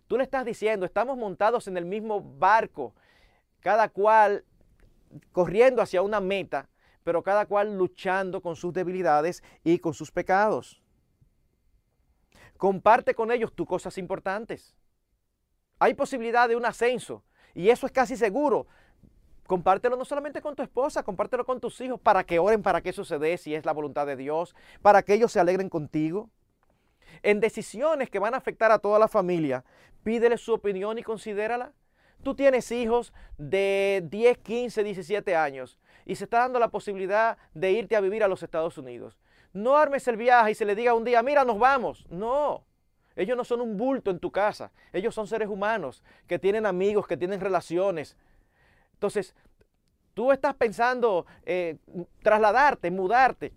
Tú 0.06 0.16
le 0.16 0.24
estás 0.24 0.44
diciendo, 0.44 0.84
estamos 0.84 1.16
montados 1.16 1.66
en 1.66 1.76
el 1.76 1.84
mismo 1.84 2.20
barco, 2.20 2.94
cada 3.60 3.88
cual 3.88 4.44
corriendo 5.32 5.80
hacia 5.80 6.02
una 6.02 6.20
meta, 6.20 6.68
pero 7.02 7.22
cada 7.22 7.46
cual 7.46 7.76
luchando 7.76 8.40
con 8.40 8.56
sus 8.56 8.72
debilidades 8.72 9.42
y 9.62 9.78
con 9.78 9.94
sus 9.94 10.10
pecados. 10.10 10.82
Comparte 12.56 13.14
con 13.14 13.30
ellos 13.30 13.52
tus 13.54 13.66
cosas 13.66 13.98
importantes. 13.98 14.74
Hay 15.78 15.94
posibilidad 15.94 16.48
de 16.48 16.56
un 16.56 16.64
ascenso 16.64 17.24
y 17.54 17.68
eso 17.70 17.86
es 17.86 17.92
casi 17.92 18.16
seguro. 18.16 18.66
Compártelo 19.46 19.96
no 19.96 20.04
solamente 20.04 20.40
con 20.40 20.54
tu 20.54 20.62
esposa, 20.62 21.02
compártelo 21.02 21.44
con 21.44 21.60
tus 21.60 21.78
hijos 21.80 22.00
para 22.00 22.24
que 22.24 22.38
oren 22.38 22.62
para 22.62 22.80
que 22.80 22.90
eso 22.90 23.04
se 23.04 23.18
dé 23.18 23.36
si 23.36 23.54
es 23.54 23.66
la 23.66 23.72
voluntad 23.72 24.06
de 24.06 24.16
Dios, 24.16 24.54
para 24.80 25.02
que 25.02 25.14
ellos 25.14 25.32
se 25.32 25.40
alegren 25.40 25.68
contigo. 25.68 26.30
En 27.22 27.40
decisiones 27.40 28.10
que 28.10 28.18
van 28.18 28.34
a 28.34 28.38
afectar 28.38 28.70
a 28.70 28.78
toda 28.78 28.98
la 28.98 29.08
familia, 29.08 29.64
pídele 30.02 30.38
su 30.38 30.52
opinión 30.52 30.98
y 30.98 31.02
considérala. 31.02 31.72
Tú 32.22 32.34
tienes 32.34 32.70
hijos 32.72 33.12
de 33.36 34.02
10, 34.10 34.38
15, 34.38 34.82
17 34.82 35.36
años 35.36 35.78
y 36.06 36.16
se 36.16 36.24
está 36.24 36.38
dando 36.38 36.58
la 36.58 36.68
posibilidad 36.68 37.36
de 37.52 37.72
irte 37.72 37.96
a 37.96 38.00
vivir 38.00 38.22
a 38.24 38.28
los 38.28 38.42
Estados 38.42 38.78
Unidos. 38.78 39.18
No 39.52 39.76
armes 39.76 40.08
el 40.08 40.16
viaje 40.16 40.52
y 40.52 40.54
se 40.54 40.64
le 40.64 40.74
diga 40.74 40.94
un 40.94 41.04
día, 41.04 41.22
mira, 41.22 41.44
nos 41.44 41.58
vamos. 41.58 42.06
No. 42.10 42.64
Ellos 43.16 43.36
no 43.36 43.44
son 43.44 43.60
un 43.60 43.76
bulto 43.76 44.10
en 44.10 44.18
tu 44.18 44.30
casa. 44.30 44.72
Ellos 44.92 45.14
son 45.14 45.26
seres 45.26 45.48
humanos 45.48 46.02
que 46.26 46.38
tienen 46.38 46.66
amigos, 46.66 47.06
que 47.06 47.16
tienen 47.16 47.40
relaciones. 47.40 48.16
Entonces, 48.94 49.34
tú 50.14 50.32
estás 50.32 50.54
pensando 50.54 51.26
eh, 51.44 51.76
trasladarte, 52.22 52.90
mudarte, 52.90 53.52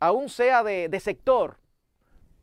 aún 0.00 0.28
sea 0.28 0.62
de, 0.62 0.88
de 0.88 1.00
sector. 1.00 1.58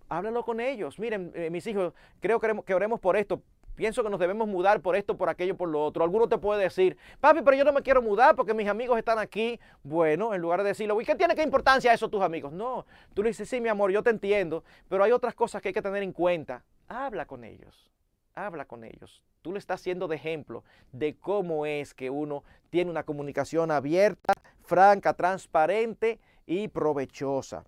Háblalo 0.09 0.43
con 0.43 0.59
ellos. 0.59 0.99
Miren, 0.99 1.31
eh, 1.35 1.49
mis 1.49 1.65
hijos, 1.67 1.93
creo 2.19 2.39
que, 2.39 2.73
oremos 2.73 2.99
por 2.99 3.17
esto. 3.17 3.41
Pienso 3.75 4.03
que 4.03 4.09
nos 4.09 4.19
debemos 4.19 4.47
mudar 4.47 4.81
por 4.81 4.95
esto, 4.95 5.17
por 5.17 5.29
aquello, 5.29 5.57
por 5.57 5.67
lo 5.67 5.83
otro. 5.83 6.03
Alguno 6.03 6.27
te 6.29 6.37
puede 6.37 6.61
decir, 6.61 6.95
papi, 7.19 7.41
pero 7.41 7.57
yo 7.57 7.63
no 7.63 7.73
me 7.73 7.81
quiero 7.81 8.03
mudar 8.03 8.35
porque 8.35 8.53
mis 8.53 8.67
amigos 8.67 8.99
están 8.99 9.17
aquí. 9.17 9.59
Bueno, 9.81 10.35
en 10.35 10.41
lugar 10.41 10.61
de 10.61 10.69
decirlo, 10.69 11.01
¿y 11.01 11.05
qué 11.05 11.15
tiene 11.15 11.33
que 11.33 11.41
importancia 11.41 11.91
eso 11.91 12.07
tus 12.07 12.21
amigos? 12.21 12.53
No, 12.53 12.85
tú 13.15 13.23
le 13.23 13.29
dices, 13.29 13.49
sí, 13.49 13.59
mi 13.59 13.69
amor, 13.69 13.91
yo 13.91 14.03
te 14.03 14.11
entiendo, 14.11 14.63
pero 14.87 15.03
hay 15.03 15.11
otras 15.11 15.33
cosas 15.33 15.61
que 15.61 15.69
hay 15.69 15.73
que 15.73 15.81
tener 15.81 16.03
en 16.03 16.13
cuenta. 16.13 16.63
Habla 16.87 17.25
con 17.25 17.43
ellos, 17.43 17.89
habla 18.35 18.65
con 18.65 18.83
ellos. 18.83 19.23
Tú 19.41 19.51
le 19.51 19.59
estás 19.59 19.81
haciendo 19.81 20.07
de 20.07 20.15
ejemplo 20.15 20.63
de 20.91 21.17
cómo 21.17 21.65
es 21.65 21.93
que 21.93 22.09
uno 22.09 22.43
tiene 22.69 22.91
una 22.91 23.03
comunicación 23.03 23.71
abierta, 23.71 24.33
franca, 24.61 25.13
transparente 25.13 26.19
y 26.45 26.67
provechosa. 26.69 27.65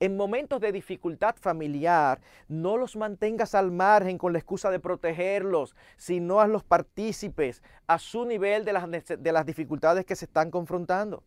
En 0.00 0.16
momentos 0.16 0.60
de 0.60 0.70
dificultad 0.70 1.34
familiar, 1.40 2.20
no 2.46 2.76
los 2.76 2.94
mantengas 2.94 3.56
al 3.56 3.72
margen 3.72 4.16
con 4.16 4.32
la 4.32 4.38
excusa 4.38 4.70
de 4.70 4.78
protegerlos, 4.78 5.74
sino 5.96 6.40
hazlos 6.40 6.62
partícipes 6.62 7.62
a 7.88 7.98
su 7.98 8.24
nivel 8.24 8.64
de 8.64 8.72
las, 8.72 8.86
de 8.88 9.32
las 9.32 9.44
dificultades 9.44 10.04
que 10.04 10.14
se 10.14 10.26
están 10.26 10.52
confrontando. 10.52 11.24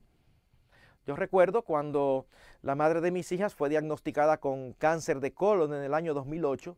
Yo 1.06 1.16
recuerdo 1.16 1.64
cuando 1.64 2.28
la 2.62 2.76
madre 2.76 3.02
de 3.02 3.12
mis 3.12 3.32
hijas 3.32 3.56
fue 3.56 3.68
diagnosticada 3.68 4.38
con 4.40 4.74
cáncer 4.74 5.20
de 5.20 5.34
colon 5.34 5.74
en 5.74 5.84
el 5.84 5.94
año 5.94 6.14
2008, 6.14 6.78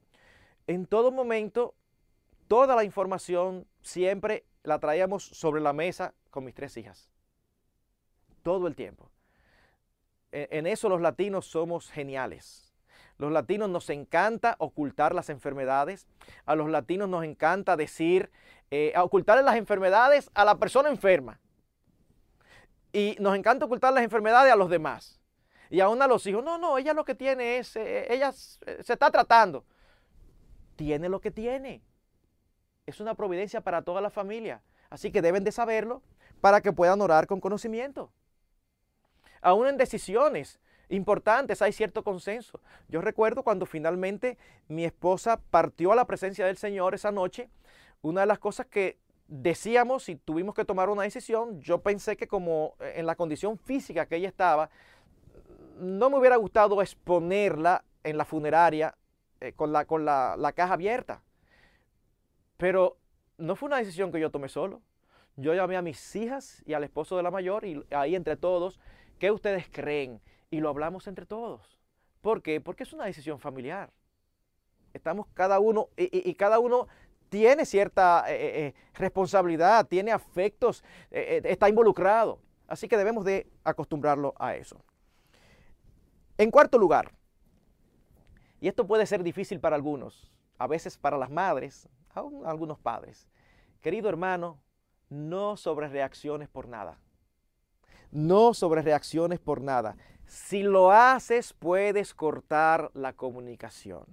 en 0.66 0.86
todo 0.86 1.12
momento, 1.12 1.76
toda 2.48 2.76
la 2.76 2.86
información 2.86 3.68
siempre 3.82 4.46
la 4.64 4.80
traíamos 4.80 5.24
sobre 5.26 5.62
la 5.62 5.74
mesa 5.74 6.14
con 6.30 6.46
mis 6.46 6.56
tres 6.56 6.78
hijas. 6.78 7.10
Todo 8.41 8.68
el 8.68 8.76
tiempo. 8.76 9.12
En 10.36 10.66
eso 10.66 10.90
los 10.90 11.00
latinos 11.00 11.46
somos 11.46 11.92
geniales. 11.92 12.74
Los 13.18 13.32
latinos 13.32 13.70
nos 13.70 13.90
encanta 13.90 14.56
ocultar 14.58 15.14
las 15.14 15.30
enfermedades. 15.30 16.08
A 16.46 16.56
los 16.56 16.70
latinos 16.70 17.08
nos 17.08 17.24
encanta 17.24 17.78
decir, 17.78 18.32
eh, 18.72 18.94
ocultar 18.98 19.44
las 19.44 19.56
enfermedades 19.56 20.32
a 20.34 20.44
la 20.44 20.58
persona 20.58 20.90
enferma. 20.90 21.40
Y 22.92 23.16
nos 23.20 23.36
encanta 23.36 23.66
ocultar 23.66 23.94
las 23.94 24.04
enfermedades 24.04 24.52
a 24.52 24.56
los 24.56 24.70
demás. 24.70 25.20
Y 25.70 25.80
aún 25.80 26.02
a 26.02 26.08
los 26.08 26.26
hijos, 26.26 26.44
no, 26.44 26.58
no, 26.58 26.78
ella 26.78 26.94
lo 26.94 27.06
que 27.06 27.16
tiene 27.16 27.58
es, 27.58 27.76
eh, 27.76 28.12
ella 28.12 28.32
se 28.32 28.66
está 28.94 29.12
tratando. 29.12 29.66
Tiene 30.76 31.10
lo 31.10 31.22
que 31.22 31.32
tiene. 31.32 31.84
Es 32.86 33.00
una 33.00 33.14
providencia 33.14 33.62
para 33.62 33.84
toda 33.84 34.02
la 34.02 34.10
familia. 34.10 34.64
Así 34.90 35.12
que 35.12 35.22
deben 35.22 35.44
de 35.44 35.52
saberlo 35.52 36.02
para 36.42 36.62
que 36.62 36.74
puedan 36.74 37.02
orar 37.02 37.28
con 37.28 37.40
conocimiento 37.40 38.12
aún 39.44 39.68
en 39.68 39.78
decisiones 39.78 40.60
importantes 40.89 41.62
hay 41.62 41.72
cierto 41.72 42.04
consenso. 42.04 42.60
Yo 42.88 43.02
recuerdo 43.02 43.44
cuando 43.44 43.66
finalmente 43.66 44.38
mi 44.68 44.86
esposa 44.86 45.41
partió 45.50 45.91
a 45.91 45.96
la 45.96 46.06
presencia 46.06 46.46
del 46.46 46.58
Señor 46.58 46.94
esa 46.94 47.12
noche, 47.12 47.50
una 48.02 48.22
de 48.22 48.28
las 48.28 48.39
cosas 48.39 48.68
que 48.68 48.98
decíamos 49.28 50.10
y 50.10 50.16
tuvimos 50.16 50.54
que 50.54 50.66
tomar 50.66 50.89
una 50.89 51.04
decisión, 51.04 51.60
yo 51.62 51.82
pensé 51.82 52.18
que 52.18 52.28
como 52.28 52.76
eh, 52.80 52.94
en 52.98 53.06
la 53.06 53.16
condición 53.16 53.58
física 53.58 54.06
que 54.06 54.18
ella 54.18 54.28
estaba, 54.28 54.70
no 55.78 56.10
me 56.10 56.18
hubiera 56.18 56.36
gustado 56.36 56.82
exponerla 56.82 57.84
en 58.04 58.18
la 58.18 58.26
funeraria 58.26 58.96
eh, 59.39 59.54
con, 59.54 59.72
la, 59.72 59.86
con 59.86 60.06
la, 60.06 60.36
la 60.38 60.52
caja 60.52 60.74
abierta. 60.74 61.24
Pero 62.58 62.98
no 63.38 63.56
fue 63.56 63.68
una 63.68 63.78
decisión 63.78 64.12
que 64.12 64.20
yo 64.20 64.30
tomé 64.30 64.50
solo. 64.50 64.82
Yo 65.36 65.56
llamé 65.56 65.78
a 65.78 65.82
mis 65.82 66.16
hijas 66.16 66.62
y 66.66 66.74
al 66.74 66.84
esposo 66.84 67.18
de 67.18 67.24
la 67.24 67.32
mayor 67.32 67.66
y 67.66 67.84
ahí 67.89 68.16
entre 68.16 68.38
todos 68.38 68.80
¿Qué 69.24 69.32
ustedes 69.32 69.70
creen? 69.72 70.20
Y 70.52 70.60
lo 70.60 70.68
hablamos 70.68 71.08
entre 71.08 71.26
todos. 71.26 71.80
¿Por 72.20 72.42
qué? 72.42 72.60
Porque 72.60 72.84
es 72.84 72.92
una 72.92 73.06
decisión 73.06 73.40
familiar. 73.40 73.90
Estamos 74.94 75.28
cada 75.34 75.62
uno 75.62 75.88
y, 75.96 76.34
cada 76.34 76.60
uno 76.60 76.90
tiene 77.30 77.66
cierta 77.66 78.26
eh, 78.28 78.36
eh, 78.36 78.66
eh, 78.66 78.74
responsabilidad, 78.96 79.88
tiene 79.88 80.12
afectos, 80.12 80.84
está 81.10 81.70
involucrado. 81.70 82.42
Así 82.68 82.90
que 82.90 82.98
debemos 82.98 83.24
de 83.24 83.50
acostumbrarlo 83.64 84.34
a 84.38 84.58
eso. 84.58 84.84
En 86.38 86.52
cuarto 86.52 86.78
lugar, 86.78 87.14
y 88.60 88.68
esto 88.68 88.86
puede 88.86 89.06
ser 89.06 89.24
difícil 89.24 89.62
para 89.62 89.78
algunos, 89.78 90.34
a 90.58 90.68
veces 90.68 90.98
para 90.98 91.18
las 91.18 91.32
madres, 91.32 91.88
aún 92.14 92.46
algunos 92.46 92.78
padres. 92.78 93.26
Querido 93.80 94.10
hermano, 94.10 94.60
no 95.08 95.56
sobre 95.56 95.88
reacciones 95.88 96.50
por 96.50 96.68
nada 96.68 97.00
no 98.14 98.53
sobre 98.53 98.82
reacciones 98.82 99.39
por 99.39 99.61
nada. 99.61 99.97
Si 100.26 100.64
lo 100.64 100.91
haces, 100.91 101.53
puedes 101.53 102.14
cortar 102.14 102.91
la 102.93 103.14
comunicación. 103.14 104.05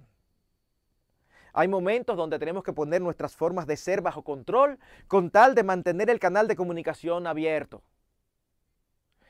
Hay 1.53 1.67
momentos 1.67 2.17
donde 2.17 2.39
tenemos 2.39 2.63
que 2.63 2.73
poner 2.73 3.01
nuestras 3.01 3.35
formas 3.35 3.67
de 3.67 3.77
ser 3.77 4.01
bajo 4.01 4.23
control 4.23 4.79
con 5.07 5.29
tal 5.29 5.53
de 5.55 5.63
mantener 5.63 6.09
el 6.09 6.19
canal 6.19 6.47
de 6.47 6.55
comunicación 6.55 7.27
abierto. 7.27 7.81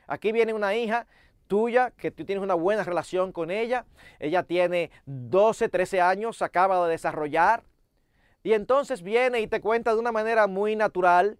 Aquí 0.08 0.32
viene 0.32 0.54
una 0.54 0.76
hija 0.76 1.08
tuya 1.48 1.92
que 1.92 2.12
tú 2.12 2.26
tienes 2.26 2.44
una 2.44 2.54
buena 2.54 2.84
relación 2.84 3.32
con 3.32 3.52
ella. 3.52 3.86
Ella 4.20 4.44
tiene 4.44 4.92
12, 5.06 5.70
13 5.70 6.02
años, 6.02 6.42
acaba 6.42 6.86
de 6.86 6.92
desarrollar. 6.92 7.64
Y 8.44 8.54
entonces 8.54 9.02
viene 9.02 9.42
y 9.42 9.48
te 9.48 9.62
cuenta 9.62 9.94
de 9.94 10.00
una 10.00 10.12
manera 10.12 10.48
muy 10.48 10.76
natural 10.76 11.38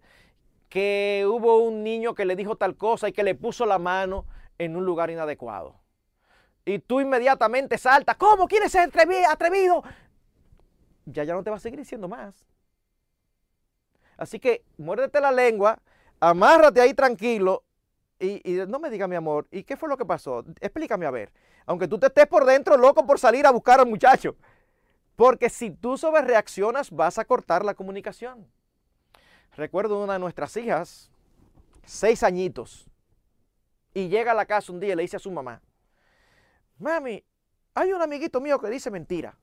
que 0.72 1.26
hubo 1.28 1.58
un 1.58 1.84
niño 1.84 2.14
que 2.14 2.24
le 2.24 2.34
dijo 2.34 2.56
tal 2.56 2.78
cosa 2.78 3.06
y 3.06 3.12
que 3.12 3.22
le 3.22 3.34
puso 3.34 3.66
la 3.66 3.78
mano 3.78 4.24
en 4.56 4.74
un 4.74 4.86
lugar 4.86 5.10
inadecuado. 5.10 5.78
Y 6.64 6.78
tú 6.78 7.02
inmediatamente 7.02 7.76
saltas, 7.76 8.16
¿cómo 8.16 8.48
quieres 8.48 8.72
ser 8.72 8.90
atrevido? 9.28 9.84
Ya 11.04 11.24
ya 11.24 11.34
no 11.34 11.42
te 11.42 11.50
va 11.50 11.56
a 11.56 11.60
seguir 11.60 11.78
diciendo 11.78 12.08
más. 12.08 12.46
Así 14.16 14.40
que 14.40 14.64
muérdete 14.78 15.20
la 15.20 15.30
lengua, 15.30 15.78
amárrate 16.20 16.80
ahí 16.80 16.94
tranquilo 16.94 17.64
y, 18.18 18.40
y, 18.50 18.64
no 18.66 18.78
me 18.78 18.88
diga 18.88 19.06
mi 19.06 19.16
amor, 19.16 19.46
¿y 19.50 19.64
qué 19.64 19.76
fue 19.76 19.90
lo 19.90 19.98
que 19.98 20.06
pasó? 20.06 20.42
Explícame 20.58 21.04
a 21.04 21.10
ver. 21.10 21.34
Aunque 21.66 21.86
tú 21.86 21.98
te 21.98 22.06
estés 22.06 22.26
por 22.26 22.46
dentro 22.46 22.78
loco 22.78 23.04
por 23.04 23.18
salir 23.18 23.46
a 23.46 23.50
buscar 23.50 23.78
al 23.78 23.86
muchacho. 23.86 24.36
Porque 25.16 25.50
si 25.50 25.70
tú 25.70 25.98
sobre 25.98 26.22
reaccionas 26.22 26.90
vas 26.90 27.18
a 27.18 27.26
cortar 27.26 27.62
la 27.62 27.74
comunicación. 27.74 28.50
Recuerdo 29.54 30.02
una 30.02 30.14
de 30.14 30.18
nuestras 30.18 30.56
hijas, 30.56 31.10
seis 31.84 32.22
añitos, 32.22 32.86
y 33.92 34.08
llega 34.08 34.32
a 34.32 34.34
la 34.34 34.46
casa 34.46 34.72
un 34.72 34.80
día 34.80 34.94
y 34.94 34.96
le 34.96 35.02
dice 35.02 35.16
a 35.16 35.20
su 35.20 35.30
mamá, 35.30 35.60
mami, 36.78 37.22
hay 37.74 37.92
un 37.92 38.00
amiguito 38.00 38.40
mío 38.40 38.58
que 38.58 38.68
dice 38.68 38.90
mentira. 38.90 39.36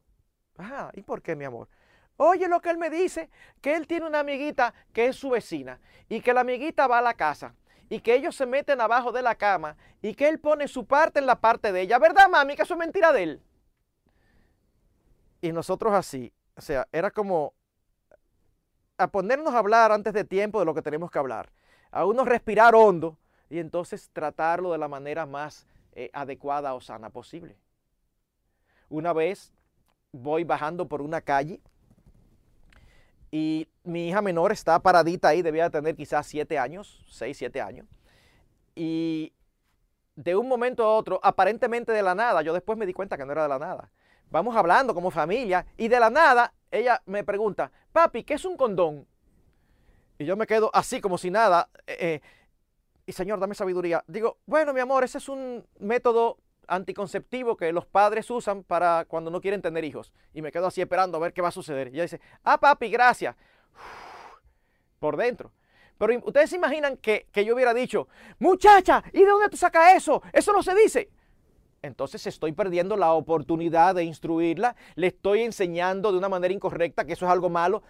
Ajá, 0.58 0.92
¿y 0.94 1.02
por 1.02 1.22
qué, 1.22 1.36
mi 1.36 1.46
amor? 1.46 1.70
Oye 2.18 2.48
lo 2.50 2.60
que 2.60 2.70
él 2.70 2.78
me 2.78 2.90
dice, 2.90 3.30
que 3.62 3.76
él 3.76 3.88
tiene 3.88 4.06
una 4.06 4.20
amiguita 4.20 4.74
que 4.92 5.08
es 5.08 5.16
su 5.16 5.30
vecina 5.30 5.80
y 6.10 6.20
que 6.20 6.34
la 6.34 6.42
amiguita 6.42 6.86
va 6.86 6.98
a 6.98 7.02
la 7.02 7.14
casa 7.14 7.56
y 7.88 8.02
que 8.02 8.14
ellos 8.14 8.36
se 8.36 8.46
meten 8.46 8.82
abajo 8.82 9.12
de 9.12 9.22
la 9.22 9.36
cama 9.36 9.78
y 10.02 10.14
que 10.16 10.28
él 10.28 10.40
pone 10.40 10.68
su 10.68 10.86
parte 10.86 11.20
en 11.20 11.26
la 11.26 11.40
parte 11.40 11.72
de 11.72 11.82
ella. 11.82 11.98
¿Verdad, 11.98 12.28
mami? 12.30 12.56
Que 12.56 12.64
eso 12.64 12.74
es 12.74 12.80
mentira 12.80 13.14
de 13.14 13.24
él. 13.24 13.44
Y 15.42 15.54
nosotros 15.54 15.94
así, 15.94 16.34
o 16.58 16.62
sea, 16.62 16.88
era 16.92 17.10
como 17.10 17.54
a 19.00 19.08
ponernos 19.08 19.56
a 19.56 19.60
hablar 19.60 19.92
antes 19.92 20.14
de 20.14 20.24
tiempo 20.24 20.60
de 20.60 20.66
lo 20.66 20.76
que 20.76 20.82
tenemos 20.82 21.10
que 21.10 21.18
hablar, 21.18 21.50
a 21.90 22.06
uno 22.06 22.26
respirar 22.26 22.76
hondo 22.76 23.18
y 23.50 23.58
entonces 23.60 24.10
tratarlo 24.14 24.72
de 24.72 24.78
la 24.78 24.88
manera 24.88 25.26
más 25.26 25.66
eh, 25.94 26.12
adecuada 26.14 26.74
o 26.76 26.82
sana 26.82 27.10
posible. 27.10 27.56
Una 28.90 29.14
vez 29.14 29.54
voy 30.12 30.44
bajando 30.44 30.88
por 30.88 31.02
una 31.02 31.22
calle 31.22 31.62
y 33.32 33.68
mi 33.84 34.10
hija 34.10 34.22
menor 34.22 34.52
está 34.52 34.80
paradita 34.80 35.30
ahí, 35.30 35.42
debía 35.42 35.70
tener 35.70 35.96
quizás 35.96 36.28
siete 36.28 36.60
años, 36.60 37.06
seis, 37.10 37.38
siete 37.38 37.62
años. 37.62 37.88
Y 38.76 39.34
de 40.16 40.36
un 40.36 40.48
momento 40.48 40.84
a 40.84 40.94
otro, 40.96 41.20
aparentemente 41.24 41.92
de 41.92 42.02
la 42.02 42.16
nada, 42.16 42.42
yo 42.42 42.54
después 42.54 42.78
me 42.78 42.86
di 42.86 42.94
cuenta 42.94 43.18
que 43.18 43.26
no 43.26 43.32
era 43.32 43.44
de 43.44 43.50
la 43.50 43.60
nada. 43.60 43.92
Vamos 44.30 44.56
hablando 44.56 44.94
como 44.94 45.10
familia 45.10 45.66
y 45.78 45.88
de 45.88 46.00
la 46.00 46.10
nada 46.10 46.54
ella 46.72 47.02
me 47.06 47.24
pregunta, 47.24 47.72
papi, 47.92 48.24
¿qué 48.24 48.36
es 48.36 48.46
un 48.46 48.58
condón? 48.58 49.08
Y 50.18 50.26
yo 50.26 50.36
me 50.36 50.48
quedo 50.48 50.70
así 50.74 51.02
como 51.02 51.18
si 51.18 51.32
nada. 51.32 51.70
Eh, 51.88 51.98
eh, 52.00 52.22
y 53.06 53.12
Señor, 53.14 53.40
dame 53.40 53.56
sabiduría. 53.56 54.04
Digo, 54.08 54.38
bueno, 54.46 54.74
mi 54.74 54.82
amor, 54.82 55.04
ese 55.04 55.18
es 55.18 55.30
un 55.30 55.66
método 55.80 56.38
anticonceptivo 56.68 57.58
que 57.58 57.72
los 57.72 57.86
padres 57.86 58.30
usan 58.30 58.64
para 58.64 59.06
cuando 59.06 59.32
no 59.32 59.42
quieren 59.42 59.62
tener 59.62 59.84
hijos. 59.84 60.14
Y 60.34 60.42
me 60.42 60.52
quedo 60.52 60.68
así 60.68 60.82
esperando 60.82 61.18
a 61.18 61.22
ver 61.22 61.34
qué 61.34 61.42
va 61.42 61.48
a 61.48 61.52
suceder. 61.52 61.88
Y 61.88 61.92
ella 61.92 62.04
dice, 62.04 62.22
ah, 62.44 62.60
papi, 62.60 62.90
gracias. 62.90 63.36
por 65.00 65.18
dentro. 65.18 65.52
Pero 65.98 66.18
ustedes 66.26 66.50
se 66.50 66.56
imaginan 66.56 66.98
que, 66.98 67.28
que 67.32 67.44
yo 67.44 67.56
hubiera 67.56 67.74
dicho, 67.74 68.08
muchacha, 68.40 69.04
¿y 69.12 69.20
de 69.20 69.26
dónde 69.26 69.50
tú 69.50 69.58
sacas 69.58 69.96
eso? 69.96 70.22
Eso 70.32 70.54
no 70.54 70.64
se 70.64 70.76
dice. 70.76 71.10
Entonces 71.82 72.28
estoy 72.28 72.52
perdiendo 72.52 72.98
la 72.98 73.14
oportunidad 73.14 73.96
de 73.96 74.04
instruirla, 74.04 74.76
le 74.96 75.08
estoy 75.08 75.42
enseñando 75.42 76.12
de 76.12 76.18
una 76.18 76.30
manera 76.30 76.54
incorrecta 76.54 77.06
que 77.06 77.14
eso 77.14 77.26
es 77.26 77.32
algo 77.32 77.50
malo. 77.50 77.84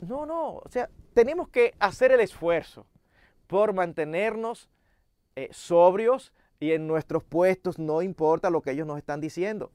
No, 0.00 0.26
no, 0.26 0.56
o 0.56 0.68
sea, 0.68 0.88
tenemos 1.14 1.48
que 1.48 1.74
hacer 1.78 2.12
el 2.12 2.20
esfuerzo 2.20 2.86
por 3.46 3.72
mantenernos 3.72 4.68
eh, 5.36 5.48
sobrios 5.52 6.32
y 6.60 6.72
en 6.72 6.86
nuestros 6.86 7.24
puestos, 7.24 7.78
no 7.78 8.02
importa 8.02 8.50
lo 8.50 8.62
que 8.62 8.70
ellos 8.70 8.86
nos 8.86 8.98
están 8.98 9.20
diciendo. 9.20 9.70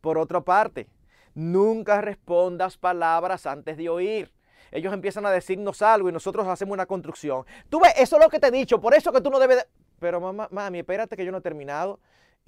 Por 0.00 0.18
otra 0.18 0.40
parte, 0.42 0.88
nunca 1.34 2.00
respondas 2.00 2.76
palabras 2.76 3.46
antes 3.46 3.76
de 3.76 3.88
oír. 3.88 4.32
Ellos 4.72 4.92
empiezan 4.92 5.24
a 5.26 5.30
decirnos 5.30 5.80
algo 5.82 6.08
y 6.08 6.12
nosotros 6.12 6.46
hacemos 6.48 6.74
una 6.74 6.86
construcción. 6.86 7.44
Tú 7.68 7.80
ves, 7.80 7.94
eso 7.96 8.16
es 8.16 8.22
lo 8.22 8.28
que 8.28 8.38
te 8.38 8.48
he 8.48 8.50
dicho, 8.50 8.80
por 8.80 8.94
eso 8.94 9.12
que 9.12 9.20
tú 9.20 9.30
no 9.30 9.38
debes... 9.38 9.58
De... 9.58 9.64
Pero 9.98 10.20
mamá, 10.20 10.48
mami, 10.50 10.80
espérate 10.80 11.16
que 11.16 11.24
yo 11.24 11.32
no 11.32 11.38
he 11.38 11.42
terminado. 11.42 11.98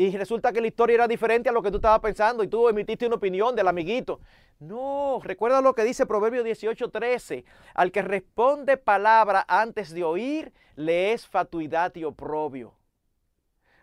Y 0.01 0.17
resulta 0.17 0.53
que 0.53 0.61
la 0.61 0.69
historia 0.69 0.95
era 0.95 1.09
diferente 1.09 1.49
a 1.49 1.53
lo 1.53 1.61
que 1.61 1.73
tú 1.73 1.79
estabas 1.79 1.99
pensando 1.99 2.45
y 2.45 2.47
tú 2.47 2.69
emitiste 2.69 3.05
una 3.05 3.17
opinión 3.17 3.57
del 3.57 3.67
amiguito. 3.67 4.21
No, 4.61 5.21
recuerda 5.25 5.61
lo 5.61 5.75
que 5.75 5.83
dice 5.83 6.07
Proverbio 6.07 6.45
18:13. 6.45 7.45
Al 7.75 7.91
que 7.91 8.03
responde 8.03 8.77
palabra 8.77 9.45
antes 9.49 9.93
de 9.93 10.05
oír, 10.05 10.53
le 10.77 11.13
es 11.13 11.27
fatuidad 11.27 11.93
y 11.97 12.05
oprobio. 12.05 12.75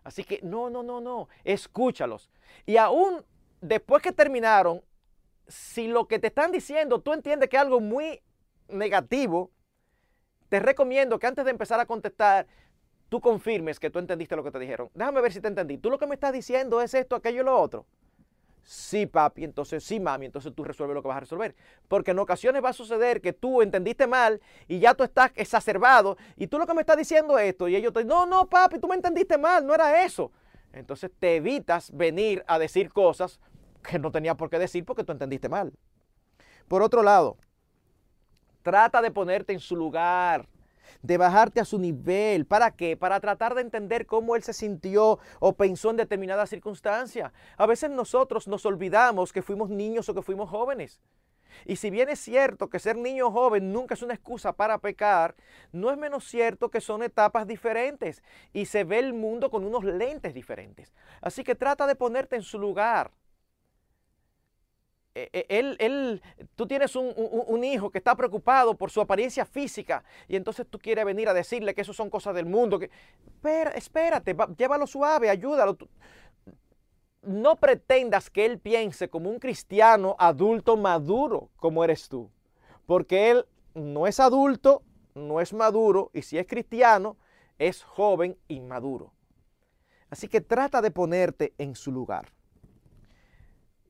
Así 0.05 0.23
que 0.23 0.39
no, 0.41 0.69
no, 0.69 0.83
no, 0.83 1.01
no, 1.01 1.27
escúchalos. 1.43 2.29
Y 2.65 2.77
aún 2.77 3.25
después 3.59 4.01
que 4.01 4.13
terminaron, 4.13 4.81
si 5.49 5.89
lo 5.89 6.07
que 6.07 6.17
te 6.17 6.27
están 6.27 6.53
diciendo 6.53 7.01
tú 7.01 7.11
entiendes 7.11 7.49
que 7.49 7.57
es 7.57 7.61
algo 7.61 7.81
muy 7.81 8.21
negativo, 8.69 9.51
te 10.47 10.61
recomiendo 10.61 11.19
que 11.19 11.27
antes 11.27 11.43
de 11.43 11.51
empezar 11.51 11.81
a 11.81 11.85
contestar, 11.85 12.47
tú 13.09 13.21
confirmes 13.21 13.79
que 13.79 13.89
tú 13.89 13.99
entendiste 13.99 14.35
lo 14.35 14.43
que 14.43 14.51
te 14.51 14.59
dijeron. 14.59 14.89
Déjame 14.93 15.21
ver 15.21 15.31
si 15.31 15.41
te 15.41 15.47
entendí. 15.47 15.77
Tú 15.77 15.89
lo 15.89 15.97
que 15.97 16.07
me 16.07 16.15
estás 16.15 16.33
diciendo 16.33 16.81
es 16.81 16.93
esto, 16.93 17.15
aquello 17.15 17.41
y 17.41 17.45
lo 17.45 17.59
otro. 17.59 17.85
Sí, 18.63 19.05
papi, 19.05 19.43
entonces 19.43 19.83
sí, 19.83 19.99
mami, 19.99 20.25
entonces 20.25 20.51
tú 20.55 20.63
resuelves 20.63 20.95
lo 20.95 21.03
que 21.03 21.07
vas 21.07 21.17
a 21.17 21.19
resolver. 21.19 21.55
Porque 21.87 22.11
en 22.11 22.19
ocasiones 22.19 22.63
va 22.63 22.69
a 22.69 22.73
suceder 22.73 23.21
que 23.21 23.31
tú 23.31 23.61
entendiste 23.61 24.07
mal 24.07 24.41
y 24.67 24.79
ya 24.79 24.95
tú 24.95 25.03
estás 25.03 25.31
exacerbado 25.35 26.17
y 26.35 26.47
tú 26.47 26.57
lo 26.57 26.65
que 26.65 26.73
me 26.73 26.81
estás 26.81 26.97
diciendo 26.97 27.37
es 27.37 27.49
esto 27.49 27.67
y 27.67 27.75
ellos 27.75 27.93
te 27.93 27.99
dicen, 27.99 28.09
no, 28.09 28.25
no, 28.25 28.49
papi, 28.49 28.79
tú 28.79 28.87
me 28.87 28.95
entendiste 28.95 29.37
mal, 29.37 29.65
no 29.67 29.75
era 29.75 30.03
eso. 30.03 30.31
Entonces 30.73 31.11
te 31.19 31.35
evitas 31.35 31.95
venir 31.95 32.43
a 32.47 32.57
decir 32.57 32.91
cosas 32.91 33.39
que 33.83 33.99
no 33.99 34.11
tenía 34.11 34.33
por 34.33 34.49
qué 34.49 34.57
decir 34.57 34.83
porque 34.83 35.03
tú 35.03 35.11
entendiste 35.11 35.47
mal. 35.47 35.71
Por 36.67 36.81
otro 36.81 37.03
lado, 37.03 37.37
trata 38.63 38.99
de 38.99 39.11
ponerte 39.11 39.53
en 39.53 39.59
su 39.59 39.75
lugar 39.75 40.47
de 41.01 41.17
bajarte 41.17 41.59
a 41.59 41.65
su 41.65 41.79
nivel. 41.79 42.45
¿Para 42.45 42.71
qué? 42.71 42.97
Para 42.97 43.19
tratar 43.19 43.55
de 43.55 43.61
entender 43.61 44.05
cómo 44.05 44.35
él 44.35 44.43
se 44.43 44.53
sintió 44.53 45.19
o 45.39 45.53
pensó 45.53 45.91
en 45.91 45.97
determinada 45.97 46.45
circunstancia. 46.47 47.33
A 47.57 47.65
veces 47.65 47.89
nosotros 47.89 48.47
nos 48.47 48.65
olvidamos 48.65 49.33
que 49.33 49.41
fuimos 49.41 49.69
niños 49.69 50.09
o 50.09 50.13
que 50.13 50.21
fuimos 50.21 50.49
jóvenes. 50.49 51.01
Y 51.63 51.77
si 51.77 51.89
bien 51.89 52.09
es 52.09 52.19
cierto 52.19 52.69
que 52.69 52.79
ser 52.79 52.97
niño 52.97 53.27
o 53.27 53.31
joven 53.31 53.71
nunca 53.71 53.93
es 53.93 54.01
una 54.01 54.13
excusa 54.13 54.53
para 54.53 54.77
pecar, 54.79 55.35
no 55.71 55.91
es 55.91 55.97
menos 55.97 56.25
cierto 56.25 56.69
que 56.69 56.81
son 56.81 57.03
etapas 57.03 57.47
diferentes 57.47 58.23
y 58.51 58.65
se 58.65 58.83
ve 58.83 58.99
el 58.99 59.13
mundo 59.13 59.49
con 59.49 59.63
unos 59.63 59.83
lentes 59.83 60.33
diferentes. 60.33 60.93
Así 61.21 61.43
que 61.43 61.55
trata 61.55 61.87
de 61.87 61.95
ponerte 61.95 62.35
en 62.35 62.43
su 62.43 62.59
lugar. 62.59 63.11
Eh, 65.17 65.29
eh, 65.31 65.45
él, 65.47 65.77
él, 65.79 66.21
tú 66.55 66.67
tienes 66.67 66.93
un, 66.97 67.63
hijo 67.63 67.89
que 67.89 67.99
está 67.99 68.15
preocupado 68.15 68.75
por 68.75 68.91
su 68.91 68.99
apariencia 68.99 69.45
física 69.45 70.03
y 70.27 70.35
entonces 70.35 70.67
tú 70.69 70.77
quieres 70.77 71.05
venir 71.05 71.29
a 71.29 71.33
decirle 71.33 71.73
que 71.73 71.81
eso 71.81 71.93
son 71.93 72.09
cosas 72.09 72.35
del 72.35 72.45
mundo. 72.45 72.77
Que, 72.77 72.91
espérate, 73.75 74.35
llévalo 74.57 74.85
suave, 74.85 75.29
ayúdalo. 75.29 75.77
No 77.21 77.55
pretendas 77.55 78.29
que 78.29 78.45
él 78.45 78.59
piense 78.59 79.09
como 79.09 79.29
un 79.29 79.39
cristiano 79.39 80.17
adulto 80.19 80.75
maduro 80.75 81.49
como 81.55 81.85
eres 81.85 82.09
tú, 82.09 82.29
porque 82.85 83.31
él 83.31 83.45
no 83.73 84.07
es 84.07 84.19
adulto, 84.19 84.83
no 85.15 85.39
es 85.39 85.53
maduro 85.53 86.11
y 86.13 86.23
si 86.23 86.37
es 86.37 86.45
cristiano, 86.45 87.15
es 87.57 87.83
joven 87.83 88.37
y 88.49 88.59
maduro. 88.59 89.13
Así 90.09 90.27
que 90.27 90.41
trata 90.41 90.81
de 90.81 90.91
ponerte 90.91 91.53
en 91.57 91.73
su 91.73 91.91
lugar. 91.91 92.34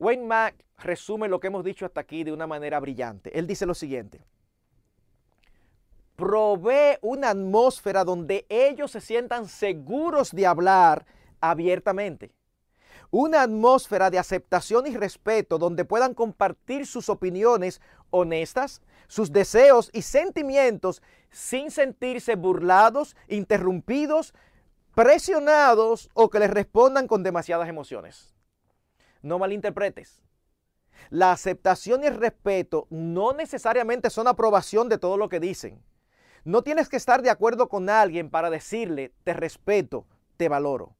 Wayne 0.06 0.28
Mack 0.28 0.64
resume 0.78 1.28
lo 1.28 1.39
que 1.39 1.47
hemos 1.47 1.64
dicho 1.64 1.84
hasta 1.84 2.01
aquí 2.01 2.24
de 2.24 2.32
una 2.32 2.45
manera 2.45 2.80
brillante. 2.80 3.36
Él 3.39 3.47
dice 3.47 3.66
lo 3.66 3.74
siguiente. 3.74 4.24
Provee 6.16 6.99
una 7.01 7.32
atmósfera 7.32 8.03
donde 8.03 8.45
ellos 8.47 8.91
se 8.91 9.01
sientan 9.01 9.47
seguros 9.47 10.30
de 10.32 10.45
hablar 10.45 11.08
abiertamente. 11.41 12.32
Una 13.10 13.41
atmósfera 13.41 14.12
de 14.12 14.20
aceptación 14.20 14.86
y 14.86 14.95
respeto 14.95 15.58
donde 15.58 15.86
puedan 15.86 16.14
compartir 16.14 16.86
sus 16.86 17.10
opiniones 17.10 17.82
honestas, 18.12 18.84
sus 19.08 19.32
deseos 19.32 19.89
y 19.91 20.03
sentimientos 20.03 21.01
sin 21.32 21.72
sentirse 21.72 22.36
burlados, 22.36 23.16
interrumpidos, 23.28 24.36
presionados 24.93 26.12
o 26.14 26.30
que 26.30 26.38
les 26.38 26.51
respondan 26.51 27.08
con 27.08 27.24
demasiadas 27.24 27.68
emociones. 27.68 28.35
No 29.26 29.40
malinterpretes. 29.40 30.22
La 31.10 31.32
aceptación 31.32 32.04
y 32.04 32.06
el 32.06 32.16
respeto 32.16 32.86
no 32.92 33.34
necesariamente 33.34 34.12
son 34.12 34.28
aprobación 34.28 34.88
de 34.88 35.00
todo 35.00 35.18
lo 35.18 35.30
que 35.30 35.40
dicen. 35.40 35.82
No 36.44 36.62
tienes 36.62 36.90
que 36.90 36.98
estar 36.98 37.24
de 37.24 37.32
acuerdo 37.32 37.68
con 37.68 37.90
alguien 37.90 38.30
para 38.30 38.52
decirle, 38.52 39.14
te 39.24 39.34
respeto, 39.34 40.06
te 40.38 40.48
valoro. 40.48 40.96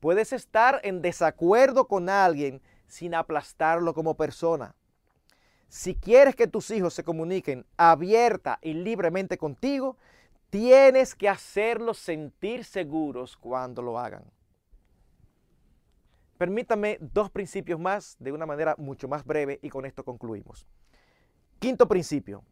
Puedes 0.00 0.34
estar 0.34 0.82
en 0.84 1.00
desacuerdo 1.00 1.88
con 1.88 2.10
alguien 2.10 2.60
sin 2.88 3.14
aplastarlo 3.14 3.94
como 3.94 4.18
persona. 4.18 4.74
Si 5.70 5.94
quieres 5.94 6.36
que 6.36 6.48
tus 6.48 6.70
hijos 6.70 6.92
se 6.92 7.04
comuniquen 7.04 7.64
abierta 7.78 8.58
y 8.60 8.74
libremente 8.74 9.38
contigo, 9.38 9.96
tienes 10.50 11.14
que 11.14 11.30
hacerlos 11.30 11.96
sentir 11.96 12.66
seguros 12.66 13.34
cuando 13.34 13.80
lo 13.80 13.98
hagan. 13.98 14.35
Permítame 16.38 16.98
dos 17.00 17.30
principios 17.30 17.80
más 17.80 18.16
de 18.18 18.32
una 18.32 18.46
manera 18.46 18.74
mucho 18.78 19.08
más 19.08 19.24
breve 19.24 19.58
y 19.62 19.70
con 19.70 19.86
esto 19.86 20.04
concluimos. 20.04 20.66
Quinto 21.58 21.88
principio. 21.88 22.44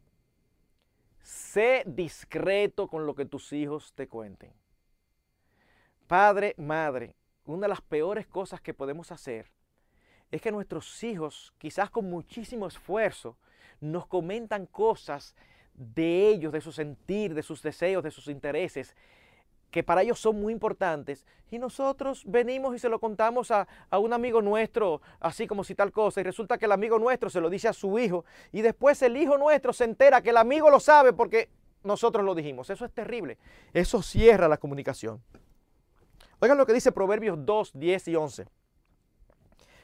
Sé 1.21 1.83
discreto 1.85 2.87
con 2.87 3.05
lo 3.05 3.15
que 3.15 3.25
tus 3.25 3.53
hijos 3.53 3.93
te 3.93 4.07
cuenten. 4.07 4.51
Padre, 6.07 6.55
madre, 6.57 7.15
una 7.45 7.63
de 7.63 7.69
las 7.69 7.81
peores 7.81 8.27
cosas 8.27 8.61
que 8.61 8.73
podemos 8.73 9.11
hacer 9.11 9.51
es 10.31 10.41
que 10.41 10.51
nuestros 10.51 11.03
hijos, 11.03 11.53
quizás 11.57 11.89
con 11.89 12.09
muchísimo 12.09 12.67
esfuerzo, 12.67 13.37
nos 13.79 14.07
comentan 14.07 14.65
cosas 14.65 15.35
de 15.73 16.27
ellos, 16.29 16.51
de 16.51 16.61
su 16.61 16.71
sentir, 16.71 17.33
de 17.33 17.43
sus 17.43 17.61
deseos, 17.61 18.03
de 18.03 18.11
sus 18.11 18.27
intereses, 18.27 18.95
que 19.75 19.83
para 19.83 20.03
ellos 20.03 20.17
son 20.21 20.39
muy 20.39 20.53
importantes, 20.53 21.25
y 21.51 21.59
nosotros 21.59 22.23
venimos 22.25 22.73
y 22.73 22.79
se 22.79 22.87
lo 22.87 22.97
contamos 22.97 23.51
a, 23.51 23.67
un 23.91 24.13
amigo 24.13 24.41
nuestro, 24.41 25.01
así 25.19 25.47
como 25.47 25.65
si 25.65 25.75
tal 25.75 25.91
cosa, 25.91 26.21
y 26.21 26.23
resulta 26.23 26.57
que 26.57 26.63
el 26.63 26.71
amigo 26.71 26.97
nuestro 26.97 27.29
se 27.29 27.41
lo 27.41 27.49
dice 27.49 27.67
a 27.67 27.73
su 27.73 27.99
hijo, 27.99 28.23
y 28.53 28.61
después 28.61 29.01
el 29.01 29.17
hijo 29.17 29.37
nuestro 29.37 29.73
se 29.73 29.83
entera 29.83 30.21
que 30.21 30.29
el 30.29 30.37
amigo 30.37 30.69
lo 30.69 30.79
sabe 30.79 31.11
porque 31.11 31.49
nosotros 31.83 32.23
lo 32.23 32.33
dijimos. 32.35 32.69
Eso 32.69 32.85
es 32.85 32.93
terrible. 32.93 33.37
Eso 33.73 34.01
cierra 34.01 34.47
la 34.47 34.55
comunicación. 34.55 35.21
Oigan 36.39 36.57
lo 36.57 36.65
que 36.65 36.71
dice 36.71 36.93
Proverbios 36.93 37.45
2, 37.45 37.71
10 37.73 38.07
y 38.07 38.15
11. 38.15 38.47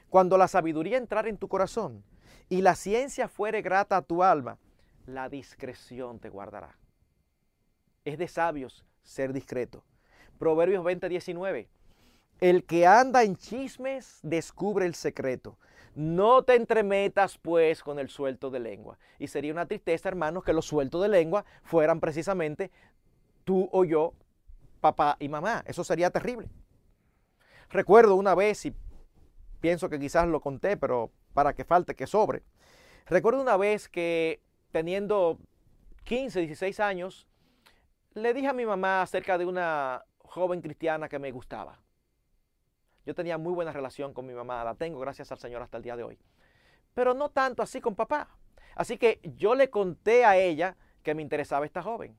Cuando 0.10 0.38
la 0.38 0.48
sabiduría 0.48 0.98
entrara 0.98 1.28
en 1.28 1.36
tu 1.36 1.50
corazón 1.50 2.02
y 2.48 2.62
la 2.62 2.76
ciencia 2.76 3.28
fuere 3.28 3.62
grata 3.62 3.98
a 3.98 4.04
tu 4.04 4.24
alma, 4.24 4.58
la 5.06 5.28
discreción 5.28 6.18
te 6.18 6.30
guardará. 6.30 6.78
Es 8.06 8.18
de 8.18 8.30
sabios 8.30 8.86
ser 9.04 9.34
discreto. 9.34 9.84
Proverbios 10.38 10.84
20, 10.84 11.10
19. 11.10 11.70
El 12.40 12.64
que 12.64 12.88
anda 12.88 13.24
en 13.24 13.36
chismes 13.36 14.20
descubre 14.24 14.86
el 14.86 14.96
secreto. 14.96 15.58
No 15.94 16.44
te 16.44 16.56
entremetas 16.56 17.38
pues 17.38 17.84
con 17.84 18.00
el 18.00 18.10
suelto 18.10 18.50
de 18.50 18.60
lengua. 18.60 18.98
Y 19.20 19.28
sería 19.28 19.52
una 19.52 19.66
tristeza, 19.66 20.10
hermanos, 20.10 20.44
que 20.44 20.54
los 20.54 20.66
sueltos 20.66 21.02
de 21.02 21.10
lengua 21.10 21.46
fueran 21.64 22.00
precisamente 22.00 22.72
tú 23.44 23.70
o 23.72 23.84
yo, 23.84 24.14
papá 24.80 25.18
y 25.20 25.30
mamá. 25.30 25.64
Eso 25.68 25.84
sería 25.84 26.10
terrible. 26.10 26.50
Recuerdo 27.70 28.16
una 28.16 28.36
vez, 28.36 28.66
y 28.66 28.74
pienso 29.60 29.90
que 29.90 30.00
quizás 30.00 30.28
lo 30.28 30.42
conté, 30.42 30.78
pero 30.78 31.12
para 31.34 31.54
que 31.54 31.64
falte, 31.64 31.96
que 31.96 32.08
sobre. 32.08 32.44
Recuerdo 33.06 33.42
una 33.42 33.58
vez 33.58 33.90
que 33.90 34.42
teniendo 34.72 35.38
15, 36.06 36.40
16 36.42 36.80
años, 36.80 37.28
le 38.14 38.34
dije 38.34 38.48
a 38.48 38.54
mi 38.54 38.66
mamá 38.66 39.02
acerca 39.02 39.38
de 39.38 39.46
una 39.46 40.04
joven 40.20 40.62
cristiana 40.62 41.08
que 41.08 41.20
me 41.20 41.32
gustaba. 41.32 41.80
Yo 43.06 43.16
tenía 43.16 43.38
muy 43.38 43.54
buena 43.54 43.72
relación 43.72 44.14
con 44.14 44.26
mi 44.26 44.34
mamá, 44.34 44.64
la 44.64 44.76
tengo 44.76 45.00
gracias 45.00 45.32
al 45.32 45.40
Señor 45.40 45.62
hasta 45.62 45.78
el 45.78 45.84
día 45.84 45.96
de 45.96 46.04
hoy. 46.04 46.20
Pero 46.94 47.14
no 47.14 47.30
tanto 47.30 47.64
así 47.64 47.82
con 47.82 47.96
papá. 47.96 48.30
Así 48.76 48.98
que 48.98 49.20
yo 49.38 49.56
le 49.56 49.70
conté 49.70 50.24
a 50.26 50.38
ella 50.38 50.78
que 51.04 51.16
me 51.16 51.22
interesaba 51.22 51.66
esta 51.66 51.82
joven. 51.82 52.18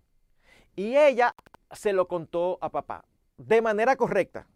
Y 0.74 0.96
ella 0.96 1.34
se 1.70 1.92
lo 1.92 2.08
contó 2.08 2.58
a 2.60 2.70
papá 2.70 3.04
de 3.36 3.62
manera 3.62 3.96
correcta. 3.96 4.46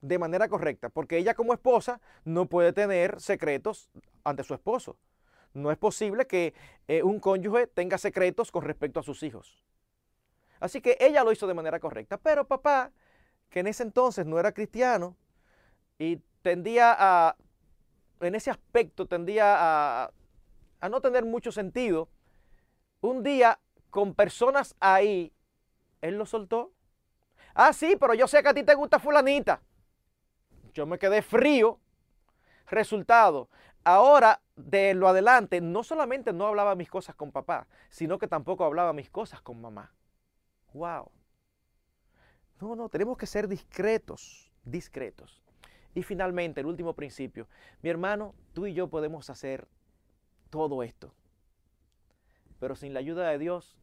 De 0.00 0.18
manera 0.18 0.48
correcta, 0.48 0.88
porque 0.88 1.18
ella 1.18 1.34
como 1.34 1.52
esposa 1.52 2.00
no 2.24 2.46
puede 2.46 2.72
tener 2.72 3.20
secretos 3.20 3.90
ante 4.24 4.44
su 4.44 4.54
esposo. 4.54 4.96
No 5.52 5.70
es 5.70 5.76
posible 5.76 6.26
que 6.26 6.54
eh, 6.88 7.02
un 7.02 7.20
cónyuge 7.20 7.66
tenga 7.66 7.98
secretos 7.98 8.50
con 8.50 8.64
respecto 8.64 9.00
a 9.00 9.02
sus 9.02 9.22
hijos. 9.22 9.62
Así 10.60 10.80
que 10.80 10.96
ella 11.00 11.24
lo 11.24 11.32
hizo 11.32 11.46
de 11.46 11.54
manera 11.54 11.80
correcta. 11.80 12.18
Pero 12.18 12.46
papá, 12.46 12.92
que 13.48 13.60
en 13.60 13.66
ese 13.66 13.82
entonces 13.82 14.26
no 14.26 14.38
era 14.38 14.52
cristiano, 14.52 15.16
y 15.98 16.16
tendía 16.42 16.94
a, 16.98 17.36
en 18.20 18.34
ese 18.34 18.50
aspecto, 18.50 19.06
tendía 19.06 19.54
a, 20.04 20.10
a 20.80 20.88
no 20.88 21.00
tener 21.00 21.24
mucho 21.24 21.52
sentido. 21.52 22.08
Un 23.00 23.22
día, 23.22 23.58
con 23.90 24.14
personas 24.14 24.76
ahí, 24.80 25.32
él 26.00 26.16
lo 26.16 26.26
soltó. 26.26 26.72
Ah, 27.54 27.72
sí, 27.72 27.96
pero 27.98 28.14
yo 28.14 28.28
sé 28.28 28.42
que 28.42 28.48
a 28.48 28.54
ti 28.54 28.62
te 28.62 28.74
gusta 28.74 28.98
fulanita. 28.98 29.60
Yo 30.72 30.86
me 30.86 30.98
quedé 30.98 31.22
frío. 31.22 31.80
Resultado, 32.66 33.48
ahora 33.82 34.40
de 34.54 34.94
lo 34.94 35.08
adelante, 35.08 35.60
no 35.60 35.82
solamente 35.82 36.32
no 36.32 36.46
hablaba 36.46 36.76
mis 36.76 36.88
cosas 36.88 37.16
con 37.16 37.32
papá, 37.32 37.66
sino 37.88 38.18
que 38.18 38.28
tampoco 38.28 38.64
hablaba 38.64 38.92
mis 38.92 39.10
cosas 39.10 39.42
con 39.42 39.60
mamá. 39.60 39.92
Wow. 40.72 41.10
No, 42.60 42.76
no, 42.76 42.88
tenemos 42.88 43.16
que 43.16 43.26
ser 43.26 43.48
discretos, 43.48 44.52
discretos. 44.64 45.42
Y 45.94 46.02
finalmente, 46.02 46.60
el 46.60 46.66
último 46.66 46.94
principio. 46.94 47.48
Mi 47.82 47.90
hermano, 47.90 48.34
tú 48.52 48.66
y 48.66 48.74
yo 48.74 48.88
podemos 48.88 49.30
hacer 49.30 49.66
todo 50.50 50.82
esto. 50.82 51.12
Pero 52.60 52.76
sin 52.76 52.92
la 52.92 53.00
ayuda 53.00 53.28
de 53.30 53.38
Dios, 53.38 53.76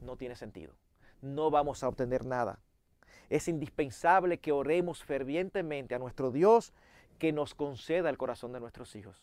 no 0.00 0.16
tiene 0.16 0.36
sentido. 0.36 0.74
No 1.20 1.50
vamos 1.50 1.82
a 1.82 1.88
obtener 1.88 2.24
nada. 2.24 2.60
Es 3.28 3.48
indispensable 3.48 4.38
que 4.38 4.52
oremos 4.52 5.04
fervientemente 5.04 5.94
a 5.94 5.98
nuestro 5.98 6.30
Dios 6.30 6.72
que 7.18 7.32
nos 7.32 7.54
conceda 7.54 8.08
el 8.08 8.16
corazón 8.16 8.52
de 8.52 8.60
nuestros 8.60 8.96
hijos. 8.96 9.22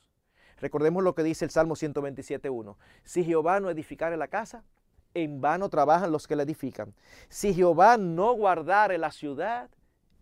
Recordemos 0.60 1.04
lo 1.04 1.16
que 1.16 1.24
dice 1.24 1.46
el 1.46 1.52
Salmo 1.52 1.76
127.1. 1.76 2.76
Si 3.04 3.24
Jehová 3.24 3.60
no 3.60 3.70
edificare 3.70 4.18
la 4.18 4.28
casa, 4.28 4.64
en 5.24 5.42
vano 5.42 5.68
trabajan 5.68 6.12
los 6.12 6.28
que 6.28 6.36
la 6.36 6.44
edifican. 6.44 6.94
Si 7.28 7.52
Jehová 7.52 7.98
no 7.98 8.34
guardare 8.34 9.00
la 9.00 9.12
ciudad, 9.12 9.68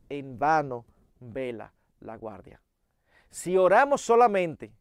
en 0.08 0.40
vano 0.40 0.86
vela 1.20 1.74
la 2.00 2.16
guardia. 2.16 2.62
Si 3.30 3.58
oramos 3.58 4.00
solamente 4.00 4.72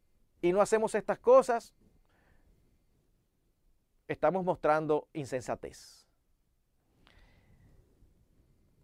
y 0.41 0.53
no 0.53 0.61
hacemos 0.61 0.95
estas 0.95 1.19
cosas, 1.19 1.73
estamos 4.07 4.45
mostrando 4.45 5.09
insensatez. 5.11 6.05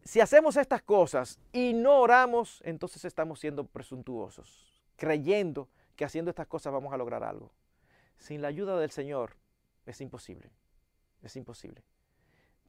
Si 0.04 0.20
hacemos 0.20 0.58
estas 0.58 0.82
cosas 0.82 1.40
y 1.54 1.72
no 1.74 2.00
oramos, 2.00 2.62
entonces 2.66 3.06
estamos 3.06 3.40
siendo 3.40 3.66
presuntuosos, 3.66 4.84
creyendo 4.98 5.70
que 5.96 6.04
haciendo 6.04 6.30
estas 6.30 6.48
cosas 6.48 6.74
vamos 6.74 6.92
a 6.92 6.98
lograr 6.98 7.24
algo. 7.24 7.54
Sin 8.18 8.42
la 8.42 8.50
ayuda 8.50 8.78
del 8.78 8.92
Señor 8.92 9.38
es 9.86 10.02
imposible, 10.02 10.52
es 11.22 11.36
imposible. 11.36 11.84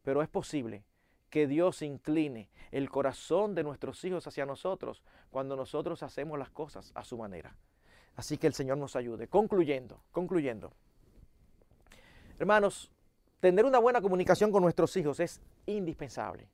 Pero 0.03 0.22
es 0.22 0.28
posible 0.28 0.84
que 1.30 1.46
Dios 1.46 1.82
incline 1.82 2.48
el 2.70 2.90
corazón 2.90 3.55
de 3.55 3.62
nuestros 3.62 4.05
hijos 4.05 4.26
hacia 4.26 4.44
nosotros 4.44 5.03
cuando 5.30 5.57
nosotros 5.57 6.03
hacemos 6.03 6.38
las 6.38 6.50
cosas 6.50 6.92
a 6.94 7.05
su 7.05 7.16
manera. 7.16 7.57
Así 8.16 8.36
que 8.36 8.46
el 8.46 8.55
Señor 8.55 8.78
nos 8.78 8.96
ayude. 8.96 9.28
Concluyendo, 9.28 10.03
concluyendo. 10.11 10.72
Hermanos, 12.38 12.90
tener 13.40 13.64
una 13.64 13.78
buena 13.78 14.03
comunicación 14.03 14.53
con 14.53 14.62
nuestros 14.62 14.96
hijos 14.96 15.20
es 15.20 15.40
indispensable 15.66 16.48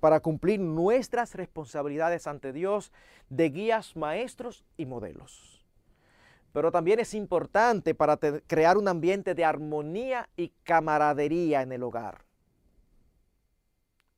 para 0.00 0.20
cumplir 0.20 0.58
nuestras 0.58 1.34
responsabilidades 1.34 2.26
ante 2.26 2.52
Dios 2.52 2.90
de 3.28 3.50
guías, 3.50 3.94
maestros 3.96 4.64
y 4.76 4.86
modelos. 4.86 5.61
Pero 6.52 6.70
también 6.70 7.00
es 7.00 7.14
importante 7.14 7.94
para 7.94 8.18
crear 8.18 8.76
un 8.76 8.88
ambiente 8.88 9.34
de 9.34 9.44
armonía 9.44 10.28
y 10.36 10.48
camaradería 10.62 11.62
en 11.62 11.72
el 11.72 11.82
hogar. 11.82 12.24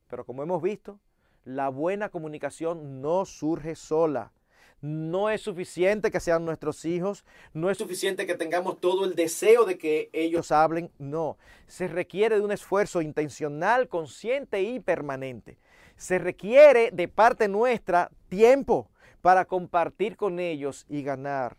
Pero 0.09 0.25
como 0.25 0.43
hemos 0.43 0.61
visto, 0.61 0.99
la 1.45 1.69
buena 1.69 2.09
comunicación 2.09 3.01
no 3.01 3.25
surge 3.25 3.75
sola. 3.77 4.33
No 4.81 5.31
es 5.31 5.41
suficiente 5.41 6.11
que 6.11 6.21
sean 6.21 6.45
nuestros 6.45 6.85
hijos, 6.85 7.25
no 7.55 7.71
es 7.71 7.79
suficiente 7.79 8.27
que 8.27 8.35
tengamos 8.35 8.81
todo 8.81 9.07
el 9.07 9.15
deseo 9.15 9.65
de 9.65 9.79
que 9.79 10.11
ellos 10.13 10.53
hablen, 10.53 10.91
no. 10.99 11.39
Se 11.67 11.89
requiere 11.89 12.37
de 12.37 12.43
un 12.43 12.53
esfuerzo 12.53 13.01
intencional, 13.01 13.89
consciente 13.89 14.63
y 14.63 14.81
permanente. 14.81 15.57
Se 15.97 16.19
requiere 16.19 16.91
de 16.91 17.09
parte 17.09 17.49
nuestra 17.49 18.11
tiempo 18.29 18.91
para 19.23 19.47
compartir 19.47 20.17
con 20.17 20.39
ellos 20.39 20.85
y 20.89 21.03
ganar 21.03 21.57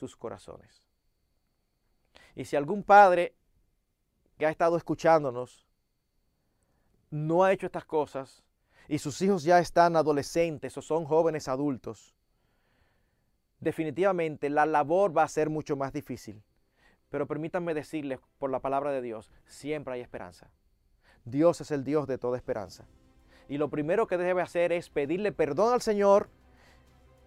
sus 0.00 0.16
corazones. 0.16 0.82
Y 2.34 2.44
si 2.44 2.56
algún 2.56 2.82
padre 2.82 3.34
que 4.38 4.46
ha 4.46 4.50
estado 4.50 4.76
escuchándonos 4.76 5.66
no 7.10 7.44
ha 7.44 7.52
hecho 7.52 7.66
estas 7.66 7.84
cosas 7.84 8.42
y 8.88 8.98
sus 8.98 9.20
hijos 9.22 9.42
ya 9.42 9.58
están 9.58 9.96
adolescentes 9.96 10.76
o 10.78 10.82
son 10.82 11.04
jóvenes 11.04 11.48
adultos, 11.48 12.14
definitivamente 13.60 14.48
la 14.48 14.64
labor 14.64 15.16
va 15.16 15.24
a 15.24 15.28
ser 15.28 15.50
mucho 15.50 15.76
más 15.76 15.92
difícil. 15.92 16.42
Pero 17.10 17.26
permítanme 17.26 17.74
decirles 17.74 18.20
por 18.38 18.50
la 18.50 18.60
palabra 18.60 18.92
de 18.92 19.02
Dios, 19.02 19.30
siempre 19.44 19.94
hay 19.94 20.00
esperanza. 20.00 20.50
Dios 21.24 21.60
es 21.60 21.70
el 21.70 21.84
Dios 21.84 22.06
de 22.06 22.18
toda 22.18 22.36
esperanza. 22.36 22.86
Y 23.48 23.58
lo 23.58 23.68
primero 23.68 24.06
que 24.06 24.16
debe 24.16 24.42
hacer 24.42 24.72
es 24.72 24.88
pedirle 24.88 25.32
perdón 25.32 25.74
al 25.74 25.82
Señor 25.82 26.30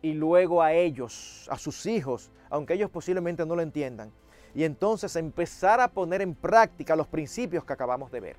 y 0.03 0.13
luego 0.13 0.61
a 0.61 0.73
ellos, 0.73 1.47
a 1.49 1.57
sus 1.57 1.85
hijos, 1.85 2.29
aunque 2.49 2.73
ellos 2.73 2.91
posiblemente 2.91 3.45
no 3.45 3.55
lo 3.55 3.61
entiendan. 3.61 4.11
Y 4.53 4.65
entonces 4.65 5.15
empezar 5.15 5.79
a 5.79 5.87
poner 5.87 6.21
en 6.21 6.35
práctica 6.35 6.95
los 6.95 7.07
principios 7.07 7.63
que 7.63 7.73
acabamos 7.73 8.11
de 8.11 8.19
ver. 8.19 8.35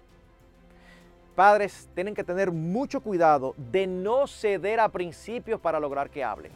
Padres 1.34 1.88
tienen 1.94 2.14
que 2.14 2.22
tener 2.22 2.52
mucho 2.52 3.00
cuidado 3.00 3.54
de 3.56 3.86
no 3.86 4.26
ceder 4.26 4.78
a 4.78 4.90
principios 4.90 5.58
para 5.58 5.80
lograr 5.80 6.10
que 6.10 6.22
hablen. 6.22 6.52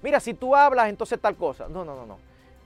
Mira, 0.00 0.20
si 0.20 0.32
tú 0.32 0.54
hablas, 0.54 0.88
entonces 0.88 1.20
tal 1.20 1.36
cosa. 1.36 1.68
No, 1.68 1.84
no, 1.84 1.96
no, 1.96 2.06
no. 2.06 2.18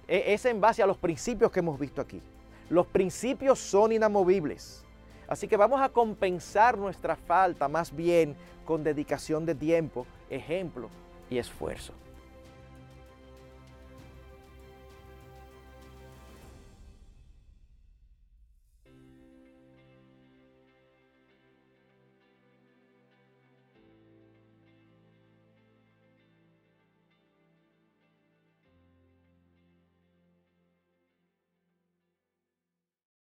E, 0.06 0.34
es 0.34 0.44
en 0.44 0.60
base 0.60 0.82
a 0.82 0.86
los 0.86 0.98
principios 0.98 1.50
que 1.50 1.60
hemos 1.60 1.80
visto 1.80 2.02
aquí. 2.02 2.20
Los 2.68 2.86
principios 2.86 3.58
son 3.58 3.90
inamovibles. 3.92 4.84
Así 5.26 5.48
que 5.48 5.56
vamos 5.56 5.80
a 5.80 5.88
compensar 5.88 6.76
nuestra 6.76 7.16
falta 7.16 7.68
más 7.68 7.90
bien 7.96 8.36
con 8.66 8.84
dedicación 8.84 9.46
de 9.46 9.54
tiempo, 9.54 10.06
ejemplo 10.28 10.90
y 11.30 11.38
esfuerzo. 11.38 11.92